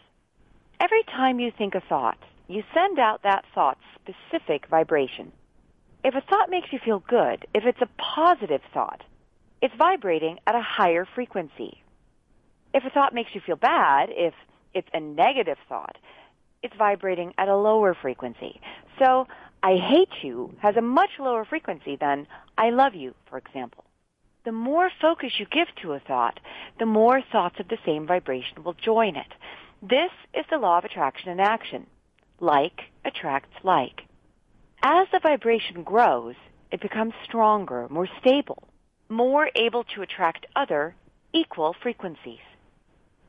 Every 0.78 1.02
time 1.04 1.40
you 1.40 1.50
think 1.50 1.74
a 1.74 1.80
thought, 1.80 2.18
you 2.46 2.62
send 2.74 2.98
out 2.98 3.22
that 3.22 3.46
thought's 3.54 3.80
specific 3.94 4.66
vibration. 4.66 5.32
If 6.04 6.14
a 6.14 6.20
thought 6.20 6.50
makes 6.50 6.70
you 6.70 6.78
feel 6.84 7.02
good, 7.08 7.46
if 7.54 7.64
it's 7.64 7.80
a 7.80 7.88
positive 7.96 8.60
thought, 8.74 9.00
it's 9.62 9.74
vibrating 9.78 10.40
at 10.46 10.56
a 10.56 10.60
higher 10.60 11.08
frequency. 11.14 11.82
If 12.74 12.84
a 12.84 12.90
thought 12.90 13.14
makes 13.14 13.34
you 13.34 13.40
feel 13.40 13.56
bad, 13.56 14.10
if 14.12 14.34
it's 14.74 14.88
a 14.92 15.00
negative 15.00 15.56
thought, 15.70 15.96
it's 16.62 16.76
vibrating 16.76 17.34
at 17.38 17.48
a 17.48 17.56
lower 17.56 17.94
frequency. 17.94 18.60
So 18.98 19.26
I 19.62 19.76
hate 19.76 20.22
you 20.22 20.54
has 20.60 20.76
a 20.76 20.82
much 20.82 21.10
lower 21.18 21.44
frequency 21.44 21.96
than 21.96 22.26
I 22.58 22.70
love 22.70 22.94
you, 22.94 23.14
for 23.28 23.38
example. 23.38 23.84
The 24.44 24.52
more 24.52 24.90
focus 25.00 25.32
you 25.38 25.46
give 25.46 25.68
to 25.82 25.92
a 25.92 26.00
thought, 26.00 26.40
the 26.78 26.86
more 26.86 27.22
thoughts 27.30 27.60
of 27.60 27.68
the 27.68 27.78
same 27.86 28.06
vibration 28.06 28.64
will 28.64 28.74
join 28.74 29.14
it. 29.14 29.32
This 29.80 30.10
is 30.34 30.44
the 30.50 30.58
law 30.58 30.78
of 30.78 30.84
attraction 30.84 31.30
in 31.30 31.38
action. 31.38 31.86
Like 32.40 32.80
attracts 33.04 33.54
like. 33.62 34.02
As 34.82 35.06
the 35.12 35.20
vibration 35.22 35.84
grows, 35.84 36.34
it 36.72 36.80
becomes 36.80 37.14
stronger, 37.24 37.86
more 37.88 38.08
stable, 38.20 38.64
more 39.08 39.48
able 39.54 39.84
to 39.94 40.02
attract 40.02 40.46
other 40.56 40.96
equal 41.32 41.74
frequencies. 41.80 42.40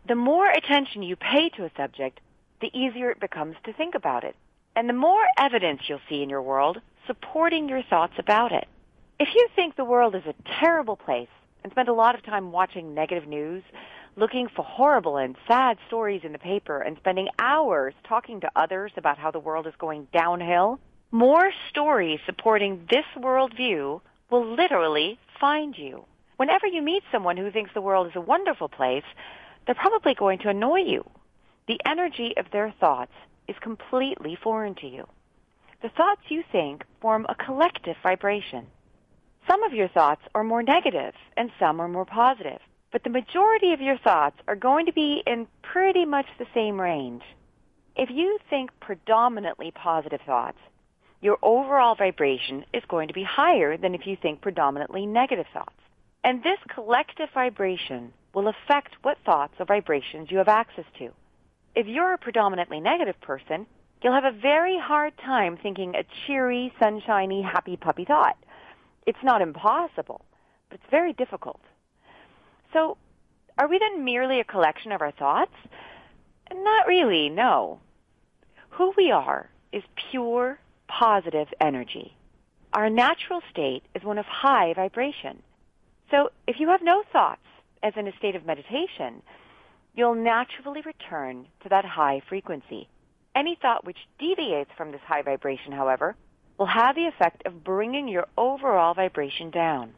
The 0.07 0.15
more 0.15 0.49
attention 0.49 1.03
you 1.03 1.15
pay 1.15 1.49
to 1.49 1.65
a 1.65 1.71
subject, 1.77 2.19
the 2.61 2.71
easier 2.77 3.09
it 3.11 3.19
becomes 3.19 3.55
to 3.65 3.73
think 3.73 3.95
about 3.95 4.23
it 4.23 4.35
and 4.75 4.89
the 4.89 4.93
more 4.93 5.25
evidence 5.37 5.81
you'll 5.87 5.99
see 6.09 6.23
in 6.23 6.29
your 6.29 6.41
world 6.41 6.81
supporting 7.07 7.69
your 7.69 7.83
thoughts 7.83 8.13
about 8.17 8.51
it. 8.51 8.67
If 9.19 9.29
you 9.35 9.47
think 9.55 9.75
the 9.75 9.85
world 9.85 10.15
is 10.15 10.23
a 10.25 10.35
terrible 10.59 10.95
place 10.95 11.29
and 11.63 11.71
spend 11.71 11.89
a 11.89 11.93
lot 11.93 12.15
of 12.15 12.23
time 12.23 12.51
watching 12.51 12.93
negative 12.93 13.27
news, 13.27 13.63
looking 14.15 14.47
for 14.47 14.63
horrible 14.63 15.17
and 15.17 15.35
sad 15.47 15.77
stories 15.87 16.21
in 16.23 16.31
the 16.31 16.39
paper, 16.39 16.79
and 16.79 16.97
spending 16.97 17.29
hours 17.39 17.93
talking 18.07 18.41
to 18.41 18.51
others 18.55 18.91
about 18.97 19.17
how 19.17 19.31
the 19.31 19.39
world 19.39 19.67
is 19.67 19.73
going 19.77 20.07
downhill, 20.13 20.79
more 21.11 21.51
stories 21.69 22.19
supporting 22.25 22.87
this 22.89 23.05
worldview 23.17 24.01
will 24.29 24.55
literally 24.55 25.19
find 25.39 25.77
you. 25.77 26.05
Whenever 26.37 26.67
you 26.67 26.81
meet 26.81 27.03
someone 27.11 27.37
who 27.37 27.51
thinks 27.51 27.71
the 27.73 27.81
world 27.81 28.07
is 28.07 28.15
a 28.15 28.21
wonderful 28.21 28.67
place, 28.67 29.03
they're 29.65 29.75
probably 29.75 30.15
going 30.15 30.39
to 30.39 30.49
annoy 30.49 30.79
you. 30.79 31.07
The 31.66 31.80
energy 31.86 32.34
of 32.36 32.51
their 32.51 32.74
thoughts 32.78 33.14
is 33.47 33.55
completely 33.61 34.36
foreign 34.36 34.76
to 34.76 34.88
you. 34.88 35.07
The 35.82 35.89
thoughts 35.89 36.22
you 36.28 36.43
think 36.51 36.84
form 36.99 37.26
a 37.30 37.36
collective 37.36 37.95
vibration. 38.03 38.68
Some 39.47 39.64
of 39.64 39.74
your 39.74 39.88
thoughts 39.88 40.22
are 40.36 40.43
more 40.43 40.64
negative 40.64 41.14
and 41.38 41.51
some 41.59 41.80
are 41.80 41.88
more 41.88 42.05
positive, 42.05 42.59
but 42.91 43.03
the 43.03 43.09
majority 43.09 43.72
of 43.72 43.80
your 43.80 43.97
thoughts 43.97 44.36
are 44.45 44.57
going 44.57 44.88
to 44.88 44.93
be 44.93 45.24
in 45.26 45.47
pretty 45.61 46.03
much 46.05 46.26
the 46.38 46.47
same 46.53 46.80
range. 46.80 47.24
If 47.95 48.09
you 48.09 48.39
think 48.49 48.72
predominantly 48.82 49.72
positive 49.72 50.22
thoughts, 50.26 50.59
your 51.22 51.38
overall 51.41 51.95
vibration 51.95 52.66
is 52.74 52.84
going 52.89 53.07
to 53.07 53.14
be 53.14 53.24
higher 53.24 53.78
than 53.78 53.95
if 53.95 54.05
you 54.05 54.18
think 54.22 54.41
predominantly 54.41 55.05
negative 55.05 55.45
thoughts. 55.53 55.80
And 56.26 56.43
this 56.43 56.59
collective 56.74 57.30
vibration 57.34 58.11
will 58.34 58.49
affect 58.49 58.95
what 59.01 59.18
thoughts 59.26 59.53
or 59.59 59.66
vibrations 59.66 60.30
you 60.30 60.39
have 60.39 60.49
access 60.49 60.86
to 60.97 61.14
if 61.76 61.88
you're 61.88 62.13
a 62.13 62.17
predominantly 62.17 62.80
negative 62.80 63.19
person, 63.21 63.65
you'll 64.01 64.13
have 64.13 64.26
a 64.26 64.38
very 64.38 64.78
hard 64.80 65.13
time 65.17 65.57
thinking 65.61 65.95
a 65.95 66.03
cheery, 66.26 66.74
sunshiny, 66.80 67.41
happy 67.41 67.78
puppy 67.78 68.05
thought. 68.05 68.38
It's 69.05 69.24
not 69.24 69.41
impossible, 69.41 70.26
but 70.69 70.80
it's 70.80 70.91
very 70.91 71.13
difficult. 71.13 71.61
So, 72.74 72.97
are 73.57 73.67
we 73.67 73.80
then 73.80 74.03
merely 74.03 74.39
a 74.39 74.43
collection 74.43 74.91
of 74.91 75.01
our 75.01 75.11
thoughts? 75.11 75.53
Not 76.51 76.88
really, 76.88 77.30
no. 77.30 77.80
Who 78.71 78.93
we 78.97 79.11
are 79.11 79.49
is 79.71 79.84
pure, 80.11 80.59
positive 80.88 81.47
energy. 81.59 82.15
Our 82.74 82.89
natural 82.89 83.41
state 83.51 83.84
is 83.93 84.03
one 84.03 84.17
of 84.17 84.26
high 84.26 84.74
vibration. 84.74 85.43
So 86.09 86.30
if 86.47 86.59
you 86.59 86.69
have 86.69 86.82
no 86.82 87.03
thoughts, 87.11 87.45
as 87.84 87.93
in 87.95 88.07
a 88.07 88.17
state 88.17 88.36
of 88.36 88.45
meditation, 88.45 89.21
you'll 89.93 90.15
naturally 90.15 90.81
return 90.81 91.47
to 91.61 91.69
that 91.69 91.85
high 91.85 92.21
frequency. 92.27 92.87
Any 93.35 93.57
thought 93.61 93.85
which 93.85 93.97
deviates 94.19 94.71
from 94.77 94.91
this 94.91 95.01
high 95.05 95.21
vibration, 95.21 95.71
however, 95.71 96.15
will 96.57 96.65
have 96.67 96.95
the 96.95 97.07
effect 97.07 97.45
of 97.45 97.63
bringing 97.63 98.07
your 98.07 98.27
overall 98.37 98.93
vibration 98.93 99.49
down. 99.49 99.93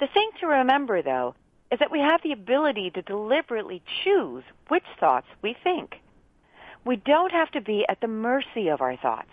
The 0.00 0.08
thing 0.12 0.30
to 0.40 0.46
remember, 0.46 1.02
though, 1.02 1.34
is 1.70 1.78
that 1.80 1.90
we 1.90 2.00
have 2.00 2.22
the 2.22 2.32
ability 2.32 2.90
to 2.90 3.02
deliberately 3.02 3.82
choose 4.04 4.44
which 4.68 4.84
thoughts 4.98 5.26
we 5.42 5.56
think. 5.62 5.96
We 6.84 6.96
don't 6.96 7.32
have 7.32 7.50
to 7.50 7.60
be 7.60 7.84
at 7.88 8.00
the 8.00 8.08
mercy 8.08 8.68
of 8.68 8.80
our 8.80 8.96
thoughts, 8.96 9.28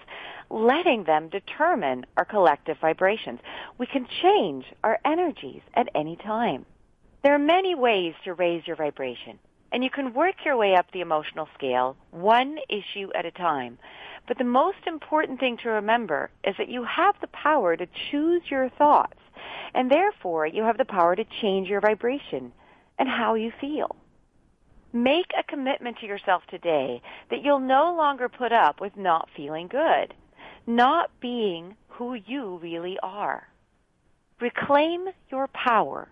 letting 0.49 1.05
them 1.05 1.29
determine 1.29 2.05
our 2.17 2.25
collective 2.25 2.77
vibrations. 2.81 3.39
We 3.77 3.85
can 3.85 4.07
change 4.21 4.65
our 4.83 4.99
energies 5.05 5.61
at 5.73 5.87
any 5.95 6.17
time. 6.17 6.65
There 7.25 7.33
are 7.33 7.39
many 7.39 7.73
ways 7.73 8.13
to 8.23 8.35
raise 8.35 8.67
your 8.67 8.75
vibration, 8.75 9.39
and 9.71 9.83
you 9.83 9.89
can 9.89 10.13
work 10.13 10.35
your 10.45 10.57
way 10.57 10.75
up 10.75 10.91
the 10.91 11.01
emotional 11.01 11.49
scale 11.55 11.97
one 12.11 12.59
issue 12.69 13.09
at 13.15 13.25
a 13.25 13.31
time. 13.31 13.79
But 14.27 14.37
the 14.37 14.43
most 14.43 14.85
important 14.85 15.39
thing 15.39 15.57
to 15.63 15.69
remember 15.69 16.29
is 16.43 16.53
that 16.59 16.69
you 16.69 16.83
have 16.83 17.15
the 17.19 17.27
power 17.29 17.75
to 17.75 17.87
choose 18.11 18.43
your 18.51 18.69
thoughts, 18.69 19.17
and 19.73 19.89
therefore 19.89 20.45
you 20.45 20.61
have 20.61 20.77
the 20.77 20.85
power 20.85 21.15
to 21.15 21.25
change 21.41 21.67
your 21.67 21.81
vibration 21.81 22.51
and 22.99 23.09
how 23.09 23.33
you 23.33 23.51
feel. 23.59 23.95
Make 24.93 25.31
a 25.35 25.41
commitment 25.51 25.97
to 26.01 26.05
yourself 26.05 26.43
today 26.47 27.01
that 27.31 27.41
you'll 27.41 27.57
no 27.57 27.95
longer 27.97 28.29
put 28.29 28.51
up 28.51 28.79
with 28.79 28.95
not 28.95 29.29
feeling 29.35 29.67
good, 29.67 30.13
not 30.67 31.09
being 31.19 31.75
who 31.87 32.13
you 32.13 32.59
really 32.61 32.99
are. 33.01 33.47
Reclaim 34.39 35.07
your 35.31 35.47
power 35.47 36.07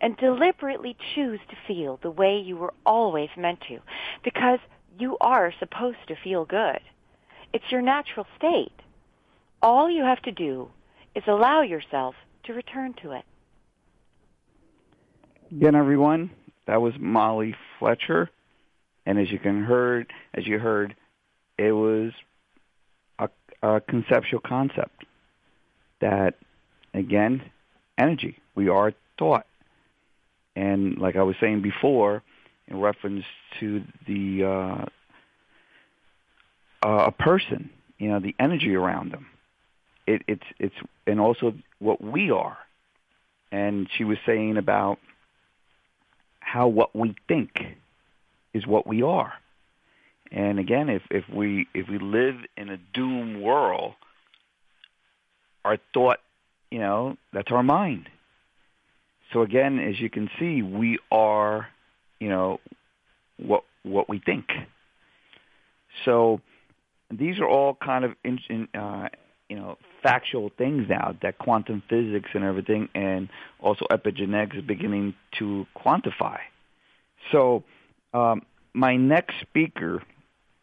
and 0.00 0.16
deliberately 0.16 0.96
choose 1.14 1.40
to 1.48 1.56
feel 1.66 1.98
the 2.02 2.10
way 2.10 2.38
you 2.38 2.56
were 2.56 2.74
always 2.84 3.30
meant 3.36 3.60
to 3.68 3.78
because 4.22 4.58
you 4.98 5.16
are 5.20 5.52
supposed 5.58 5.98
to 6.08 6.16
feel 6.22 6.44
good. 6.44 6.80
It's 7.52 7.70
your 7.70 7.82
natural 7.82 8.26
state. 8.36 8.72
All 9.62 9.90
you 9.90 10.02
have 10.02 10.22
to 10.22 10.32
do 10.32 10.68
is 11.14 11.22
allow 11.26 11.62
yourself 11.62 12.14
to 12.44 12.52
return 12.52 12.94
to 13.02 13.12
it. 13.12 13.24
Again, 15.50 15.74
everyone, 15.74 16.30
that 16.66 16.80
was 16.80 16.94
Molly 16.98 17.54
Fletcher, 17.78 18.30
and 19.06 19.18
as 19.18 19.30
you 19.30 19.38
can 19.38 19.62
heard, 19.62 20.12
as 20.32 20.46
you 20.46 20.58
heard, 20.58 20.94
it 21.58 21.72
was 21.72 22.12
a, 23.18 23.28
a 23.62 23.80
conceptual 23.80 24.40
concept 24.40 25.04
that, 26.00 26.34
again, 26.92 27.42
energy. 27.96 28.38
We 28.54 28.68
are 28.68 28.92
thought. 29.18 29.46
And 30.56 30.98
like 30.98 31.16
I 31.16 31.22
was 31.22 31.36
saying 31.40 31.62
before, 31.62 32.22
in 32.68 32.80
reference 32.80 33.24
to 33.60 33.82
the 34.06 34.44
uh, 34.44 34.86
uh, 36.86 37.06
a 37.06 37.12
person, 37.12 37.70
you 37.98 38.08
know, 38.08 38.20
the 38.20 38.34
energy 38.38 38.74
around 38.74 39.12
them, 39.12 39.26
it, 40.06 40.22
it's 40.28 40.44
it's 40.58 40.74
and 41.06 41.20
also 41.20 41.54
what 41.78 42.00
we 42.00 42.30
are. 42.30 42.58
And 43.50 43.88
she 43.96 44.04
was 44.04 44.18
saying 44.26 44.56
about 44.56 44.98
how 46.40 46.68
what 46.68 46.94
we 46.94 47.14
think 47.28 47.50
is 48.52 48.66
what 48.66 48.86
we 48.86 49.02
are. 49.02 49.32
And 50.30 50.58
again, 50.58 50.88
if, 50.88 51.02
if 51.10 51.24
we 51.32 51.68
if 51.74 51.88
we 51.88 51.98
live 51.98 52.36
in 52.56 52.68
a 52.68 52.78
doom 52.92 53.40
world, 53.40 53.94
our 55.64 55.78
thought, 55.92 56.18
you 56.70 56.78
know, 56.78 57.16
that's 57.32 57.50
our 57.50 57.62
mind. 57.62 58.08
So 59.34 59.42
again, 59.42 59.80
as 59.80 60.00
you 60.00 60.08
can 60.08 60.30
see, 60.38 60.62
we 60.62 60.98
are, 61.10 61.66
you 62.20 62.28
know, 62.28 62.60
what 63.36 63.64
what 63.82 64.08
we 64.08 64.20
think. 64.24 64.46
So 66.04 66.40
these 67.10 67.38
are 67.40 67.46
all 67.46 67.74
kind 67.74 68.04
of 68.04 68.12
in, 68.24 68.38
in, 68.48 68.68
uh, 68.72 69.08
you 69.48 69.56
know 69.56 69.76
factual 70.04 70.50
things 70.56 70.86
now 70.88 71.16
that 71.20 71.38
quantum 71.38 71.82
physics 71.90 72.30
and 72.32 72.44
everything, 72.44 72.88
and 72.94 73.28
also 73.60 73.86
epigenetics 73.90 74.56
is 74.56 74.62
beginning 74.62 75.14
to 75.40 75.66
quantify. 75.76 76.38
So 77.32 77.64
um, 78.14 78.42
my 78.72 78.96
next 78.96 79.34
speaker 79.40 80.00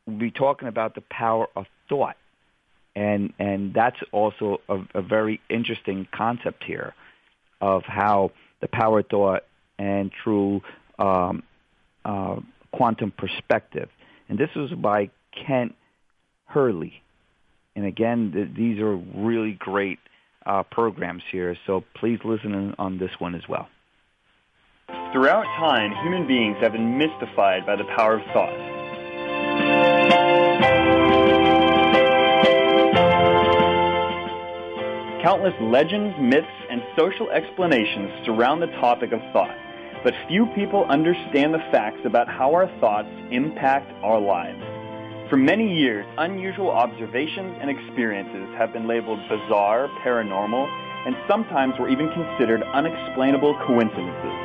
will 0.08 0.18
be 0.18 0.32
talking 0.32 0.70
about 0.70 0.96
the 0.96 1.02
power 1.02 1.48
of 1.58 1.66
thought, 1.90 2.16
and 2.96 3.34
and 3.38 3.74
that's 3.74 4.00
also 4.14 4.62
a, 4.70 4.80
a 4.96 5.02
very 5.02 5.42
interesting 5.50 6.08
concept 6.16 6.64
here 6.64 6.94
of 7.60 7.84
how 7.84 8.32
the 8.62 8.68
power 8.68 9.00
of 9.00 9.08
thought 9.08 9.44
and 9.78 10.12
true 10.24 10.62
um, 11.00 11.44
uh, 12.06 12.38
quantum 12.72 13.12
perspective. 13.12 13.90
And 14.30 14.38
this 14.38 14.50
was 14.56 14.72
by 14.72 15.10
Kent 15.46 15.76
Healy. 16.54 17.02
And 17.76 17.86
again, 17.86 18.32
th- 18.34 18.50
these 18.56 18.80
are 18.80 18.96
really 18.96 19.54
great 19.54 20.00
uh, 20.46 20.64
programs 20.64 21.24
here, 21.32 21.56
so 21.68 21.84
please 21.96 22.20
listen 22.24 22.76
on 22.78 22.98
this 22.98 23.12
one 23.20 23.36
as 23.36 23.48
well. 23.48 23.70
Throughout 25.14 25.44
time, 25.60 25.92
human 26.04 26.28
beings 26.28 26.58
have 26.62 26.72
been 26.72 26.98
mystified 26.98 27.66
by 27.66 27.76
the 27.76 27.84
power 27.96 28.20
of 28.20 28.26
thought. 28.34 28.71
Countless 35.22 35.54
legends, 35.62 36.18
myths, 36.20 36.48
and 36.72 36.82
social 36.98 37.30
explanations 37.30 38.10
surround 38.26 38.60
the 38.60 38.74
topic 38.82 39.12
of 39.12 39.22
thought, 39.32 39.56
but 40.04 40.16
few 40.28 40.48
people 40.56 40.84
understand 40.90 41.54
the 41.54 41.62
facts 41.70 42.02
about 42.06 42.28
how 42.28 42.50
our 42.56 42.66
thoughts 42.80 43.08
impact 43.30 43.94
our 44.02 44.20
lives. 44.20 44.60
For 45.30 45.38
many 45.38 45.78
years, 45.78 46.08
unusual 46.18 46.72
observations 46.72 47.56
and 47.62 47.70
experiences 47.70 48.50
have 48.58 48.74
been 48.74 48.88
labeled 48.88 49.20
bizarre, 49.30 49.90
paranormal, 50.04 50.66
and 51.06 51.16
sometimes 51.30 51.78
were 51.78 51.88
even 51.88 52.10
considered 52.10 52.64
unexplainable 52.74 53.54
coincidences. 53.68 54.36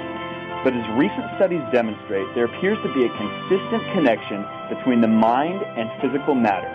But 0.62 0.76
as 0.76 0.84
recent 1.00 1.24
studies 1.40 1.64
demonstrate, 1.72 2.28
there 2.34 2.44
appears 2.44 2.76
to 2.84 2.92
be 2.92 3.08
a 3.08 3.16
consistent 3.16 3.82
connection 3.96 4.44
between 4.68 5.00
the 5.00 5.08
mind 5.08 5.62
and 5.62 5.88
physical 6.02 6.34
matter. 6.34 6.68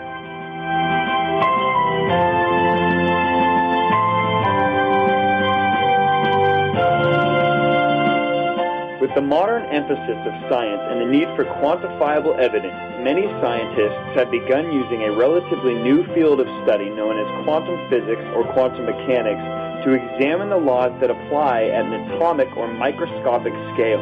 With 9.12 9.28
the 9.28 9.28
modern 9.28 9.68
emphasis 9.76 10.24
of 10.24 10.32
science 10.47 10.80
and 10.88 11.03
the 11.03 11.05
need 11.05 11.28
for 11.36 11.43
quantifiable 11.59 12.32
evidence, 12.39 12.72
many 13.03 13.28
scientists 13.43 14.16
have 14.16 14.32
begun 14.32 14.72
using 14.72 15.03
a 15.03 15.12
relatively 15.12 15.74
new 15.76 16.07
field 16.16 16.39
of 16.39 16.47
study 16.64 16.88
known 16.88 17.20
as 17.20 17.28
quantum 17.43 17.76
physics 17.89 18.24
or 18.32 18.47
quantum 18.55 18.88
mechanics 18.88 19.43
to 19.84 19.99
examine 19.99 20.47
the 20.47 20.55
laws 20.55 20.95
that 21.01 21.12
apply 21.12 21.64
at 21.76 21.84
an 21.84 21.91
atomic 22.07 22.47
or 22.55 22.72
microscopic 22.72 23.51
scale. 23.76 23.99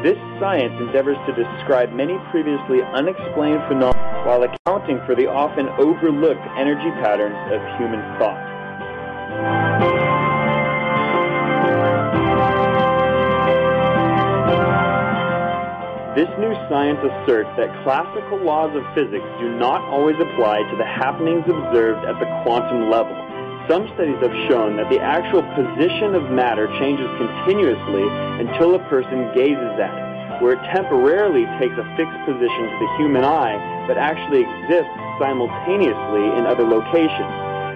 This 0.00 0.16
science 0.40 0.72
endeavors 0.80 1.20
to 1.28 1.36
describe 1.36 1.92
many 1.92 2.16
previously 2.32 2.80
unexplained 2.96 3.60
phenomena 3.68 4.24
while 4.24 4.40
accounting 4.40 5.04
for 5.04 5.14
the 5.14 5.28
often 5.28 5.68
overlooked 5.76 6.48
energy 6.56 6.88
patterns 7.04 7.36
of 7.52 7.60
human 7.76 8.00
thought. 8.16 8.40
This 16.16 16.32
new 16.40 16.56
science 16.72 16.96
asserts 17.04 17.52
that 17.60 17.68
classical 17.84 18.40
laws 18.40 18.72
of 18.72 18.80
physics 18.96 19.28
do 19.36 19.52
not 19.52 19.84
always 19.92 20.16
apply 20.16 20.64
to 20.64 20.76
the 20.80 20.88
happenings 20.88 21.44
observed 21.44 22.08
at 22.08 22.16
the 22.16 22.24
quantum 22.40 22.88
level. 22.88 23.12
Some 23.68 23.84
studies 23.92 24.16
have 24.24 24.32
shown 24.48 24.80
that 24.80 24.88
the 24.88 24.96
actual 24.96 25.44
position 25.52 26.16
of 26.16 26.32
matter 26.32 26.72
changes 26.80 27.04
continuously 27.20 28.08
until 28.40 28.80
a 28.80 28.82
person 28.88 29.28
gazes 29.36 29.76
at 29.76 29.92
it, 29.92 30.40
where 30.40 30.56
it 30.56 30.64
temporarily 30.72 31.44
takes 31.60 31.76
a 31.76 31.84
fixed 32.00 32.20
position 32.24 32.64
to 32.64 32.76
the 32.80 32.90
human 32.96 33.20
eye, 33.20 33.60
but 33.84 34.00
actually 34.00 34.40
exists 34.40 34.96
simultaneously 35.20 36.32
in 36.40 36.48
other 36.48 36.64
locations. 36.64 37.28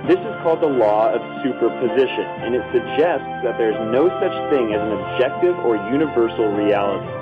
This 0.09 0.16
is 0.16 0.32
called 0.41 0.64
the 0.64 0.72
law 0.80 1.12
of 1.12 1.20
superposition, 1.45 2.24
and 2.41 2.57
it 2.57 2.64
suggests 2.72 3.28
that 3.45 3.61
there 3.61 3.68
is 3.68 3.80
no 3.93 4.09
such 4.16 4.32
thing 4.49 4.72
as 4.72 4.80
an 4.80 4.97
objective 4.97 5.61
or 5.61 5.76
universal 5.93 6.49
reality. 6.57 7.19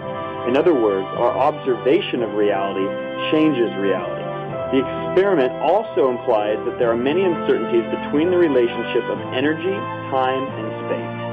In 0.49 0.57
other 0.57 0.73
words, 0.73 1.07
our 1.19 1.37
observation 1.37 2.23
of 2.23 2.33
reality 2.33 2.89
changes 3.31 3.69
reality. 3.77 4.25
The 4.73 4.81
experiment 4.81 5.53
also 5.61 6.09
implies 6.09 6.57
that 6.65 6.79
there 6.79 6.91
are 6.91 6.97
many 6.97 7.23
uncertainties 7.23 7.85
between 7.93 8.31
the 8.31 8.39
relationship 8.39 9.05
of 9.05 9.19
energy, 9.35 9.77
time, 10.09 10.49
and 10.57 10.73
space. 10.89 11.29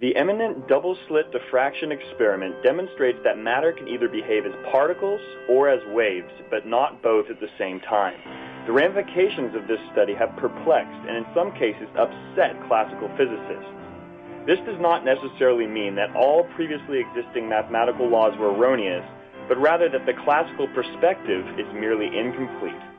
The 0.00 0.16
eminent 0.16 0.66
double-slit 0.66 1.30
diffraction 1.30 1.92
experiment 1.92 2.62
demonstrates 2.62 3.18
that 3.24 3.36
matter 3.36 3.72
can 3.72 3.88
either 3.88 4.08
behave 4.08 4.46
as 4.46 4.52
particles 4.72 5.20
or 5.46 5.68
as 5.68 5.80
waves, 5.94 6.32
but 6.50 6.66
not 6.66 7.02
both 7.02 7.28
at 7.28 7.38
the 7.40 7.50
same 7.58 7.80
time. 7.80 8.43
The 8.66 8.72
ramifications 8.72 9.54
of 9.54 9.68
this 9.68 9.80
study 9.92 10.14
have 10.14 10.34
perplexed 10.36 11.04
and 11.06 11.18
in 11.18 11.26
some 11.34 11.52
cases 11.52 11.84
upset 12.00 12.56
classical 12.66 13.12
physicists. 13.16 13.68
This 14.46 14.58
does 14.64 14.80
not 14.80 15.04
necessarily 15.04 15.66
mean 15.66 15.94
that 15.96 16.16
all 16.16 16.44
previously 16.56 17.00
existing 17.00 17.48
mathematical 17.48 18.08
laws 18.08 18.32
were 18.38 18.52
erroneous, 18.52 19.04
but 19.48 19.60
rather 19.60 19.88
that 19.90 20.06
the 20.06 20.16
classical 20.24 20.68
perspective 20.68 21.44
is 21.60 21.68
merely 21.74 22.08
incomplete. 22.08 22.93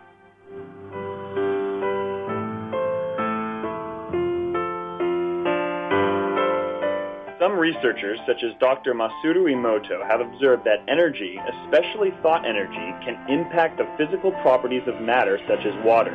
Some 7.55 7.61
researchers, 7.61 8.19
such 8.27 8.43
as 8.43 8.51
Dr. 8.59 8.93
Masaru 8.93 9.47
Emoto, 9.47 10.03
have 10.11 10.19
observed 10.19 10.65
that 10.65 10.83
energy, 10.91 11.39
especially 11.39 12.11
thought 12.21 12.43
energy, 12.43 12.91
can 12.99 13.15
impact 13.31 13.79
the 13.79 13.87
physical 13.95 14.33
properties 14.43 14.83
of 14.91 14.99
matter, 14.99 15.39
such 15.47 15.63
as 15.63 15.71
water. 15.85 16.11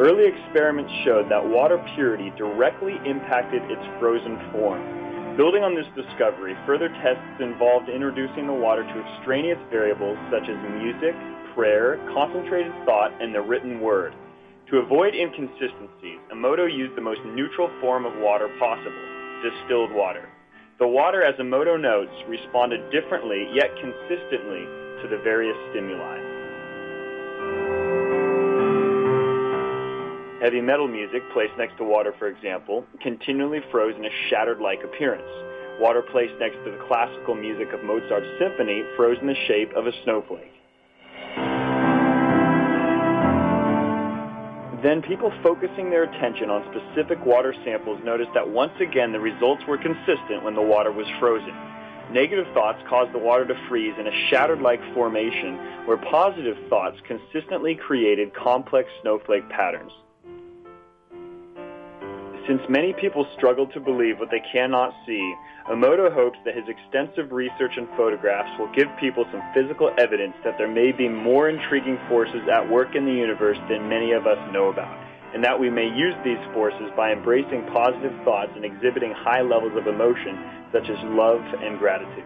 Early 0.00 0.24
experiments 0.24 0.90
showed 1.04 1.28
that 1.28 1.44
water 1.44 1.76
purity 1.94 2.32
directly 2.38 2.96
impacted 3.04 3.60
its 3.68 3.84
frozen 4.00 4.40
form. 4.48 5.36
Building 5.36 5.60
on 5.60 5.76
this 5.76 5.84
discovery, 5.92 6.56
further 6.64 6.88
tests 7.04 7.36
involved 7.36 7.92
introducing 7.92 8.46
the 8.46 8.56
water 8.56 8.80
to 8.80 8.96
extraneous 9.12 9.60
variables 9.68 10.16
such 10.32 10.48
as 10.48 10.56
music, 10.80 11.12
prayer, 11.52 12.00
concentrated 12.16 12.72
thought, 12.88 13.12
and 13.20 13.34
the 13.34 13.44
written 13.44 13.84
word. 13.84 14.16
To 14.72 14.80
avoid 14.80 15.12
inconsistencies, 15.12 16.24
Emoto 16.32 16.64
used 16.64 16.96
the 16.96 17.04
most 17.04 17.20
neutral 17.36 17.68
form 17.76 18.08
of 18.08 18.16
water 18.24 18.48
possible, 18.56 19.04
distilled 19.44 19.92
water. 19.92 20.32
The 20.78 20.86
water, 20.86 21.24
as 21.24 21.34
Emoto 21.40 21.74
notes, 21.74 22.14
responded 22.28 22.78
differently 22.92 23.50
yet 23.52 23.74
consistently 23.82 24.62
to 25.02 25.08
the 25.10 25.18
various 25.24 25.56
stimuli. 25.70 26.22
Heavy 30.40 30.60
metal 30.60 30.86
music 30.86 31.22
placed 31.32 31.58
next 31.58 31.76
to 31.78 31.84
water, 31.84 32.14
for 32.16 32.28
example, 32.28 32.84
continually 33.02 33.58
froze 33.72 33.96
in 33.98 34.04
a 34.04 34.10
shattered-like 34.30 34.84
appearance. 34.84 35.26
Water 35.80 36.02
placed 36.12 36.34
next 36.38 36.62
to 36.64 36.70
the 36.70 36.78
classical 36.86 37.34
music 37.34 37.72
of 37.72 37.82
Mozart's 37.82 38.30
symphony 38.38 38.84
froze 38.96 39.18
in 39.20 39.26
the 39.26 39.34
shape 39.48 39.72
of 39.74 39.88
a 39.88 39.92
snowflake. 40.04 40.57
Then 44.88 45.02
people 45.02 45.30
focusing 45.42 45.90
their 45.90 46.04
attention 46.04 46.48
on 46.48 46.64
specific 46.72 47.22
water 47.26 47.54
samples 47.62 48.00
noticed 48.02 48.30
that 48.32 48.48
once 48.48 48.72
again 48.80 49.12
the 49.12 49.20
results 49.20 49.62
were 49.68 49.76
consistent 49.76 50.42
when 50.42 50.54
the 50.54 50.62
water 50.62 50.90
was 50.90 51.06
frozen. 51.20 51.52
Negative 52.10 52.46
thoughts 52.54 52.80
caused 52.88 53.12
the 53.12 53.18
water 53.18 53.44
to 53.44 53.54
freeze 53.68 53.92
in 54.00 54.06
a 54.06 54.28
shattered-like 54.30 54.80
formation 54.94 55.84
where 55.84 55.98
positive 55.98 56.56
thoughts 56.70 56.96
consistently 57.06 57.74
created 57.74 58.32
complex 58.32 58.88
snowflake 59.02 59.46
patterns. 59.50 59.92
Since 62.48 62.62
many 62.70 62.94
people 62.94 63.26
struggle 63.36 63.66
to 63.68 63.78
believe 63.78 64.18
what 64.18 64.30
they 64.30 64.40
cannot 64.50 64.94
see, 65.04 65.34
Emoto 65.68 66.10
hopes 66.10 66.38
that 66.46 66.56
his 66.56 66.64
extensive 66.66 67.30
research 67.30 67.76
and 67.76 67.86
photographs 67.94 68.48
will 68.58 68.72
give 68.72 68.88
people 68.98 69.26
some 69.30 69.42
physical 69.52 69.92
evidence 69.98 70.32
that 70.44 70.56
there 70.56 70.66
may 70.66 70.90
be 70.90 71.10
more 71.10 71.50
intriguing 71.50 71.98
forces 72.08 72.40
at 72.50 72.64
work 72.64 72.96
in 72.96 73.04
the 73.04 73.12
universe 73.12 73.58
than 73.68 73.86
many 73.86 74.12
of 74.12 74.26
us 74.26 74.38
know 74.50 74.70
about. 74.70 74.96
and 75.34 75.44
that 75.44 75.60
we 75.60 75.68
may 75.68 75.84
use 75.84 76.14
these 76.24 76.40
forces 76.54 76.88
by 76.96 77.12
embracing 77.12 77.60
positive 77.70 78.12
thoughts 78.24 78.50
and 78.56 78.64
exhibiting 78.64 79.12
high 79.12 79.42
levels 79.42 79.76
of 79.76 79.86
emotion 79.86 80.40
such 80.72 80.88
as 80.88 80.96
love 81.04 81.42
and 81.60 81.78
gratitude. 81.78 82.24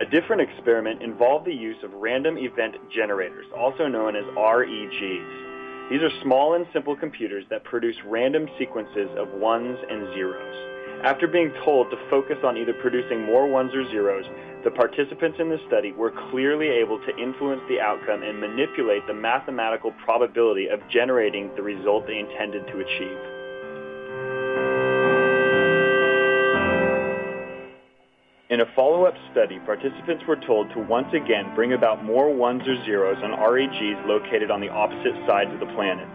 A 0.00 0.06
different 0.10 0.40
experiment 0.40 1.02
involved 1.02 1.44
the 1.44 1.52
use 1.52 1.76
of 1.84 1.92
random 1.92 2.38
event 2.38 2.76
generators, 2.96 3.44
also 3.54 3.86
known 3.86 4.16
as 4.16 4.24
REGs. 4.36 5.48
These 5.90 6.02
are 6.02 6.10
small 6.22 6.52
and 6.54 6.66
simple 6.72 6.94
computers 6.94 7.44
that 7.48 7.64
produce 7.64 7.96
random 8.04 8.46
sequences 8.58 9.08
of 9.16 9.32
ones 9.40 9.78
and 9.88 10.12
zeros. 10.12 10.56
After 11.02 11.26
being 11.26 11.50
told 11.64 11.90
to 11.90 11.96
focus 12.10 12.36
on 12.44 12.58
either 12.58 12.74
producing 12.74 13.22
more 13.24 13.46
ones 13.48 13.72
or 13.74 13.88
zeros, 13.90 14.26
the 14.64 14.70
participants 14.70 15.38
in 15.40 15.48
the 15.48 15.60
study 15.66 15.92
were 15.92 16.12
clearly 16.30 16.68
able 16.68 16.98
to 16.98 17.16
influence 17.16 17.62
the 17.68 17.80
outcome 17.80 18.22
and 18.22 18.38
manipulate 18.38 19.06
the 19.06 19.14
mathematical 19.14 19.92
probability 20.04 20.66
of 20.68 20.80
generating 20.90 21.48
the 21.56 21.62
result 21.62 22.06
they 22.06 22.18
intended 22.18 22.66
to 22.66 22.80
achieve. 22.80 23.37
In 28.50 28.62
a 28.62 28.74
follow-up 28.74 29.12
study, 29.30 29.58
participants 29.66 30.24
were 30.26 30.40
told 30.40 30.70
to 30.72 30.78
once 30.78 31.12
again 31.12 31.54
bring 31.54 31.74
about 31.74 32.02
more 32.02 32.32
ones 32.32 32.62
or 32.66 32.82
zeros 32.86 33.18
on 33.22 33.32
REGs 33.32 34.06
located 34.06 34.50
on 34.50 34.62
the 34.62 34.70
opposite 34.70 35.12
sides 35.28 35.52
of 35.52 35.60
the 35.60 35.68
planet. 35.76 36.08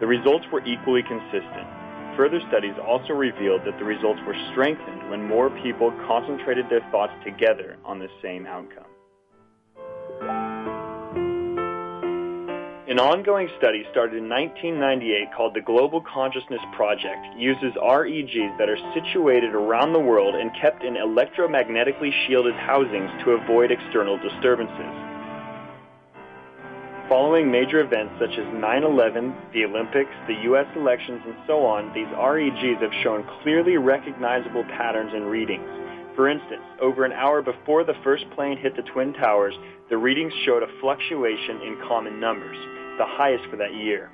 The 0.00 0.06
results 0.08 0.44
were 0.50 0.66
equally 0.66 1.04
consistent. 1.04 1.68
Further 2.16 2.40
studies 2.48 2.74
also 2.84 3.12
revealed 3.12 3.62
that 3.66 3.78
the 3.78 3.84
results 3.84 4.18
were 4.26 4.34
strengthened 4.50 5.10
when 5.10 5.28
more 5.28 5.48
people 5.62 5.92
concentrated 6.08 6.66
their 6.68 6.82
thoughts 6.90 7.12
together 7.22 7.76
on 7.84 8.00
the 8.00 8.10
same 8.20 8.46
outcome. 8.46 8.90
An 12.88 13.00
ongoing 13.00 13.48
study 13.58 13.82
started 13.90 14.22
in 14.22 14.28
1998 14.30 15.34
called 15.36 15.54
the 15.54 15.60
Global 15.60 16.00
Consciousness 16.02 16.62
Project 16.76 17.34
uses 17.36 17.74
REGs 17.82 18.56
that 18.58 18.70
are 18.70 18.78
situated 18.94 19.56
around 19.56 19.92
the 19.92 19.98
world 19.98 20.36
and 20.36 20.54
kept 20.54 20.84
in 20.84 20.94
electromagnetically 20.94 22.12
shielded 22.26 22.54
housings 22.54 23.10
to 23.24 23.32
avoid 23.32 23.72
external 23.72 24.16
disturbances. 24.22 24.94
Following 27.08 27.50
major 27.50 27.80
events 27.80 28.14
such 28.20 28.38
as 28.38 28.46
9-11, 28.54 29.34
the 29.52 29.64
Olympics, 29.64 30.14
the 30.28 30.38
U.S. 30.54 30.66
elections, 30.76 31.22
and 31.26 31.34
so 31.44 31.66
on, 31.66 31.92
these 31.92 32.06
REGs 32.14 32.80
have 32.82 32.94
shown 33.02 33.26
clearly 33.42 33.78
recognizable 33.78 34.62
patterns 34.78 35.10
in 35.12 35.24
readings. 35.24 35.66
For 36.14 36.28
instance, 36.30 36.62
over 36.80 37.04
an 37.04 37.12
hour 37.12 37.42
before 37.42 37.82
the 37.82 37.98
first 38.04 38.30
plane 38.36 38.56
hit 38.56 38.76
the 38.76 38.82
Twin 38.94 39.12
Towers, 39.12 39.54
the 39.90 39.98
readings 39.98 40.32
showed 40.44 40.62
a 40.62 40.80
fluctuation 40.80 41.60
in 41.62 41.82
common 41.86 42.18
numbers, 42.18 42.56
the 42.98 43.06
highest 43.06 43.44
for 43.50 43.56
that 43.56 43.74
year. 43.74 44.10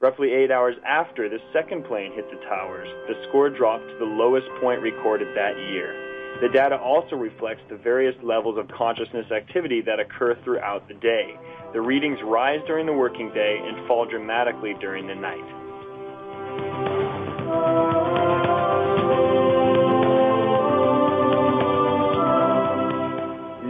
Roughly 0.00 0.32
eight 0.32 0.50
hours 0.50 0.76
after 0.88 1.28
the 1.28 1.38
second 1.52 1.84
plane 1.84 2.12
hit 2.14 2.24
the 2.30 2.40
towers, 2.48 2.88
the 3.06 3.20
score 3.28 3.50
dropped 3.50 3.84
to 3.84 3.98
the 3.98 4.04
lowest 4.04 4.46
point 4.60 4.80
recorded 4.80 5.28
that 5.36 5.58
year. 5.70 5.92
The 6.40 6.48
data 6.48 6.76
also 6.78 7.16
reflects 7.16 7.60
the 7.68 7.76
various 7.76 8.14
levels 8.22 8.56
of 8.56 8.66
consciousness 8.68 9.30
activity 9.30 9.82
that 9.82 10.00
occur 10.00 10.36
throughout 10.42 10.88
the 10.88 10.94
day. 10.94 11.36
The 11.74 11.80
readings 11.82 12.18
rise 12.24 12.60
during 12.66 12.86
the 12.86 12.94
working 12.94 13.30
day 13.34 13.60
and 13.62 13.86
fall 13.86 14.06
dramatically 14.08 14.74
during 14.80 15.06
the 15.06 15.14
night. 15.14 16.89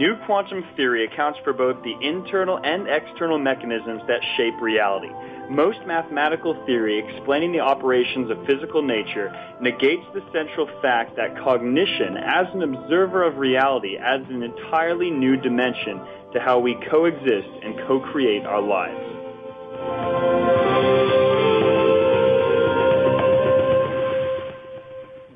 New 0.01 0.17
quantum 0.25 0.65
theory 0.75 1.05
accounts 1.05 1.37
for 1.43 1.53
both 1.53 1.77
the 1.83 1.93
internal 2.01 2.59
and 2.63 2.87
external 2.87 3.37
mechanisms 3.37 4.01
that 4.07 4.19
shape 4.35 4.59
reality. 4.59 5.11
Most 5.47 5.77
mathematical 5.85 6.55
theory 6.65 6.97
explaining 6.97 7.51
the 7.51 7.59
operations 7.59 8.31
of 8.31 8.43
physical 8.47 8.81
nature 8.81 9.31
negates 9.61 10.01
the 10.15 10.23
central 10.33 10.67
fact 10.81 11.15
that 11.17 11.37
cognition, 11.43 12.17
as 12.17 12.47
an 12.51 12.63
observer 12.63 13.21
of 13.21 13.37
reality, 13.37 13.95
adds 13.95 14.25
an 14.31 14.41
entirely 14.41 15.11
new 15.11 15.37
dimension 15.37 16.01
to 16.33 16.39
how 16.39 16.57
we 16.57 16.73
coexist 16.89 17.49
and 17.61 17.77
co-create 17.85 18.43
our 18.43 18.59
lives. 18.59 20.70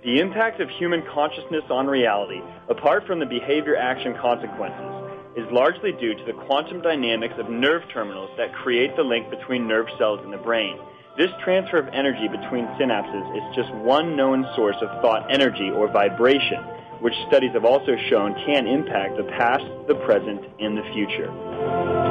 The 0.06 0.20
impact 0.22 0.62
of 0.62 0.70
human 0.70 1.02
consciousness 1.12 1.64
on 1.72 1.88
reality, 1.88 2.40
apart 2.70 3.08
from 3.08 3.18
the 3.18 3.26
behavior-action 3.26 4.14
consequences, 4.22 5.34
is 5.36 5.52
largely 5.52 5.94
due 5.94 6.14
to 6.14 6.24
the 6.26 6.46
quantum 6.46 6.80
dynamics 6.84 7.34
of 7.40 7.50
nerve 7.50 7.82
terminals 7.92 8.30
that 8.38 8.54
create 8.54 8.96
the 8.96 9.02
link 9.02 9.32
between 9.32 9.68
nerve 9.68 9.88
cells 9.98 10.20
in 10.24 10.30
the 10.30 10.38
brain. 10.38 10.78
This 11.18 11.32
transfer 11.44 11.80
of 11.80 11.88
energy 11.88 12.28
between 12.28 12.68
synapses 12.78 13.26
is 13.36 13.56
just 13.56 13.74
one 13.82 14.16
known 14.16 14.46
source 14.56 14.78
of 14.80 15.02
thought 15.02 15.26
energy 15.34 15.72
or 15.74 15.88
vibration, 15.92 16.62
which 17.02 17.16
studies 17.28 17.54
have 17.54 17.66
also 17.66 17.98
shown 18.08 18.36
can 18.46 18.68
impact 18.68 19.18
the 19.18 19.24
past, 19.24 19.66
the 19.88 19.96
present, 20.06 20.46
and 20.60 20.78
the 20.78 20.86
future. 20.94 22.05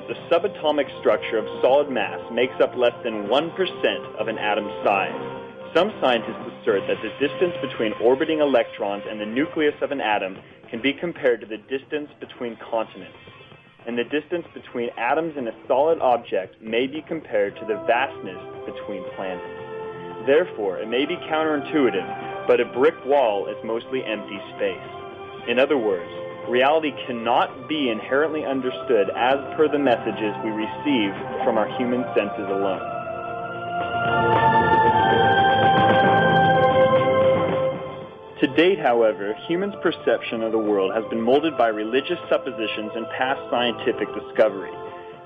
That 0.00 0.08
the 0.08 0.20
subatomic 0.30 0.88
structure 1.00 1.38
of 1.38 1.46
solid 1.60 1.90
mass 1.90 2.20
makes 2.32 2.54
up 2.60 2.74
less 2.76 2.94
than 3.04 3.26
1% 3.26 4.20
of 4.20 4.28
an 4.28 4.38
atom's 4.38 4.72
size. 4.84 5.40
Some 5.74 5.92
scientists 6.00 6.40
assert 6.60 6.82
that 6.88 6.98
the 7.02 7.12
distance 7.20 7.54
between 7.60 7.92
orbiting 8.02 8.40
electrons 8.40 9.04
and 9.08 9.20
the 9.20 9.26
nucleus 9.26 9.74
of 9.82 9.90
an 9.90 10.00
atom 10.00 10.36
can 10.70 10.80
be 10.82 10.92
compared 10.92 11.40
to 11.40 11.46
the 11.46 11.58
distance 11.68 12.10
between 12.18 12.56
continents. 12.70 13.18
And 13.86 13.96
the 13.96 14.04
distance 14.04 14.46
between 14.54 14.90
atoms 14.96 15.36
in 15.36 15.48
a 15.48 15.54
solid 15.66 16.00
object 16.00 16.60
may 16.60 16.86
be 16.86 17.02
compared 17.06 17.56
to 17.56 17.64
the 17.66 17.82
vastness 17.86 18.40
between 18.66 19.04
planets. 19.16 20.26
Therefore, 20.26 20.78
it 20.78 20.88
may 20.88 21.06
be 21.06 21.16
counterintuitive, 21.16 22.46
but 22.46 22.60
a 22.60 22.66
brick 22.66 22.94
wall 23.06 23.46
is 23.46 23.56
mostly 23.64 24.04
empty 24.04 24.38
space. 24.56 25.48
In 25.48 25.58
other 25.58 25.78
words, 25.78 26.10
reality 26.48 26.92
cannot 27.06 27.68
be 27.68 27.90
inherently 27.90 28.44
understood 28.44 29.10
as 29.16 29.36
per 29.56 29.68
the 29.68 29.78
messages 29.78 30.34
we 30.44 30.50
receive 30.50 31.12
from 31.44 31.58
our 31.58 31.68
human 31.76 32.04
senses 32.14 32.46
alone. 32.48 32.80
To 38.40 38.46
date, 38.56 38.78
however, 38.80 39.36
humans' 39.46 39.74
perception 39.82 40.42
of 40.42 40.52
the 40.52 40.58
world 40.58 40.94
has 40.94 41.04
been 41.10 41.20
molded 41.20 41.58
by 41.58 41.68
religious 41.68 42.18
suppositions 42.30 42.90
and 42.96 43.04
past 43.10 43.38
scientific 43.50 44.08
discovery. 44.14 44.72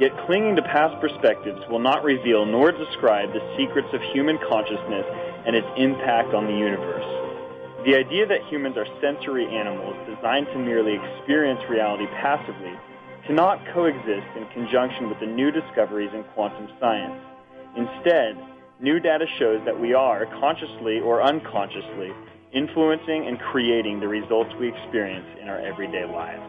Yet 0.00 0.10
clinging 0.26 0.56
to 0.56 0.62
past 0.62 1.00
perspectives 1.00 1.60
will 1.70 1.78
not 1.78 2.02
reveal 2.02 2.44
nor 2.44 2.72
describe 2.72 3.32
the 3.32 3.54
secrets 3.56 3.86
of 3.94 4.02
human 4.12 4.36
consciousness 4.48 5.06
and 5.46 5.54
its 5.54 5.68
impact 5.76 6.34
on 6.34 6.46
the 6.46 6.58
universe. 6.58 7.23
The 7.84 7.96
idea 7.96 8.26
that 8.26 8.40
humans 8.48 8.78
are 8.78 8.86
sensory 9.02 9.44
animals 9.44 9.94
designed 10.08 10.46
to 10.54 10.58
merely 10.58 10.96
experience 10.96 11.60
reality 11.68 12.06
passively 12.16 12.72
cannot 13.26 13.60
coexist 13.74 14.26
in 14.36 14.46
conjunction 14.54 15.10
with 15.10 15.20
the 15.20 15.26
new 15.26 15.50
discoveries 15.50 16.08
in 16.14 16.24
quantum 16.32 16.68
science. 16.80 17.20
Instead, 17.76 18.40
new 18.80 18.98
data 19.00 19.26
shows 19.38 19.60
that 19.66 19.78
we 19.78 19.92
are, 19.92 20.24
consciously 20.40 21.00
or 21.00 21.22
unconsciously, 21.22 22.10
influencing 22.54 23.26
and 23.28 23.38
creating 23.52 24.00
the 24.00 24.08
results 24.08 24.50
we 24.58 24.68
experience 24.68 25.26
in 25.42 25.50
our 25.50 25.60
everyday 25.60 26.06
lives. 26.06 26.40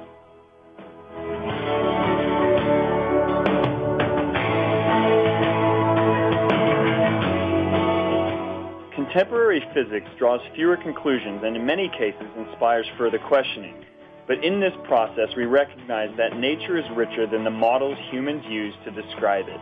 Contemporary 9.15 9.63
physics 9.73 10.09
draws 10.19 10.41
fewer 10.55 10.75
conclusions 10.75 11.41
and 11.45 11.55
in 11.55 11.65
many 11.65 11.87
cases 11.87 12.27
inspires 12.35 12.85
further 12.97 13.17
questioning. 13.17 13.85
But 14.27 14.43
in 14.43 14.59
this 14.59 14.73
process, 14.83 15.29
we 15.37 15.45
recognize 15.45 16.09
that 16.17 16.35
nature 16.35 16.77
is 16.77 16.83
richer 16.97 17.25
than 17.25 17.45
the 17.45 17.49
models 17.49 17.97
humans 18.11 18.43
use 18.49 18.73
to 18.83 18.91
describe 18.91 19.45
it. 19.47 19.61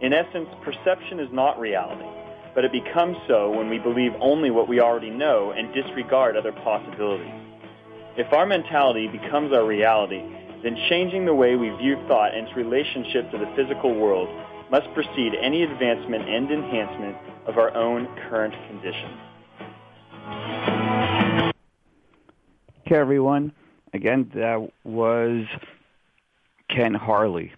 In 0.00 0.14
essence, 0.14 0.48
perception 0.64 1.20
is 1.20 1.28
not 1.32 1.60
reality, 1.60 2.08
but 2.54 2.64
it 2.64 2.72
becomes 2.72 3.18
so 3.28 3.50
when 3.50 3.68
we 3.68 3.78
believe 3.78 4.12
only 4.20 4.50
what 4.50 4.70
we 4.70 4.80
already 4.80 5.10
know 5.10 5.52
and 5.52 5.74
disregard 5.74 6.34
other 6.34 6.52
possibilities. 6.52 7.28
If 8.16 8.32
our 8.32 8.46
mentality 8.46 9.06
becomes 9.06 9.52
our 9.52 9.66
reality, 9.66 10.22
then 10.62 10.78
changing 10.88 11.26
the 11.26 11.34
way 11.34 11.56
we 11.56 11.68
view 11.76 12.02
thought 12.08 12.34
and 12.34 12.48
its 12.48 12.56
relationship 12.56 13.30
to 13.32 13.36
the 13.36 13.52
physical 13.54 13.94
world 13.94 14.30
must 14.70 14.86
precede 14.94 15.34
any 15.40 15.62
advancement 15.62 16.28
and 16.28 16.50
enhancement 16.50 17.16
of 17.46 17.58
our 17.58 17.74
own 17.74 18.06
current 18.28 18.54
conditions. 18.68 19.20
Okay, 22.86 22.96
everyone. 22.96 23.52
Again, 23.92 24.30
that 24.34 24.70
was 24.84 25.46
Ken 26.68 26.94
Healy. 26.94 27.52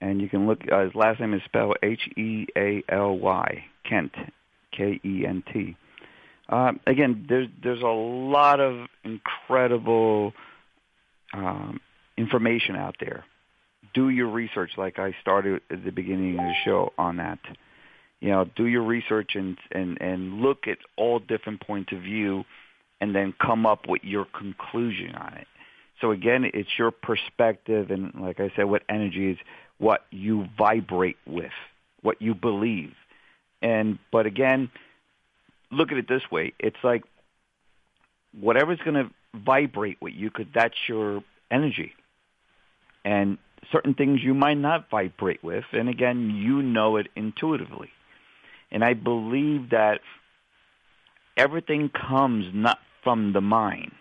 And 0.00 0.20
you 0.20 0.28
can 0.28 0.46
look, 0.46 0.60
uh, 0.70 0.84
his 0.84 0.94
last 0.94 1.20
name 1.20 1.34
is 1.34 1.42
spelled 1.44 1.76
H-E-A-L-Y, 1.82 3.64
Kent, 3.84 4.12
K-E-N-T. 4.72 5.76
Um, 6.50 6.80
again, 6.86 7.26
there's 7.28 7.48
there's 7.62 7.82
a 7.82 7.86
lot 7.86 8.58
of 8.58 8.86
incredible 9.04 10.32
um, 11.34 11.78
information 12.16 12.74
out 12.74 12.96
there. 13.00 13.24
Do 13.98 14.10
your 14.10 14.28
research, 14.28 14.70
like 14.76 15.00
I 15.00 15.12
started 15.20 15.60
at 15.72 15.84
the 15.84 15.90
beginning 15.90 16.38
of 16.38 16.44
the 16.44 16.54
show 16.64 16.92
on 16.96 17.16
that. 17.16 17.40
You 18.20 18.28
know, 18.28 18.44
do 18.44 18.64
your 18.66 18.84
research 18.84 19.34
and 19.34 19.58
and 19.72 20.00
and 20.00 20.40
look 20.40 20.68
at 20.68 20.78
all 20.96 21.18
different 21.18 21.66
points 21.66 21.90
of 21.92 22.02
view, 22.02 22.44
and 23.00 23.12
then 23.12 23.34
come 23.44 23.66
up 23.66 23.88
with 23.88 24.04
your 24.04 24.24
conclusion 24.24 25.16
on 25.16 25.34
it. 25.34 25.48
So 26.00 26.12
again, 26.12 26.44
it's 26.44 26.78
your 26.78 26.92
perspective, 26.92 27.90
and 27.90 28.14
like 28.14 28.38
I 28.38 28.52
said, 28.54 28.66
what 28.66 28.84
energy 28.88 29.32
is 29.32 29.38
what 29.78 30.04
you 30.12 30.46
vibrate 30.56 31.18
with, 31.26 31.58
what 32.02 32.22
you 32.22 32.36
believe. 32.36 32.94
And 33.62 33.98
but 34.12 34.26
again, 34.26 34.70
look 35.72 35.90
at 35.90 35.98
it 35.98 36.06
this 36.06 36.30
way: 36.30 36.52
it's 36.60 36.84
like 36.84 37.02
whatever's 38.38 38.78
going 38.78 38.94
to 38.94 39.10
vibrate 39.34 40.00
with 40.00 40.14
you, 40.14 40.30
because 40.30 40.46
that's 40.54 40.76
your 40.88 41.24
energy. 41.50 41.94
And 43.04 43.38
certain 43.72 43.94
things 43.94 44.20
you 44.22 44.34
might 44.34 44.58
not 44.58 44.90
vibrate 44.90 45.42
with, 45.42 45.64
and 45.72 45.88
again, 45.88 46.30
you 46.30 46.62
know 46.62 46.96
it 46.96 47.08
intuitively. 47.16 47.90
And 48.70 48.84
I 48.84 48.94
believe 48.94 49.70
that 49.70 50.00
everything 51.36 51.90
comes 51.90 52.46
not 52.52 52.78
from 53.02 53.32
the 53.32 53.40
mind. 53.40 53.92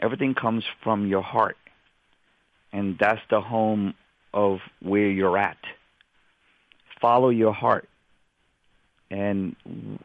Everything 0.00 0.34
comes 0.34 0.64
from 0.82 1.06
your 1.06 1.22
heart. 1.22 1.56
And 2.72 2.96
that's 2.98 3.20
the 3.30 3.40
home 3.40 3.94
of 4.32 4.58
where 4.80 5.08
you're 5.08 5.36
at. 5.36 5.58
Follow 7.00 7.30
your 7.30 7.52
heart. 7.52 7.88
And 9.10 9.56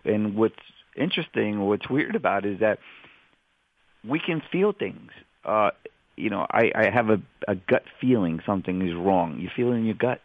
and 0.06 0.36
what's 0.36 0.56
interesting, 0.95 1.60
what's 1.62 1.89
weird 1.89 2.16
about 2.16 2.45
it 2.45 2.54
is 2.54 2.60
that 2.62 2.80
we 4.08 4.20
can 4.20 4.41
feel 4.51 4.72
things. 4.72 5.12
Uh, 5.43 5.72
you 6.16 6.30
know, 6.30 6.45
I, 6.49 6.72
I 6.76 6.89
have 6.89 7.09
a, 7.09 7.22
a 7.47 7.55
gut 7.55 7.84
feeling 7.99 8.39
something 8.45 8.88
is 8.88 8.95
wrong. 8.95 9.39
You 9.39 9.49
feel 9.55 9.72
it 9.72 9.76
in 9.76 9.86
your 9.86 9.95
gut. 9.95 10.22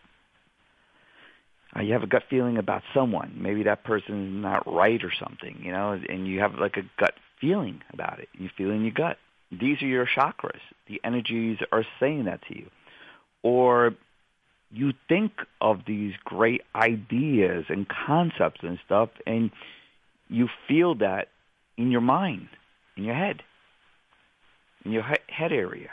Uh, 1.76 1.82
you 1.82 1.92
have 1.92 2.02
a 2.02 2.06
gut 2.06 2.24
feeling 2.30 2.56
about 2.56 2.82
someone. 2.94 3.36
Maybe 3.38 3.64
that 3.64 3.84
person 3.84 4.26
is 4.26 4.42
not 4.42 4.66
right 4.66 5.02
or 5.04 5.12
something, 5.18 5.60
you 5.62 5.70
know, 5.70 5.92
and 6.08 6.26
you 6.26 6.40
have 6.40 6.54
like 6.54 6.76
a 6.76 6.82
gut 6.98 7.14
feeling 7.40 7.82
about 7.92 8.20
it. 8.20 8.28
You 8.32 8.48
feel 8.56 8.70
in 8.70 8.82
your 8.82 8.92
gut. 8.92 9.18
These 9.50 9.82
are 9.82 9.86
your 9.86 10.06
chakras. 10.06 10.60
The 10.88 11.00
energies 11.04 11.58
are 11.72 11.84
saying 12.00 12.24
that 12.24 12.40
to 12.48 12.56
you. 12.56 12.70
Or 13.42 13.94
you 14.70 14.92
think 15.08 15.32
of 15.60 15.80
these 15.86 16.14
great 16.24 16.62
ideas 16.74 17.66
and 17.68 17.86
concepts 17.88 18.60
and 18.62 18.78
stuff, 18.84 19.10
and 19.26 19.50
you 20.28 20.48
feel 20.66 20.96
that 20.96 21.28
in 21.76 21.90
your 21.90 22.00
mind, 22.00 22.48
in 22.96 23.04
your 23.04 23.14
head, 23.14 23.42
in 24.84 24.92
your 24.92 25.02
head 25.02 25.52
area. 25.52 25.90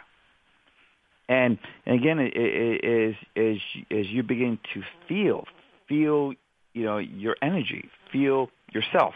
And, 1.27 1.57
and 1.85 1.95
again, 1.95 2.19
as, 2.19 3.15
as, 3.35 3.57
as 3.91 4.07
you 4.09 4.23
begin 4.23 4.59
to 4.73 4.83
feel, 5.07 5.45
feel, 5.87 6.33
you 6.73 6.83
know, 6.83 6.97
your 6.97 7.35
energy, 7.41 7.89
feel 8.11 8.49
yourself. 8.71 9.15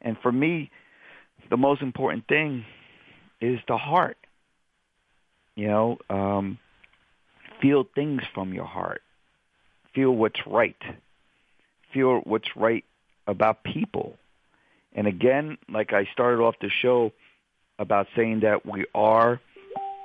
And 0.00 0.16
for 0.22 0.32
me, 0.32 0.70
the 1.50 1.56
most 1.56 1.82
important 1.82 2.26
thing 2.26 2.64
is 3.40 3.58
the 3.68 3.76
heart. 3.76 4.16
You 5.56 5.68
know, 5.68 5.98
um, 6.10 6.58
feel 7.60 7.84
things 7.94 8.22
from 8.34 8.52
your 8.54 8.64
heart. 8.64 9.02
Feel 9.94 10.10
what's 10.10 10.40
right. 10.46 10.76
Feel 11.92 12.20
what's 12.24 12.48
right 12.56 12.84
about 13.26 13.62
people. 13.62 14.16
And 14.94 15.06
again, 15.06 15.58
like 15.68 15.92
I 15.92 16.08
started 16.12 16.42
off 16.42 16.54
the 16.60 16.70
show 16.82 17.12
about 17.78 18.06
saying 18.16 18.40
that 18.40 18.64
we 18.66 18.86
are 18.94 19.40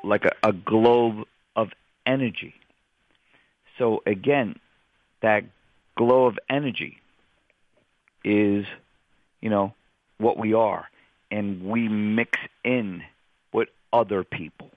like 0.03 0.25
a, 0.25 0.49
a 0.49 0.53
globe 0.53 1.25
of 1.55 1.69
energy. 2.05 2.53
So 3.77 4.01
again, 4.05 4.59
that 5.21 5.43
glow 5.97 6.25
of 6.25 6.37
energy 6.49 6.97
is, 8.23 8.65
you 9.41 9.49
know, 9.49 9.73
what 10.17 10.37
we 10.37 10.53
are. 10.53 10.87
And 11.31 11.63
we 11.63 11.87
mix 11.87 12.39
in 12.63 13.03
with 13.53 13.69
other 13.93 14.23
people. 14.23 14.71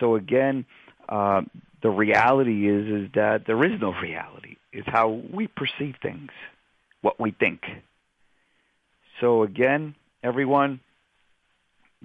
So 0.00 0.16
again, 0.16 0.64
uh, 1.08 1.42
the 1.82 1.90
reality 1.90 2.68
is 2.68 3.04
is 3.04 3.12
that 3.14 3.46
there 3.46 3.62
is 3.64 3.80
no 3.80 3.92
reality. 3.94 4.56
It's 4.72 4.88
how 4.88 5.22
we 5.32 5.46
perceive 5.46 5.96
things, 6.02 6.30
what 7.00 7.20
we 7.20 7.30
think. 7.30 7.62
So 9.20 9.42
again, 9.42 9.94
everyone, 10.22 10.80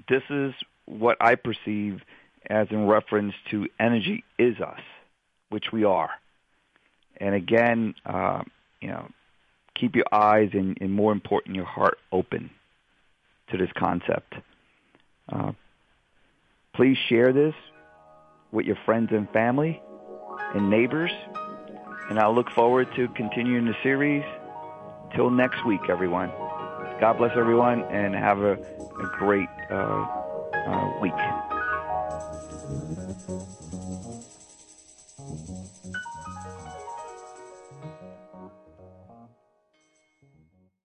this 0.10 0.24
is 0.30 0.54
what 0.86 1.18
I 1.20 1.36
perceive 1.36 2.02
as 2.50 2.68
in 2.70 2.88
reference 2.88 3.34
to 3.52 3.68
energy 3.80 4.24
is 4.38 4.60
us, 4.60 4.82
which 5.50 5.72
we 5.72 5.84
are. 5.84 6.12
And 7.18 7.34
again, 7.34 7.96
uh, 8.06 8.44
you 8.82 8.90
know, 8.90 9.10
keep 9.74 9.96
your 9.96 10.06
eyes 10.12 10.50
and, 10.54 10.78
and, 10.80 10.92
more 10.92 11.12
important, 11.12 11.56
your 11.56 11.66
heart 11.66 11.98
open 12.12 12.50
to 13.52 13.58
this 13.58 13.70
concept. 13.74 14.36
Uh, 15.32 15.54
please 16.74 16.98
share 17.10 17.34
this 17.34 17.56
with 18.52 18.66
your 18.66 18.78
friends 18.86 19.10
and 19.12 19.30
family 19.32 19.82
and 20.54 20.70
neighbors. 20.70 21.12
And 22.10 22.20
I 22.20 22.28
look 22.28 22.52
forward 22.52 22.88
to 22.96 23.08
continuing 23.10 23.66
the 23.66 23.76
series. 23.82 24.24
Till 25.16 25.30
next 25.30 25.66
week, 25.66 25.82
everyone. 25.90 26.32
God 27.00 27.18
bless 27.18 27.36
everyone 27.36 27.84
and 27.92 28.16
have 28.16 28.40
a, 28.40 28.54
a 28.54 29.08
great 29.20 29.50
uh, 29.70 29.74
uh, 29.76 31.00
week. 31.02 31.14